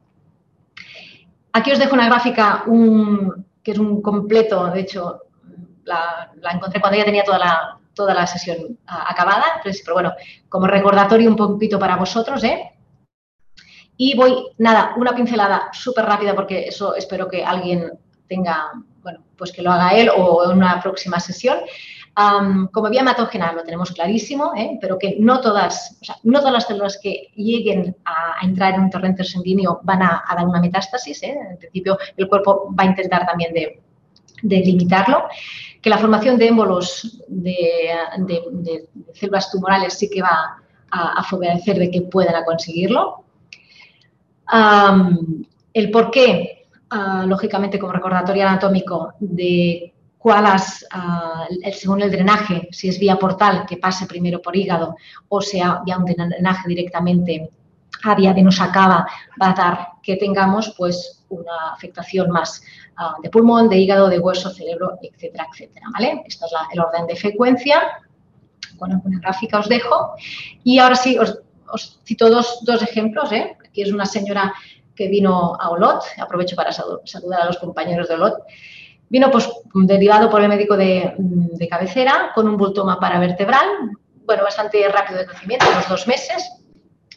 Aquí 1.52 1.70
os 1.70 1.78
dejo 1.78 1.94
una 1.94 2.06
gráfica 2.06 2.64
que 3.62 3.70
es 3.70 3.78
un 3.78 4.02
completo, 4.02 4.70
de 4.70 4.80
hecho, 4.80 5.20
la, 5.84 6.30
encontré 6.52 6.80
cuando 6.80 6.98
ya 6.98 7.04
tenía 7.04 7.24
toda 7.24 7.38
la, 7.38 7.78
toda 7.94 8.14
la 8.14 8.26
sesión 8.26 8.78
ah, 8.86 9.06
acabada, 9.08 9.44
pero 9.62 9.94
bueno, 9.94 10.12
como 10.48 10.66
recordatorio 10.66 11.30
un 11.30 11.36
poquito 11.36 11.78
para 11.78 11.96
vosotros, 11.96 12.42
¿eh? 12.44 12.70
Y 13.96 14.16
voy, 14.16 14.48
nada, 14.58 14.94
una 14.96 15.14
pincelada 15.14 15.68
súper 15.72 16.04
rápida 16.04 16.34
porque 16.34 16.66
eso 16.66 16.96
espero 16.96 17.28
que 17.28 17.44
alguien 17.44 17.92
tenga 18.28 18.72
bueno, 19.04 19.20
pues 19.36 19.52
que 19.52 19.62
lo 19.62 19.70
haga 19.70 19.90
él 19.90 20.08
o 20.08 20.50
en 20.50 20.56
una 20.56 20.80
próxima 20.80 21.20
sesión. 21.20 21.58
como 22.72 22.88
vía 22.88 23.02
hematógena 23.02 23.52
lo 23.52 23.62
tenemos 23.62 23.92
clarísimo, 23.92 24.52
¿eh? 24.56 24.78
pero 24.80 24.98
que 24.98 25.16
no 25.18 25.40
todas, 25.40 26.00
no 26.22 26.38
todas 26.38 26.54
las 26.54 26.66
células 26.66 26.98
que 27.00 27.28
lleguen 27.36 27.94
a, 28.04 28.44
entrar 28.44 28.74
en 28.74 28.80
un 28.84 28.90
torrente 28.90 29.22
sanguíneo 29.22 29.80
van 29.82 30.02
a, 30.02 30.24
dar 30.34 30.46
una 30.46 30.60
metástasis. 30.60 31.22
¿eh? 31.22 31.36
En 31.50 31.58
principio, 31.58 31.98
el 32.16 32.28
cuerpo 32.28 32.74
va 32.76 32.84
a 32.84 32.86
intentar 32.86 33.26
también 33.26 33.52
de, 33.52 33.80
limitarlo. 34.42 35.28
Que 35.82 35.90
la 35.90 35.98
formación 35.98 36.38
de 36.38 36.48
émbolos 36.48 37.22
de, 37.28 38.88
células 39.12 39.50
tumorales 39.50 39.92
sí 39.98 40.08
que 40.08 40.22
va 40.22 40.62
a, 40.90 41.22
favorecer 41.24 41.78
de 41.78 41.90
que 41.90 42.02
puedan 42.02 42.42
conseguirlo. 42.44 43.24
el 45.74 45.90
por 45.90 46.10
qué 46.10 46.53
Ah, 46.96 47.24
lógicamente 47.26 47.76
como 47.76 47.92
recordatorio 47.92 48.46
anatómico 48.46 49.14
de 49.18 49.92
cuál 50.16 50.46
es, 50.54 50.86
ah, 50.92 51.44
según 51.72 52.02
el 52.02 52.10
drenaje, 52.12 52.68
si 52.70 52.88
es 52.88 53.00
vía 53.00 53.16
portal, 53.16 53.64
que 53.66 53.78
pase 53.78 54.06
primero 54.06 54.40
por 54.40 54.54
hígado 54.54 54.94
o 55.28 55.40
sea 55.40 55.82
ya 55.84 55.98
un 55.98 56.04
drenaje 56.04 56.68
directamente 56.68 57.50
a 58.04 58.14
vía 58.14 58.32
cava, 58.72 59.08
va 59.42 59.50
a 59.50 59.54
dar 59.54 59.88
que 60.00 60.14
tengamos 60.16 60.72
pues 60.78 61.24
una 61.30 61.72
afectación 61.72 62.30
más 62.30 62.62
ah, 62.96 63.16
de 63.20 63.28
pulmón, 63.28 63.68
de 63.68 63.76
hígado, 63.76 64.08
de 64.08 64.20
hueso, 64.20 64.50
cerebro, 64.50 64.96
etcétera, 65.02 65.48
etcétera, 65.52 65.88
¿vale? 65.92 66.22
Esto 66.28 66.46
es 66.46 66.52
el 66.72 66.78
orden 66.78 67.08
de 67.08 67.16
frecuencia 67.16 67.82
con 68.78 68.92
alguna 68.92 69.18
gráfica 69.18 69.58
os 69.58 69.68
dejo. 69.68 70.14
Y 70.62 70.78
ahora 70.78 70.94
sí, 70.94 71.18
os, 71.18 72.00
cito 72.04 72.30
dos, 72.30 72.60
dos 72.62 72.82
ejemplos. 72.82 73.32
¿eh? 73.32 73.56
Aquí 73.66 73.82
es 73.82 73.92
una 73.92 74.06
señora 74.06 74.52
que 74.94 75.08
vino 75.08 75.56
a 75.58 75.70
Olot, 75.70 76.02
aprovecho 76.18 76.56
para 76.56 76.72
saludar 76.72 77.42
a 77.42 77.46
los 77.46 77.58
compañeros 77.58 78.08
de 78.08 78.14
Olot, 78.14 78.34
vino 79.08 79.30
pues 79.30 79.50
derivado 79.74 80.30
por 80.30 80.40
el 80.42 80.48
médico 80.48 80.76
de, 80.76 81.14
de 81.18 81.68
cabecera 81.68 82.32
con 82.34 82.48
un 82.48 82.56
bultoma 82.56 82.98
paravertebral, 82.98 83.66
bueno, 84.26 84.42
bastante 84.42 84.86
rápido 84.88 85.18
de 85.18 85.26
crecimiento, 85.26 85.66
unos 85.70 85.88
dos 85.88 86.06
meses, 86.06 86.50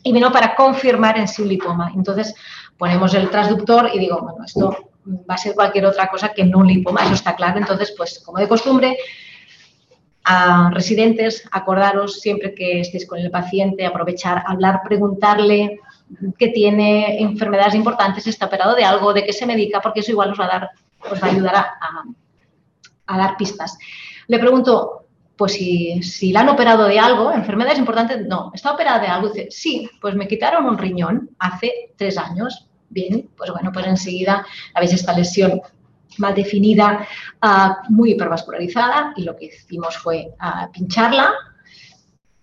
y 0.03 0.11
vino 0.11 0.31
para 0.31 0.55
confirmar 0.55 1.17
en 1.17 1.27
sí 1.27 1.41
un 1.41 1.49
lipoma. 1.49 1.91
Entonces 1.95 2.33
ponemos 2.77 3.13
el 3.13 3.29
transductor 3.29 3.89
y 3.93 3.99
digo, 3.99 4.21
bueno, 4.21 4.45
esto 4.45 4.89
va 5.29 5.35
a 5.35 5.37
ser 5.37 5.53
cualquier 5.55 5.85
otra 5.85 6.07
cosa 6.07 6.33
que 6.33 6.43
no 6.45 6.59
un 6.59 6.67
lipoma, 6.67 7.03
eso 7.03 7.13
está 7.13 7.35
claro. 7.35 7.57
Entonces, 7.57 7.93
pues 7.97 8.19
como 8.19 8.37
de 8.37 8.47
costumbre, 8.47 8.97
a 10.23 10.69
residentes, 10.73 11.47
acordaros 11.51 12.19
siempre 12.19 12.53
que 12.53 12.81
estéis 12.81 13.07
con 13.07 13.19
el 13.19 13.31
paciente, 13.31 13.85
aprovechar, 13.85 14.43
hablar, 14.45 14.81
preguntarle 14.83 15.79
qué 16.37 16.49
tiene 16.49 17.21
enfermedades 17.21 17.75
importantes, 17.75 18.27
está 18.27 18.45
operado 18.45 18.75
de 18.75 18.83
algo, 18.83 19.13
de 19.13 19.23
qué 19.23 19.33
se 19.33 19.45
medica, 19.45 19.81
porque 19.81 19.99
eso 20.01 20.11
igual 20.11 20.31
os 20.31 20.39
va 20.39 20.45
a 20.45 20.47
dar, 20.47 20.69
os 21.11 21.21
va 21.21 21.27
a 21.27 21.31
ayudar 21.31 21.55
a, 21.55 23.17
dar 23.17 23.37
pistas. 23.37 23.77
Le 24.27 24.39
pregunto, 24.39 25.07
pues 25.35 25.53
si, 25.53 26.01
si 26.01 26.31
la 26.31 26.41
han 26.41 26.49
operado 26.49 26.87
de 26.87 26.99
algo, 26.99 27.31
enfermedades 27.31 27.79
importantes, 27.79 28.25
no, 28.25 28.51
¿está 28.53 28.71
operada 28.71 28.99
de 28.99 29.07
algo? 29.07 29.29
Dice, 29.29 29.47
sí, 29.51 29.89
pues 30.01 30.15
me 30.15 30.27
quitaron 30.27 30.65
un 30.65 30.77
riñón 30.77 31.29
hace 31.39 31.93
tres 31.95 32.17
años. 32.17 32.69
Bien, 32.89 33.29
pues 33.35 33.51
bueno, 33.51 33.71
pues 33.73 33.85
enseguida 33.85 34.45
habéis 34.73 34.93
esta 34.93 35.11
lesión 35.11 35.61
mal 36.17 36.33
definida, 36.33 37.05
ah, 37.41 37.81
muy 37.89 38.11
hipervascularizada 38.11 39.13
y 39.15 39.23
lo 39.23 39.35
que 39.35 39.45
hicimos 39.45 39.97
fue 39.97 40.33
ah, 40.39 40.69
pincharla 40.71 41.33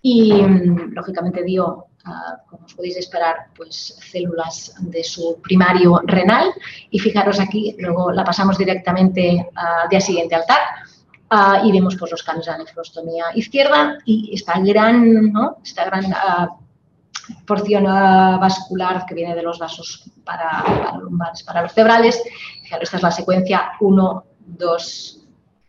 y 0.02 0.32
mm, 0.32 0.92
lógicamente 0.92 1.42
dio, 1.42 1.86
como 2.48 2.64
os 2.66 2.74
podéis 2.74 2.96
esperar, 2.96 3.48
pues 3.56 3.96
células 4.10 4.74
de 4.78 5.02
su 5.02 5.40
primario 5.42 6.00
renal 6.04 6.52
y 6.90 6.98
fijaros 6.98 7.40
aquí, 7.40 7.74
luego 7.78 8.12
la 8.12 8.24
pasamos 8.24 8.58
directamente 8.58 9.48
al 9.54 9.88
día 9.88 10.00
siguiente 10.00 10.34
al 10.34 10.44
TAC 10.46 11.64
y 11.64 11.72
vemos 11.72 11.96
pues, 11.96 12.10
los 12.10 12.22
cambios 12.22 12.46
de 12.46 12.52
la 12.52 12.58
nefrostomía 12.58 13.24
izquierda 13.34 13.98
y 14.04 14.34
esta 14.34 14.58
gran, 14.60 15.32
¿no? 15.32 15.56
esta 15.64 15.84
gran 15.86 16.04
porción 17.46 17.84
vascular 17.84 19.06
que 19.06 19.14
viene 19.14 19.34
de 19.34 19.42
los 19.42 19.58
vasos 19.58 20.04
para, 20.24 20.62
para 20.62 20.98
lumbares, 20.98 21.42
para 21.42 21.62
vertebrales. 21.62 22.22
esta 22.80 22.96
es 22.96 23.02
la 23.02 23.10
secuencia 23.10 23.72
1, 23.80 24.24
2 24.46 25.20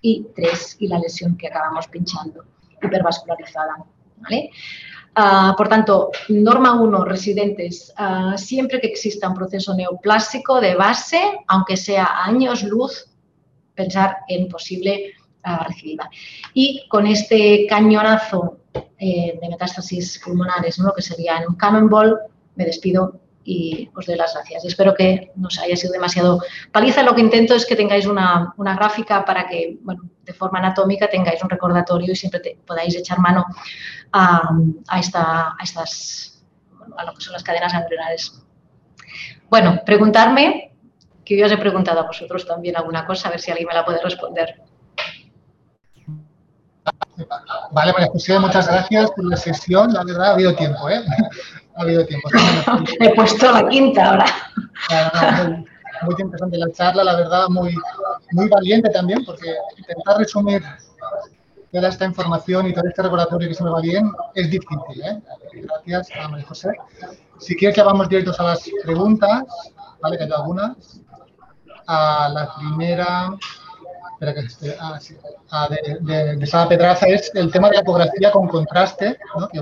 y 0.01 0.27
3 0.36 0.77
y 0.79 0.88
la 0.88 0.99
lesión 0.99 1.38
que 1.38 1.47
acabamos 1.47 1.88
pinchando, 1.88 2.43
hipervascularizada. 2.83 3.77
¿vale? 4.17 4.49
Uh, 5.18 5.55
por 5.55 5.70
tanto, 5.70 6.11
norma 6.28 6.74
1, 6.82 7.05
residentes, 7.05 7.93
uh, 7.97 8.38
siempre 8.38 8.82
que 8.82 8.88
exista 8.88 9.30
un 9.30 9.36
proceso 9.36 9.74
neoplásico 9.74 10.59
de 10.59 10.76
base, 10.76 11.39
aunque 11.47 11.78
sea 11.78 12.26
años 12.26 12.63
luz, 12.63 13.07
pensar 13.74 14.18
en 14.28 14.49
posible 14.49 15.13
uh. 15.45 16.03
Y 16.53 16.88
con 16.89 17.07
este 17.07 17.66
cañonazo 17.68 18.59
eh, 18.97 19.38
de 19.41 19.49
metástasis 19.49 20.20
pulmonares, 20.24 20.80
¿no? 20.80 20.88
lo 20.88 20.93
que 20.93 21.01
sería 21.01 21.43
un 21.47 21.55
cannonball, 21.55 22.20
me 22.55 22.66
despido 22.66 23.22
y 23.45 23.89
os 23.95 24.05
doy 24.07 24.15
las 24.15 24.33
gracias. 24.33 24.65
Espero 24.65 24.93
que 24.95 25.31
no 25.35 25.47
os 25.47 25.59
haya 25.59 25.75
sido 25.75 25.93
demasiado 25.93 26.41
paliza. 26.71 27.03
Lo 27.03 27.13
que 27.13 27.21
intento 27.21 27.53
es 27.53 27.65
que 27.65 27.75
tengáis 27.75 28.07
una, 28.07 28.53
gráfica 28.57 29.23
para 29.23 29.47
que, 29.47 29.77
bueno, 29.81 30.01
de 30.23 30.33
forma 30.33 30.59
anatómica 30.59 31.07
tengáis 31.07 31.41
un 31.43 31.49
recordatorio 31.49 32.11
y 32.11 32.15
siempre 32.15 32.57
podáis 32.65 32.95
echar 32.95 33.19
mano 33.19 33.45
a, 34.11 34.49
esta, 34.99 35.55
a 35.57 35.63
estas, 35.63 36.43
a 36.97 37.05
lo 37.05 37.13
que 37.13 37.21
son 37.21 37.33
las 37.33 37.43
cadenas 37.43 37.71
ganglionares. 37.71 38.41
Bueno, 39.47 39.81
preguntarme, 39.85 40.73
que 41.23 41.37
yo 41.37 41.45
os 41.45 41.51
he 41.51 41.57
preguntado 41.57 41.99
a 41.99 42.07
vosotros 42.07 42.45
también 42.47 42.75
alguna 42.75 43.05
cosa, 43.05 43.27
a 43.27 43.31
ver 43.31 43.39
si 43.39 43.51
alguien 43.51 43.67
me 43.67 43.75
la 43.75 43.85
puede 43.85 44.01
responder. 44.01 44.61
Vale, 47.71 47.93
María 47.93 48.07
José, 48.11 48.39
muchas 48.39 48.67
gracias 48.67 49.11
por 49.11 49.25
la 49.25 49.37
sesión. 49.37 49.93
La 49.93 50.03
verdad, 50.03 50.31
ha 50.31 50.33
habido 50.33 50.55
tiempo, 50.55 50.89
¿eh? 50.89 51.01
Ha 51.76 51.82
habido 51.82 52.05
tiempo. 52.05 52.30
He 52.99 53.13
puesto 53.15 53.51
la 53.51 53.67
quinta 53.67 54.11
ahora. 54.11 54.26
muy, 56.03 56.15
interesante 56.17 56.57
la 56.57 56.71
charla, 56.71 57.03
la 57.03 57.15
verdad, 57.15 57.47
muy, 57.49 57.76
muy 58.32 58.47
valiente 58.47 58.89
también, 58.89 59.23
porque 59.26 59.53
intentar 59.78 60.17
resumir 60.17 60.63
toda 61.71 61.89
esta 61.89 62.05
información 62.05 62.67
y 62.67 62.73
todo 62.73 62.88
este 62.88 63.01
regulatorio 63.01 63.49
que 63.49 63.53
se 63.53 63.63
me 63.63 63.69
va 63.69 63.82
bien 63.82 64.09
es 64.34 64.49
difícil, 64.49 65.03
¿eh? 65.03 65.21
Gracias 65.86 66.17
a 66.17 66.30
María 66.30 66.45
José. 66.45 66.69
Si 67.39 67.55
quieres, 67.55 67.76
ya 67.76 67.84
vamos 67.84 68.07
directos 68.07 68.39
a 68.39 68.43
las 68.43 68.69
preguntas, 68.84 69.43
¿vale? 70.01 70.17
Que 70.17 70.23
hay 70.23 70.32
algunas. 70.32 71.01
A 71.88 72.30
la 72.30 72.55
primera, 72.55 73.38
que 74.34 74.76
ah, 74.80 74.99
ah, 75.51 75.69
de, 75.69 76.36
de, 76.38 76.47
Sara 76.47 76.69
Pedraza 76.69 77.07
es 77.07 77.32
el 77.36 77.51
tema 77.51 77.69
de 77.69 77.76
la 77.76 77.82
ecografía 77.82 78.32
con 78.32 78.47
contraste, 78.47 79.17
¿no? 79.38 79.47
que 79.49 79.61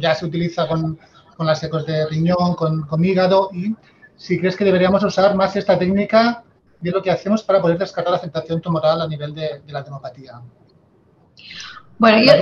ya 0.00 0.14
se 0.14 0.26
utiliza 0.26 0.66
con, 0.66 0.98
con 1.36 1.46
las 1.46 1.62
ecos 1.62 1.86
de 1.86 2.06
riñón, 2.06 2.54
con, 2.54 2.82
con, 2.82 3.04
hígado, 3.04 3.50
y 3.52 3.74
si 4.16 4.38
crees 4.38 4.56
que 4.56 4.64
deberíamos 4.64 5.02
usar 5.04 5.34
más 5.34 5.56
esta 5.56 5.78
técnica 5.78 6.44
de 6.80 6.90
lo 6.90 7.02
que 7.02 7.10
hacemos 7.10 7.42
para 7.42 7.60
poder 7.60 7.78
descartar 7.78 8.10
la 8.10 8.18
afectación 8.18 8.60
tumoral 8.60 9.00
a 9.00 9.08
nivel 9.08 9.34
de, 9.34 9.60
de 9.64 9.72
la 9.72 9.82
demopatía. 9.82 10.40
Bueno, 11.98 12.18
yo, 12.22 12.32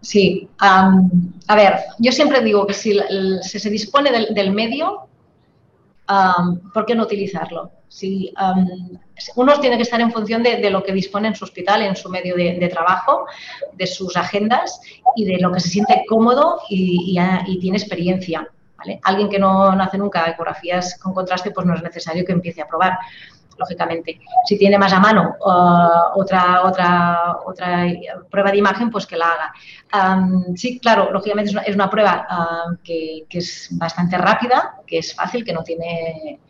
sí, 0.00 0.48
um, 0.60 1.32
a 1.46 1.54
ver, 1.54 1.76
yo 1.98 2.10
siempre 2.10 2.40
digo 2.40 2.66
que 2.66 2.74
si, 2.74 2.98
si 3.42 3.58
se 3.58 3.70
dispone 3.70 4.10
del, 4.10 4.34
del 4.34 4.52
medio, 4.52 5.08
¿por 6.74 6.86
qué 6.86 6.94
no 6.94 7.04
utilizarlo? 7.04 7.70
Si, 7.88 8.32
uno 9.36 9.60
tiene 9.60 9.76
que 9.76 9.82
estar 9.82 10.00
en 10.00 10.12
función 10.12 10.42
de, 10.42 10.70
lo 10.70 10.82
que 10.82 10.92
dispone 10.92 11.28
en 11.28 11.34
su 11.34 11.44
hospital, 11.44 11.82
en 11.82 11.96
su 11.96 12.08
medio 12.08 12.36
de, 12.36 12.68
trabajo, 12.68 13.26
de 13.72 13.86
sus 13.86 14.16
agendas 14.16 14.80
y 15.14 15.24
de 15.24 15.38
lo 15.38 15.52
que 15.52 15.60
se 15.60 15.68
siente 15.68 16.04
cómodo 16.08 16.60
y, 16.68 17.18
tiene 17.60 17.78
experiencia. 17.78 18.46
Alguien 19.02 19.28
que 19.28 19.38
no, 19.38 19.74
no, 19.74 19.82
hace 19.82 19.98
nunca 19.98 20.28
ecografías 20.30 20.98
con 20.98 21.14
contraste, 21.14 21.50
pues 21.50 21.66
no 21.66 21.74
es 21.74 21.82
necesario 21.82 22.24
que 22.24 22.32
empiece 22.32 22.60
a 22.60 22.68
probar 22.68 22.98
lógicamente. 23.58 24.20
Si 24.44 24.58
tiene 24.58 24.78
más 24.78 24.92
a 24.92 25.00
mano 25.00 25.36
uh, 25.40 26.20
otra, 26.20 26.62
otra, 26.64 27.38
otra 27.44 27.86
prueba 28.30 28.50
de 28.50 28.58
imagen, 28.58 28.90
pues 28.90 29.06
que 29.06 29.16
la 29.16 29.26
haga. 29.30 30.54
sí, 30.54 30.78
claro, 30.78 31.10
lógicamente 31.12 31.52
es 31.66 31.74
una, 31.74 31.90
prueba 31.90 32.26
que, 32.82 33.26
es 33.30 33.68
bastante 33.72 34.18
rápida, 34.18 34.76
que 34.86 34.98
es 34.98 35.14
fácil, 35.14 35.44
que 35.44 35.52
no 35.52 35.62
tiene 35.62 36.40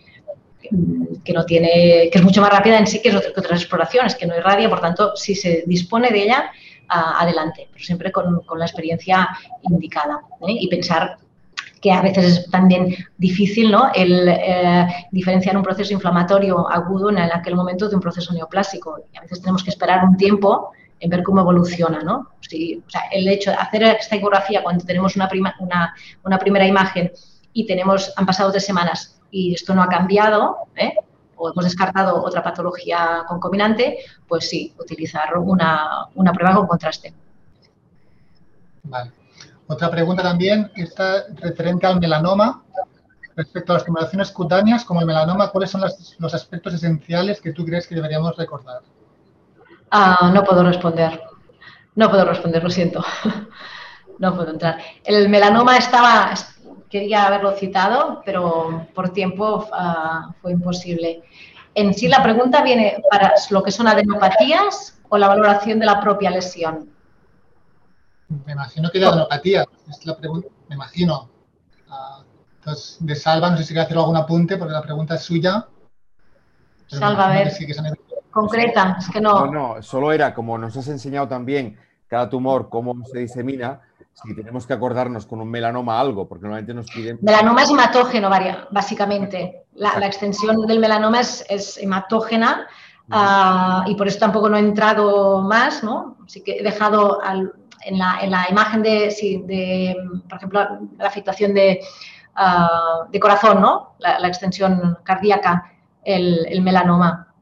que 1.25 1.33
no 1.33 1.45
tiene 1.45 2.09
que 2.11 2.19
es 2.19 2.23
mucho 2.23 2.41
más 2.41 2.51
rápida 2.51 2.79
en 2.79 2.87
sí 2.87 3.01
que, 3.01 3.15
otras 3.15 3.61
exploraciones, 3.61 4.15
que 4.15 4.27
no 4.27 4.37
irradia, 4.37 4.69
por 4.69 4.81
tanto, 4.81 5.17
si 5.17 5.35
se 5.35 5.65
dispone 5.67 6.11
de 6.11 6.23
ella, 6.23 6.51
adelante, 6.89 7.69
pero 7.73 7.85
siempre 7.85 8.13
con, 8.13 8.43
la 8.57 8.65
experiencia 8.65 9.29
indicada 9.63 10.21
¿eh? 10.47 10.57
y 10.61 10.69
pensar 10.69 11.19
que 11.81 11.91
a 11.93 12.01
veces 12.01 12.25
es 12.25 12.51
también 12.51 12.97
difícil 13.19 13.71
¿no? 13.71 13.91
el 13.95 14.29
eh, 14.29 14.87
diferenciar 15.11 15.57
un 15.57 15.63
proceso 15.63 15.93
inflamatorio 15.93 16.69
agudo 16.69 17.11
en 17.11 17.19
aquel 17.19 17.55
momento 17.55 17.89
de 17.89 17.97
un 17.97 18.01
proceso 18.01 18.33
neoplásico. 18.33 18.99
Y 19.13 19.19
a 19.19 19.21
veces 19.21 19.41
tenemos 19.41 19.63
que 19.63 19.71
esperar 19.71 20.05
un 20.05 20.17
tiempo 20.17 20.73
en 21.01 21.11
ver 21.11 21.23
cómo 21.23 21.41
evoluciona. 21.41 22.01
¿no? 22.01 22.15
o 22.17 22.91
sea, 22.91 23.03
el 23.13 23.29
hecho 23.29 23.51
de 23.51 23.57
hacer 23.57 23.83
esta 23.83 24.17
ecografía 24.17 24.63
cuando 24.63 24.85
tenemos 24.85 25.17
una, 25.17 25.29
prima, 25.29 25.55
una, 25.61 25.95
una, 26.25 26.39
primera 26.39 26.67
imagen 26.67 27.13
y 27.53 27.67
tenemos, 27.67 28.13
han 28.17 28.27
pasado 28.27 28.51
tres 28.51 28.65
semanas 28.65 29.16
y 29.31 29.55
esto 29.55 29.75
no 29.75 29.83
ha 29.83 29.89
cambiado, 29.89 30.59
¿eh? 30.75 30.95
o 31.37 31.51
hemos 31.51 31.65
descartado 31.65 32.23
otra 32.23 32.43
patología 32.43 33.25
concominante, 33.29 33.99
pues 34.27 34.49
sí, 34.49 34.75
utilizar 34.79 35.37
una, 35.39 36.07
una 36.15 36.33
prueba 36.33 36.55
con 36.57 36.67
contraste. 36.67 37.13
Vale. 38.85 39.13
Otra 39.67 39.91
pregunta 39.91 40.23
también 40.23 40.71
está 40.77 41.25
referente 41.35 41.87
al 41.87 42.01
melanoma. 42.01 42.63
Respecto 43.35 43.73
a 43.73 43.75
las 43.75 43.83
estimulaciones 43.83 44.31
cutáneas, 44.31 44.85
como 44.85 45.01
el 45.01 45.07
melanoma, 45.07 45.51
¿cuáles 45.51 45.71
son 45.71 45.83
los 46.19 46.35
aspectos 46.35 46.73
esenciales 46.73 47.41
que 47.41 47.53
tú 47.53 47.67
crees 47.67 47.87
que 47.87 47.95
deberíamos 47.95 48.35
recordar? 48.37 48.81
Ah, 49.91 50.31
no 50.33 50.43
puedo 50.43 50.63
responder. 50.63 51.21
No 51.97 52.09
puedo 52.09 52.25
responder, 52.25 52.63
lo 52.63 52.71
siento. 52.71 53.05
No 54.19 54.35
puedo 54.35 54.51
entrar. 54.51 54.79
El 55.05 55.29
melanoma 55.29 55.77
estaba, 55.77 56.33
quería 56.99 57.27
haberlo 57.27 57.53
citado, 57.53 58.23
pero 58.25 58.87
por 58.95 59.11
tiempo 59.11 59.69
ah, 59.73 60.35
fue 60.41 60.53
imposible. 60.53 61.23
En 61.75 61.93
sí, 61.93 62.09
la 62.09 62.23
pregunta 62.23 62.63
viene 62.63 63.03
para 63.11 63.35
lo 63.51 63.63
que 63.63 63.71
son 63.71 63.87
adenopatías 63.87 64.99
o 65.11 65.19
la 65.19 65.29
valoración 65.29 65.79
de 65.79 65.85
la 65.85 66.01
propia 66.01 66.31
lesión. 66.31 66.89
Me 68.47 68.53
imagino 68.53 68.91
que 68.91 68.99
de 68.99 69.07
adrenopatía, 69.07 69.67
es 69.91 70.07
la 70.07 70.17
pregunta, 70.17 70.49
me 70.69 70.75
imagino. 70.75 71.29
Ah, 71.91 72.25
entonces, 72.61 72.97
de 73.01 73.15
Salva, 73.15 73.51
no 73.51 73.59
sé 73.59 73.65
si 73.65 73.69
quiere 73.75 73.83
hacer 73.83 73.99
algún 73.99 74.17
apunte, 74.17 74.57
porque 74.57 74.73
la 74.73 74.83
pregunta 74.83 75.17
es 75.17 75.23
suya. 75.23 75.67
Salva, 76.87 77.27
a 77.27 77.35
ver. 77.35 77.53
concreta, 78.31 78.97
es 78.99 79.11
que 79.11 79.21
no. 79.21 79.47
No, 79.47 79.53
no, 79.53 79.83
solo 79.83 80.13
era, 80.13 80.33
como 80.33 80.57
nos 80.57 80.75
has 80.79 80.89
enseñado 80.89 81.29
también, 81.29 81.79
cada 82.09 82.31
tumor, 82.31 82.71
cómo 82.71 82.95
se 83.05 83.19
disemina, 83.19 83.83
si 84.25 84.35
tenemos 84.35 84.67
que 84.67 84.73
acordarnos 84.73 85.27
con 85.27 85.41
un 85.41 85.51
melanoma 85.51 86.01
algo, 86.01 86.27
porque 86.27 86.45
normalmente 86.45 86.73
nos 86.73 86.87
piden... 86.87 87.19
Melanoma 87.21 87.63
es 87.63 87.71
hematógeno, 87.71 88.31
básicamente. 88.71 89.67
La, 89.75 90.07
extensión 90.07 90.67
del 90.67 90.79
melanoma 90.79 91.21
es, 91.21 91.77
hematógena 91.77 92.67
ah, 93.11 93.85
y 93.87 93.95
por 93.95 94.09
eso 94.09 94.19
tampoco 94.19 94.49
no 94.49 94.57
he 94.57 94.61
entrado 94.61 95.43
más, 95.43 95.85
¿no? 95.85 96.17
Así 96.25 96.43
que 96.43 96.59
he 96.59 96.63
dejado 96.63 97.21
en, 97.85 97.99
la, 97.99 98.47
imagen 98.51 98.83
de, 98.83 99.95
por 100.27 100.39
ejemplo, 100.39 100.61
la 100.97 101.07
afectación 101.07 101.53
de, 101.53 101.81
ah, 102.37 103.07
de 103.13 103.21
corazón, 103.21 103.61
¿no? 103.61 103.97
La, 103.99 104.27
extensión 104.27 104.97
cardíaca, 105.03 105.73
el, 106.03 106.63
melanoma. 106.63 107.35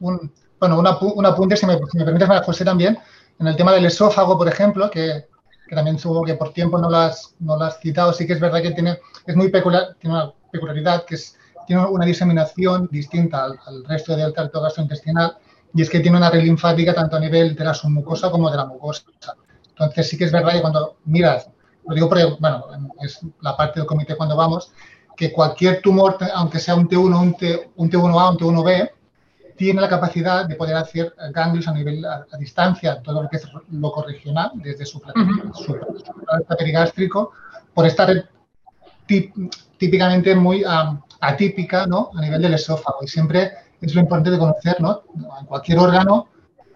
bueno, 0.00 0.80
un, 0.80 1.26
apunte, 1.26 1.56
si 1.56 1.64
me, 1.64 1.78
si 1.92 1.98
me 1.98 2.04
permites, 2.04 2.28
José, 2.44 2.64
también 2.64 2.98
en 3.38 3.46
el 3.46 3.56
tema 3.56 3.72
del 3.72 3.86
esófago, 3.86 4.38
por 4.38 4.48
ejemplo, 4.48 4.90
que, 4.90 5.26
también 5.70 5.98
supongo 5.98 6.24
que 6.24 6.34
por 6.34 6.52
tiempo 6.52 6.78
no 6.78 6.90
lo, 6.90 6.98
has, 6.98 7.34
no 7.40 7.56
lo 7.56 7.64
has 7.64 7.80
citado, 7.80 8.12
sí 8.12 8.26
que 8.26 8.34
es 8.34 8.40
verdad 8.40 8.60
que 8.60 8.72
tiene, 8.72 8.98
es 9.26 9.36
muy 9.36 9.48
peculiar, 9.48 9.96
tiene 9.98 10.16
una 10.16 10.32
peculiaridad 10.50 11.04
que 11.04 11.16
tiene 11.66 11.86
una 11.86 12.04
diseminación 12.04 12.88
distinta 12.90 13.44
al, 13.44 13.84
resto 13.86 14.14
del 14.14 14.34
tracto 14.34 14.60
gastrointestinal 14.60 15.38
y 15.74 15.82
es 15.82 15.88
que 15.88 16.00
tiene 16.00 16.18
una 16.18 16.30
red 16.30 16.42
linfática 16.42 16.94
tanto 16.94 17.16
a 17.16 17.20
nivel 17.20 17.54
de 17.54 17.64
la 17.64 17.72
submucosa 17.72 18.30
como 18.30 18.50
de 18.50 18.56
la 18.58 18.66
mucosa. 18.66 19.04
Entonces 19.70 20.08
sí 20.08 20.18
que 20.18 20.24
es 20.24 20.32
verdad 20.32 20.52
que 20.52 20.60
cuando 20.60 20.96
miras, 21.06 21.48
lo 21.88 21.94
digo 21.94 22.08
porque, 22.08 22.36
bueno, 22.38 22.66
es 23.00 23.20
la 23.40 23.56
parte 23.56 23.80
del 23.80 23.86
comité 23.86 24.14
cuando 24.14 24.36
vamos, 24.36 24.72
que 25.16 25.32
cualquier 25.32 25.80
tumor, 25.80 26.18
aunque 26.34 26.58
sea 26.58 26.74
un 26.74 26.88
T1, 26.88 27.20
un, 27.20 27.34
T, 27.34 27.70
un 27.76 27.90
T1A, 27.90 28.30
un 28.30 28.38
T1B, 28.38 28.90
tiene 29.56 29.80
la 29.80 29.88
capacidad 29.88 30.46
de 30.46 30.56
poder 30.56 30.76
hacer 30.76 31.14
ganglios 31.30 31.68
a 31.68 31.72
nivel 31.72 32.04
a, 32.04 32.26
distancia, 32.38 33.00
todo 33.02 33.22
lo 33.22 33.28
que 33.28 33.36
es 33.36 33.48
loco 33.70 34.02
regional, 34.02 34.52
desde 34.54 34.84
su, 34.86 35.00
perigástrico, 36.58 37.32
por 37.74 37.86
estar 37.86 38.28
típicamente 39.78 40.34
muy 40.34 40.64
atípica 41.20 41.86
¿no? 41.86 42.10
a 42.16 42.20
nivel 42.20 42.42
del 42.42 42.54
esófago. 42.54 42.98
Y 43.02 43.08
siempre 43.08 43.52
es 43.80 43.94
lo 43.94 44.00
importante 44.00 44.30
de 44.30 44.38
conocer 44.38 44.80
¿no? 44.80 45.02
en 45.40 45.46
cualquier 45.46 45.78
órgano 45.78 46.28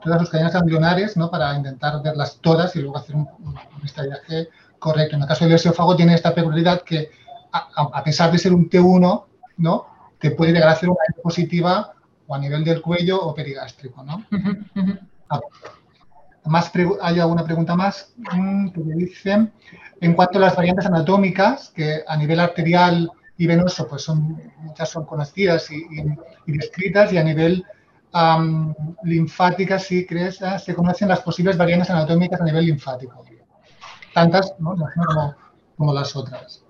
todas 0.02 0.20
sus 0.20 0.30
cadenas 0.30 0.52
ganglionares 0.52 1.16
¿no? 1.16 1.30
para 1.30 1.54
intentar 1.56 2.00
verlas 2.02 2.38
todas 2.40 2.76
y 2.76 2.80
luego 2.80 2.98
hacer 2.98 3.16
un, 3.16 3.28
un, 3.44 3.54
correcto. 4.78 5.16
En 5.16 5.22
el 5.22 5.28
caso 5.28 5.44
del 5.44 5.54
esófago 5.54 5.96
tiene 5.96 6.14
esta 6.14 6.34
peculiaridad 6.34 6.82
que 6.82 7.10
a, 7.52 8.04
pesar 8.04 8.30
de 8.30 8.38
ser 8.38 8.52
un 8.52 8.68
T1, 8.68 9.24
¿no? 9.58 9.86
te 10.18 10.30
puede 10.30 10.52
llegar 10.52 10.68
a 10.68 10.72
hacer 10.72 10.88
una 10.88 10.98
positiva 11.22 11.95
o 12.26 12.34
a 12.34 12.38
nivel 12.38 12.64
del 12.64 12.82
cuello 12.82 13.20
o 13.20 13.34
perigástrico, 13.34 14.02
¿no? 14.02 14.24
Ah, 15.28 15.40
más 16.44 16.70
hay 17.02 17.18
alguna 17.18 17.44
pregunta 17.44 17.74
más 17.74 18.12
mm, 18.32 18.68
que 18.68 18.80
me 18.80 18.94
dicen. 18.94 19.52
En 20.00 20.14
cuanto 20.14 20.38
a 20.38 20.42
las 20.42 20.56
variantes 20.56 20.86
anatómicas 20.86 21.70
que 21.74 22.02
a 22.06 22.16
nivel 22.16 22.38
arterial 22.38 23.10
y 23.36 23.46
venoso 23.46 23.88
pues 23.88 24.02
son 24.02 24.40
muchas 24.58 24.88
son 24.88 25.04
conocidas 25.04 25.68
y, 25.70 25.84
descritas 26.46 27.12
y 27.12 27.18
a 27.18 27.24
nivel 27.24 27.64
linfática 29.02 29.78
sí 29.78 30.06
crees 30.06 30.40
ah, 30.42 30.58
se 30.58 30.74
conocen 30.74 31.08
las 31.08 31.20
posibles 31.20 31.58
variantes 31.58 31.90
anatómicas 31.90 32.40
a 32.40 32.44
nivel 32.44 32.66
linfático. 32.66 33.24
Tantas 34.14 34.54
¿no? 34.58 34.76
como 35.76 35.92
las 35.92 36.14
otras 36.16 36.65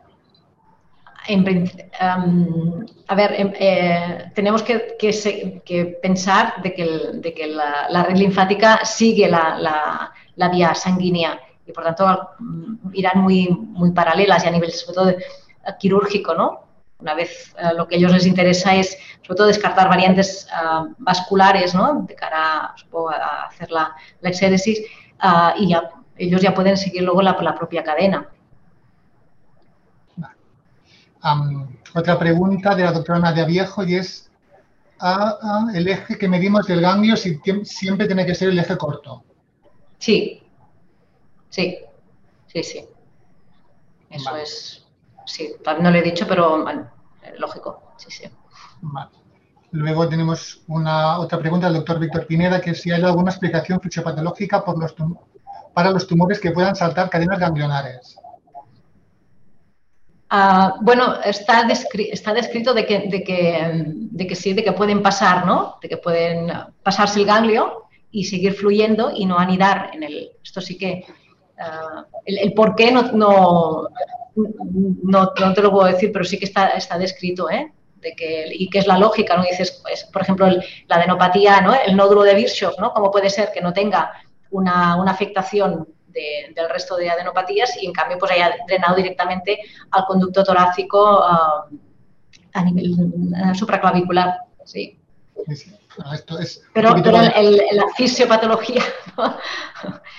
a 3.09 3.15
ver, 3.15 3.33
em, 3.41 3.53
eh, 3.59 4.31
tenemos 4.35 4.63
que, 4.63 5.99
pensar 6.03 6.63
de 6.63 6.75
que, 6.75 7.47
la, 7.47 8.03
red 8.05 8.17
linfática 8.17 8.85
sigue 8.85 9.29
la, 9.29 10.13
vía 10.53 10.75
sanguínea 10.75 11.41
y 11.67 11.73
por 11.73 11.85
tanto 11.85 12.31
mm, 12.39 12.95
irán 12.95 13.21
muy, 13.21 13.49
muy 13.49 13.91
paralelas 13.91 14.45
y 14.45 14.49
a 14.49 14.51
nivel 14.51 14.71
sobre 14.71 14.95
todo 14.95 15.15
quirúrgico, 15.81 16.35
¿no? 16.35 16.61
Una 16.99 17.15
vez 17.15 17.55
eh, 17.59 17.75
lo 17.77 17.87
que 17.87 17.97
a 17.97 17.99
ellos 17.99 18.13
les 18.13 18.27
interesa 18.27 18.75
es 18.75 18.97
sobre 19.23 19.37
todo 19.37 19.47
descartar 19.49 19.89
variantes 19.89 20.49
ah, 20.53 20.87
vasculares, 20.99 21.75
¿no? 21.75 22.05
De 22.07 22.15
cara 22.15 22.73
a 22.73 23.47
hacer 23.49 23.71
la, 23.71 23.95
exéresis 24.23 24.81
ah, 25.19 25.55
y 25.59 25.69
ya, 25.69 25.91
ellos 26.17 26.41
ya 26.41 26.55
pueden 26.55 26.77
seguir 26.77 27.03
luego 27.03 27.23
la 27.23 27.55
propia 27.55 27.83
cadena 27.83 28.29
otra 31.95 32.19
pregunta 32.19 32.75
de 32.75 32.85
la 32.85 32.93
doctora 32.93 33.19
Nadia 33.19 33.45
Viejo 33.45 33.85
y 33.85 33.97
es 33.97 34.31
ah, 35.01 35.39
ah, 35.43 35.67
el 35.75 35.89
eje 35.89 36.19
que 36.19 36.29
medimos 36.29 36.67
del 36.67 36.81
ganglio 36.81 37.17
si 37.17 37.41
siempre 37.65 38.07
tiene 38.07 38.27
que 38.27 38.35
ser 38.35 38.51
el 38.51 38.59
eje 38.59 38.77
corto. 38.77 39.25
Sí, 39.99 40.43
sí, 41.49 41.79
sí, 42.47 42.63
sí. 42.63 42.89
Eso 44.11 44.37
es, 44.37 44.87
sí, 45.25 45.53
no 45.81 45.91
lo 45.91 45.99
he 45.99 46.03
dicho, 46.03 46.27
pero 46.29 46.65
lógico, 47.39 47.93
sí, 47.97 48.11
sí. 48.11 48.25
Luego 49.73 50.09
tenemos 50.09 50.63
una 50.69 51.19
otra 51.19 51.39
pregunta 51.39 51.67
del 51.67 51.77
doctor 51.77 51.99
Víctor 51.99 52.27
Pineda, 52.27 52.61
que 52.61 52.75
si 52.75 52.91
hay 52.93 53.03
alguna 53.03 53.31
explicación 53.31 53.81
fisiopatológica 53.81 54.65
por 54.65 54.79
los 54.79 54.95
para 55.75 55.91
los 55.91 56.07
tumores 56.07 56.41
que 56.41 56.53
puedan 56.53 56.75
saltar 56.75 57.11
cadenas 57.11 57.39
ganglionares. 57.39 58.17
Ah, 60.29 60.75
bueno, 60.81 61.21
está, 61.25 61.67
está 61.69 62.35
descrito 62.35 62.75
de 62.75 62.85
que, 62.85 62.99
de, 63.09 63.23
que, 63.23 63.85
de 63.87 64.27
que, 64.27 64.35
sí, 64.35 64.55
de 64.55 64.65
que 64.65 64.73
pueden 64.73 65.03
pasar, 65.03 65.47
¿no? 65.47 65.77
De 65.81 65.89
que 65.89 65.99
pueden 65.99 66.51
pasarse 66.83 67.21
el 67.21 67.27
ganglio 67.27 67.85
y 68.11 68.25
seguir 68.25 68.55
fluyendo 68.55 69.13
y 69.15 69.25
no 69.25 69.39
anidar 69.39 69.91
en 69.95 70.03
el... 70.03 70.33
Esto 70.43 70.61
sí 70.61 70.77
que... 70.77 71.05
Ah, 71.59 72.05
el, 72.25 72.53
por 72.55 72.75
qué 72.75 72.91
no, 72.91 73.03
no, 73.13 73.89
no, 74.35 75.33
te 75.33 75.63
lo 75.63 75.71
puedo 75.71 75.87
decir, 75.87 76.11
pero 76.13 76.25
sí 76.25 76.39
que 76.39 76.47
está, 76.47 76.69
está 76.71 76.99
descrito, 76.99 77.49
¿eh? 77.49 77.73
De 78.01 78.15
que, 78.15 78.47
y 78.51 78.69
que 78.69 78.81
es 78.81 78.87
la 78.87 78.99
lógica, 78.99 79.37
¿no? 79.37 79.45
Dices, 79.45 79.81
pues, 79.83 80.05
por 80.05 80.23
ejemplo, 80.23 80.49
la 80.49 80.97
adenopatía, 80.97 81.61
¿no? 81.61 81.73
El 81.75 81.97
nódulo 81.97 82.23
de 82.25 82.35
Virchow, 82.35 82.73
¿no? 82.79 82.93
¿Cómo 82.93 83.13
puede 83.13 83.31
ser 83.31 83.53
que 83.53 83.61
no 83.61 83.73
tenga 83.73 84.11
una, 84.51 84.97
una 84.97 85.13
afectación 85.13 85.89
del 86.55 86.69
resto 86.71 86.97
de 86.97 87.11
adenopatías 87.11 87.77
y 87.81 87.87
en 87.87 87.93
cambio 87.93 88.19
pues 88.19 88.33
haya 88.33 88.55
drenado 88.67 88.97
directamente 88.97 89.59
al 89.91 90.05
conducto 90.07 90.43
torácico 90.43 91.23
ah, 91.23 91.67
a 92.55 92.65
nivel 92.65 92.93
uh, 92.93 93.55
supraclavicular. 93.55 94.35
Sí. 94.65 94.99
Esto 96.13 96.39
es 96.39 96.63
pero, 96.73 96.95
la 96.97 97.87
fisiopatología. 97.97 98.83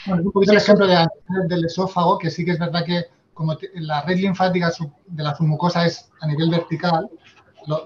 Bueno, 0.05 0.23
un 0.23 0.31
poquito 0.31 0.53
el 0.53 0.57
ejemplo 0.59 0.87
del 0.87 1.65
esófago, 1.65 2.17
que 2.17 2.31
sí 2.31 2.45
que 2.45 2.51
es 2.51 2.59
verdad 2.59 2.85
que 2.85 3.05
como 3.33 3.57
la 3.73 4.01
red 4.03 4.17
linfática 4.17 4.71
de 5.05 5.23
la 5.23 5.35
submucosa 5.35 5.85
es 5.85 6.09
a 6.21 6.27
nivel 6.27 6.49
vertical, 6.49 7.09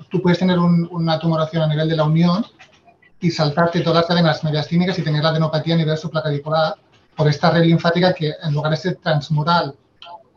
tú 0.10 0.22
puedes 0.22 0.40
tener 0.40 0.58
una 0.60 1.20
tumoración 1.20 1.64
a 1.64 1.68
nivel 1.68 1.90
de 1.90 1.96
la 1.96 2.04
unión 2.04 2.46
y 3.20 3.32
saltarte 3.32 3.82
todas 3.82 3.98
las 3.98 4.06
cadenas 4.06 4.44
mediastínicas 4.44 4.98
y 5.00 5.04
tener 5.04 5.24
la 5.24 5.30
adenopatía 5.30 5.76
a 5.76 5.78
nivel 5.78 5.98
supraclavicular 5.98 6.76
por 7.16 7.28
esta 7.28 7.52
red 7.52 7.64
linfática 7.64 8.14
que 8.14 8.34
en 8.42 8.54
lugar 8.54 8.72
de 8.72 8.78
ser 8.78 8.96
transmural, 8.96 9.76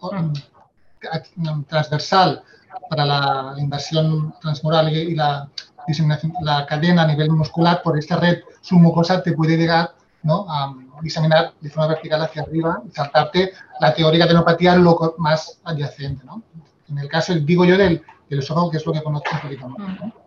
mm, 0.02 1.62
transversal 1.68 2.42
para 2.88 3.04
la 3.04 3.54
invasión 3.58 4.34
transmural 4.40 4.92
y 4.92 5.14
la 5.14 5.48
diseminación, 5.86 6.32
la 6.42 6.66
cadena 6.66 7.02
a 7.02 7.06
nivel 7.06 7.30
muscular, 7.30 7.82
por 7.82 7.98
esta 7.98 8.16
red 8.16 8.42
submucosa 8.60 9.22
te 9.22 9.32
puede 9.32 9.56
llegar 9.56 9.94
¿no? 10.22 10.46
a 10.48 10.74
diseminar 11.02 11.52
de 11.60 11.70
forma 11.70 11.88
vertical 11.88 12.22
hacia 12.22 12.42
arriba 12.42 12.82
y 12.86 12.90
saltarte 12.90 13.52
la 13.80 13.94
teórica 13.94 14.26
de 14.26 14.32
neuropatía 14.32 14.76
lo 14.76 15.14
más 15.18 15.60
adyacente. 15.64 16.24
¿no? 16.24 16.42
En 16.88 16.98
el 16.98 17.08
caso, 17.08 17.34
digo 17.34 17.64
yo, 17.64 17.76
del, 17.76 18.02
del 18.28 18.38
esófago, 18.38 18.70
que 18.70 18.78
es 18.78 18.86
lo 18.86 18.92
que 18.92 19.02
conozco 19.02 19.30
un 19.34 19.40
poquito 19.40 19.68
más. 19.68 20.00
¿no? 20.00 20.23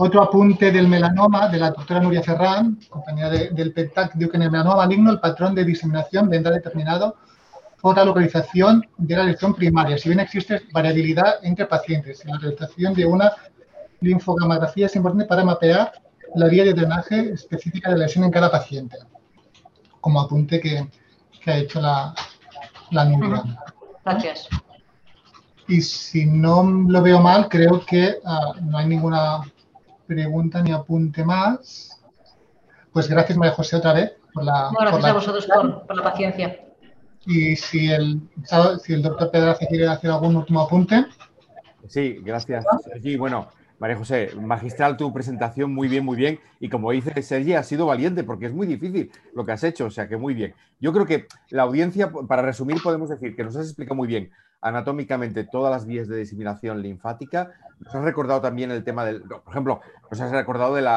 Otro 0.00 0.22
apunte 0.22 0.70
del 0.70 0.86
melanoma 0.86 1.48
de 1.48 1.58
la 1.58 1.70
doctora 1.70 1.98
Nuria 1.98 2.22
Ferrán, 2.22 2.78
compañera 2.88 3.30
del 3.30 3.72
PETAC, 3.72 4.14
dio 4.14 4.30
que 4.30 4.36
en 4.36 4.44
el 4.44 4.50
melanoma 4.52 4.76
maligno 4.76 5.10
el 5.10 5.18
patrón 5.18 5.56
de 5.56 5.64
diseminación 5.64 6.30
vendrá 6.30 6.52
determinado 6.52 7.16
por 7.80 7.96
la 7.96 8.04
localización 8.04 8.86
de 8.96 9.16
la 9.16 9.24
lesión 9.24 9.56
primaria. 9.56 9.98
Si 9.98 10.08
bien 10.08 10.20
existe 10.20 10.62
variabilidad 10.72 11.40
entre 11.42 11.66
pacientes, 11.66 12.24
la 12.24 12.38
realización 12.38 12.94
de 12.94 13.06
una 13.06 13.32
linfogamografía 14.00 14.86
es 14.86 14.94
importante 14.94 15.26
para 15.26 15.42
mapear 15.42 15.90
la 16.36 16.46
vía 16.46 16.62
de 16.62 16.74
drenaje 16.74 17.32
específica 17.32 17.90
de 17.90 17.98
la 17.98 18.04
lesión 18.04 18.22
en 18.22 18.30
cada 18.30 18.52
paciente, 18.52 18.98
como 20.00 20.20
apunte 20.20 20.60
que, 20.60 20.88
ha 21.50 21.56
hecho 21.56 21.80
la, 21.80 22.14
la 22.92 23.04
Gracias. 24.04 24.48
Y 25.66 25.80
si 25.80 26.24
no 26.24 26.62
lo 26.62 27.02
veo 27.02 27.18
mal, 27.18 27.48
creo 27.48 27.84
que 27.84 28.18
ah, 28.24 28.52
no 28.62 28.78
hay 28.78 28.86
ninguna 28.86 29.42
pregunta 30.08 30.62
ni 30.62 30.72
apunte 30.72 31.24
más. 31.24 32.02
Pues 32.92 33.08
gracias, 33.08 33.38
María 33.38 33.54
José, 33.54 33.76
otra 33.76 33.92
vez 33.92 34.12
por 34.32 34.42
la. 34.42 34.70
gracias 34.72 35.04
a 35.04 35.12
vosotros 35.12 35.46
por, 35.86 35.96
la 35.96 36.02
paciencia. 36.02 36.64
Y 37.26 37.54
si 37.56 37.90
el, 37.92 38.20
si 38.82 38.94
el 38.94 39.02
doctor 39.02 39.30
Pedraza 39.30 39.66
quiere 39.66 39.86
hacer 39.86 40.10
algún 40.10 40.34
último 40.34 40.62
apunte. 40.62 41.04
Sí, 41.86 42.18
gracias, 42.24 42.64
Sergi. 42.84 43.16
Bueno, 43.16 43.48
María 43.78 43.96
José, 43.96 44.30
magistral 44.40 44.96
tu 44.96 45.12
presentación, 45.12 45.74
muy 45.74 45.88
bien, 45.88 46.04
muy 46.04 46.16
bien. 46.16 46.40
Y 46.58 46.70
como 46.70 46.90
dice 46.90 47.22
Sergi, 47.22 47.52
has 47.52 47.66
sido 47.66 47.86
valiente 47.86 48.24
porque 48.24 48.46
es 48.46 48.52
muy 48.52 48.66
difícil 48.66 49.10
lo 49.34 49.44
que 49.44 49.52
has 49.52 49.62
hecho, 49.62 49.86
o 49.86 49.90
sea 49.90 50.08
que 50.08 50.16
muy 50.16 50.32
bien. 50.32 50.54
Yo 50.80 50.92
creo 50.92 51.04
que 51.04 51.26
la 51.50 51.64
audiencia, 51.64 52.10
para 52.10 52.40
resumir, 52.40 52.82
podemos 52.82 53.10
decir 53.10 53.36
que 53.36 53.44
nos 53.44 53.56
has 53.56 53.66
explicado 53.66 53.96
muy 53.96 54.08
bien 54.08 54.30
anatómicamente 54.60 55.44
todas 55.44 55.70
las 55.70 55.86
vías 55.86 56.08
de 56.08 56.16
diseminación 56.16 56.82
linfática. 56.82 57.52
Nos 57.80 57.94
has 57.94 58.04
recordado 58.04 58.40
también 58.40 58.70
el 58.70 58.84
tema 58.84 59.04
del, 59.04 59.22
por 59.22 59.42
ejemplo, 59.50 59.80
nos 60.10 60.20
has 60.20 60.32
recordado 60.32 60.74
del 60.74 60.88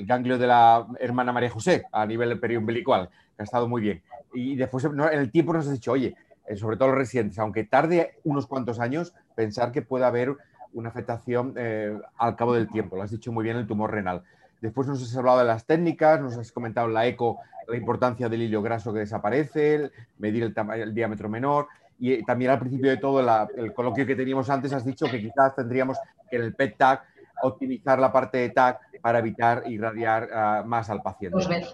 ganglio 0.00 0.38
de 0.38 0.46
la 0.46 0.86
hermana 1.00 1.32
María 1.32 1.50
José 1.50 1.84
a 1.92 2.06
nivel 2.06 2.38
periumbilical, 2.38 3.08
que 3.08 3.42
ha 3.42 3.44
estado 3.44 3.68
muy 3.68 3.80
bien. 3.80 4.02
Y 4.34 4.56
después 4.56 4.84
en 4.84 5.00
el 5.00 5.30
tiempo 5.30 5.52
nos 5.52 5.66
has 5.66 5.72
dicho, 5.72 5.92
oye, 5.92 6.14
eh, 6.46 6.56
sobre 6.56 6.76
todo 6.76 6.88
los 6.88 6.98
residentes, 6.98 7.38
aunque 7.38 7.64
tarde 7.64 8.14
unos 8.24 8.46
cuantos 8.46 8.78
años, 8.78 9.14
pensar 9.34 9.72
que 9.72 9.82
puede 9.82 10.04
haber 10.04 10.36
una 10.72 10.90
afectación 10.90 11.54
eh, 11.56 11.98
al 12.18 12.36
cabo 12.36 12.54
del 12.54 12.68
tiempo. 12.68 12.96
Lo 12.96 13.02
has 13.02 13.10
dicho 13.10 13.32
muy 13.32 13.44
bien, 13.44 13.56
el 13.56 13.66
tumor 13.66 13.90
renal. 13.90 14.22
Después 14.60 14.86
nos 14.88 15.02
has 15.02 15.16
hablado 15.16 15.38
de 15.38 15.44
las 15.44 15.64
técnicas, 15.64 16.20
nos 16.20 16.36
has 16.36 16.52
comentado 16.52 16.88
en 16.88 16.94
la 16.94 17.06
eco 17.06 17.38
la 17.68 17.76
importancia 17.76 18.28
del 18.28 18.42
hilo 18.42 18.62
graso 18.62 18.92
que 18.92 19.00
desaparece, 19.00 19.90
medir 20.18 20.42
el, 20.42 20.54
el 20.74 20.94
diámetro 20.94 21.28
menor. 21.28 21.68
Y 21.98 22.12
eh, 22.12 22.24
también 22.26 22.50
al 22.50 22.58
principio 22.58 22.90
de 22.90 22.96
todo 22.96 23.20
el 23.56 23.72
coloquio 23.74 24.06
que 24.06 24.14
teníamos 24.14 24.48
antes 24.50 24.72
has 24.72 24.84
dicho 24.84 25.06
que 25.06 25.20
quizás 25.20 25.54
tendríamos 25.54 25.98
que 26.30 26.36
en 26.36 26.42
el 26.42 26.54
PET-TAC 26.54 27.02
optimizar 27.42 27.98
la 27.98 28.12
parte 28.12 28.38
de 28.38 28.50
TAC 28.50 28.80
para 29.00 29.18
evitar 29.18 29.62
irradiar 29.66 30.28
ah, 30.32 30.62
más 30.66 30.90
al 30.90 31.02
paciente. 31.02 31.36
Dos 31.36 31.48
veces. 31.48 31.72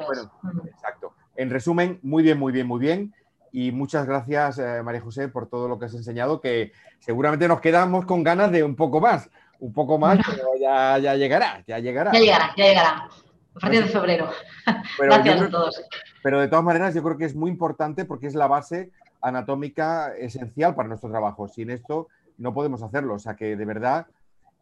exacto. 0.67 1.15
En 1.37 1.51
resumen, 1.51 1.99
muy 2.03 2.23
bien, 2.23 2.39
muy 2.39 2.53
bien, 2.53 2.67
muy 2.67 2.81
bien. 2.81 3.15
Y 3.53 3.71
muchas 3.71 4.07
gracias, 4.07 4.59
eh, 4.59 4.83
María 4.83 5.01
José, 5.01 5.29
por 5.29 5.49
todo 5.49 5.69
lo 5.69 5.79
que 5.79 5.87
has 5.87 5.95
enseñado, 5.95 6.41
que 6.41 6.73
seguramente 6.99 7.47
nos 7.47 7.61
quedamos 7.61 8.05
con 8.05 8.25
ganas 8.25 8.51
de 8.51 8.65
un 8.65 8.75
poco 8.75 9.01
más, 9.01 9.31
un 9.61 9.73
poco 9.73 9.97
más, 9.97 10.19
pero 10.29 10.49
ya, 10.61 10.99
llegará, 11.15 11.63
ya 11.67 11.79
llegará. 11.79 12.13
Ya 12.13 12.19
llegará, 12.19 12.55
ya 12.57 12.65
llegará. 12.65 13.09
A 13.57 13.61
partir 13.61 13.85
de 13.85 13.89
febrero. 13.89 14.31
gracias 14.99 15.41
a 15.41 15.49
todos. 15.49 15.85
Pero 16.21 16.41
de 16.41 16.49
todas 16.49 16.65
maneras, 16.65 16.95
yo 16.95 17.03
creo 17.05 17.17
que 17.17 17.27
es 17.27 17.37
muy 17.37 17.51
importante 17.51 18.05
porque 18.05 18.27
es 18.27 18.35
la 18.35 18.49
base 18.49 18.91
anatómica 19.25 20.15
esencial 20.17 20.75
para 20.75 20.89
nuestro 20.89 21.11
trabajo. 21.11 21.49
Sin 21.49 21.71
esto 21.71 22.09
no 22.39 22.55
podemos 22.55 22.83
hacerlo. 22.83 23.15
O 23.15 23.19
sea 23.19 23.35
que 23.35 23.57
de 23.57 23.65
verdad 23.65 24.07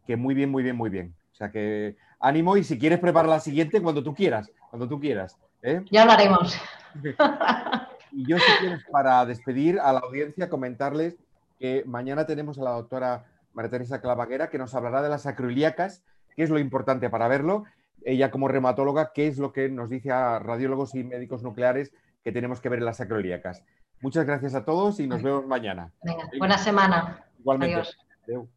que 0.07 0.17
muy 0.17 0.33
bien, 0.33 0.49
muy 0.49 0.63
bien, 0.63 0.75
muy 0.75 0.89
bien. 0.89 1.13
O 1.31 1.35
sea 1.35 1.51
que 1.51 1.95
ánimo 2.19 2.57
y 2.57 2.63
si 2.63 2.79
quieres 2.79 2.99
preparar 2.99 3.29
la 3.29 3.39
siguiente 3.39 3.81
cuando 3.81 4.03
tú 4.03 4.15
quieras, 4.15 4.49
cuando 4.69 4.87
tú 4.87 4.99
quieras. 4.99 5.37
¿eh? 5.61 5.83
Ya 5.91 6.03
hablaremos. 6.03 6.57
Y 8.15 8.27
yo, 8.27 8.37
si 8.37 8.51
quieres, 8.59 8.85
para 8.91 9.25
despedir 9.25 9.79
a 9.79 9.91
la 9.91 9.99
audiencia, 9.99 10.47
comentarles 10.47 11.17
que 11.59 11.83
mañana 11.87 12.27
tenemos 12.27 12.59
a 12.59 12.63
la 12.63 12.69
doctora 12.69 13.25
María 13.53 13.71
Teresa 13.71 14.01
Clavaguera 14.01 14.51
que 14.51 14.59
nos 14.59 14.75
hablará 14.75 15.01
de 15.01 15.09
las 15.09 15.25
acroiliacas, 15.25 16.03
qué 16.35 16.43
es 16.43 16.51
lo 16.51 16.59
importante 16.59 17.09
para 17.09 17.27
verlo. 17.27 17.63
Ella, 18.05 18.29
como 18.29 18.47
reumatóloga, 18.47 19.13
qué 19.15 19.27
es 19.27 19.39
lo 19.39 19.51
que 19.51 19.67
nos 19.67 19.89
dice 19.89 20.11
a 20.11 20.37
radiólogos 20.37 20.93
y 20.93 21.03
médicos 21.03 21.41
nucleares 21.41 21.91
que 22.23 22.31
tenemos 22.31 22.61
que 22.61 22.69
ver 22.69 22.79
en 22.79 22.85
las 22.85 23.01
acroiliacas. 23.01 23.63
Muchas 24.03 24.25
gracias 24.25 24.53
a 24.53 24.65
todos 24.65 24.99
y 24.99 25.07
nos 25.07 25.23
vemos 25.23 25.47
mañana. 25.47 25.89
Venga, 26.03 26.29
buena 26.37 26.57
semana. 26.57 27.23
Igualmente. 27.39 27.89
Adiós. 28.27 28.49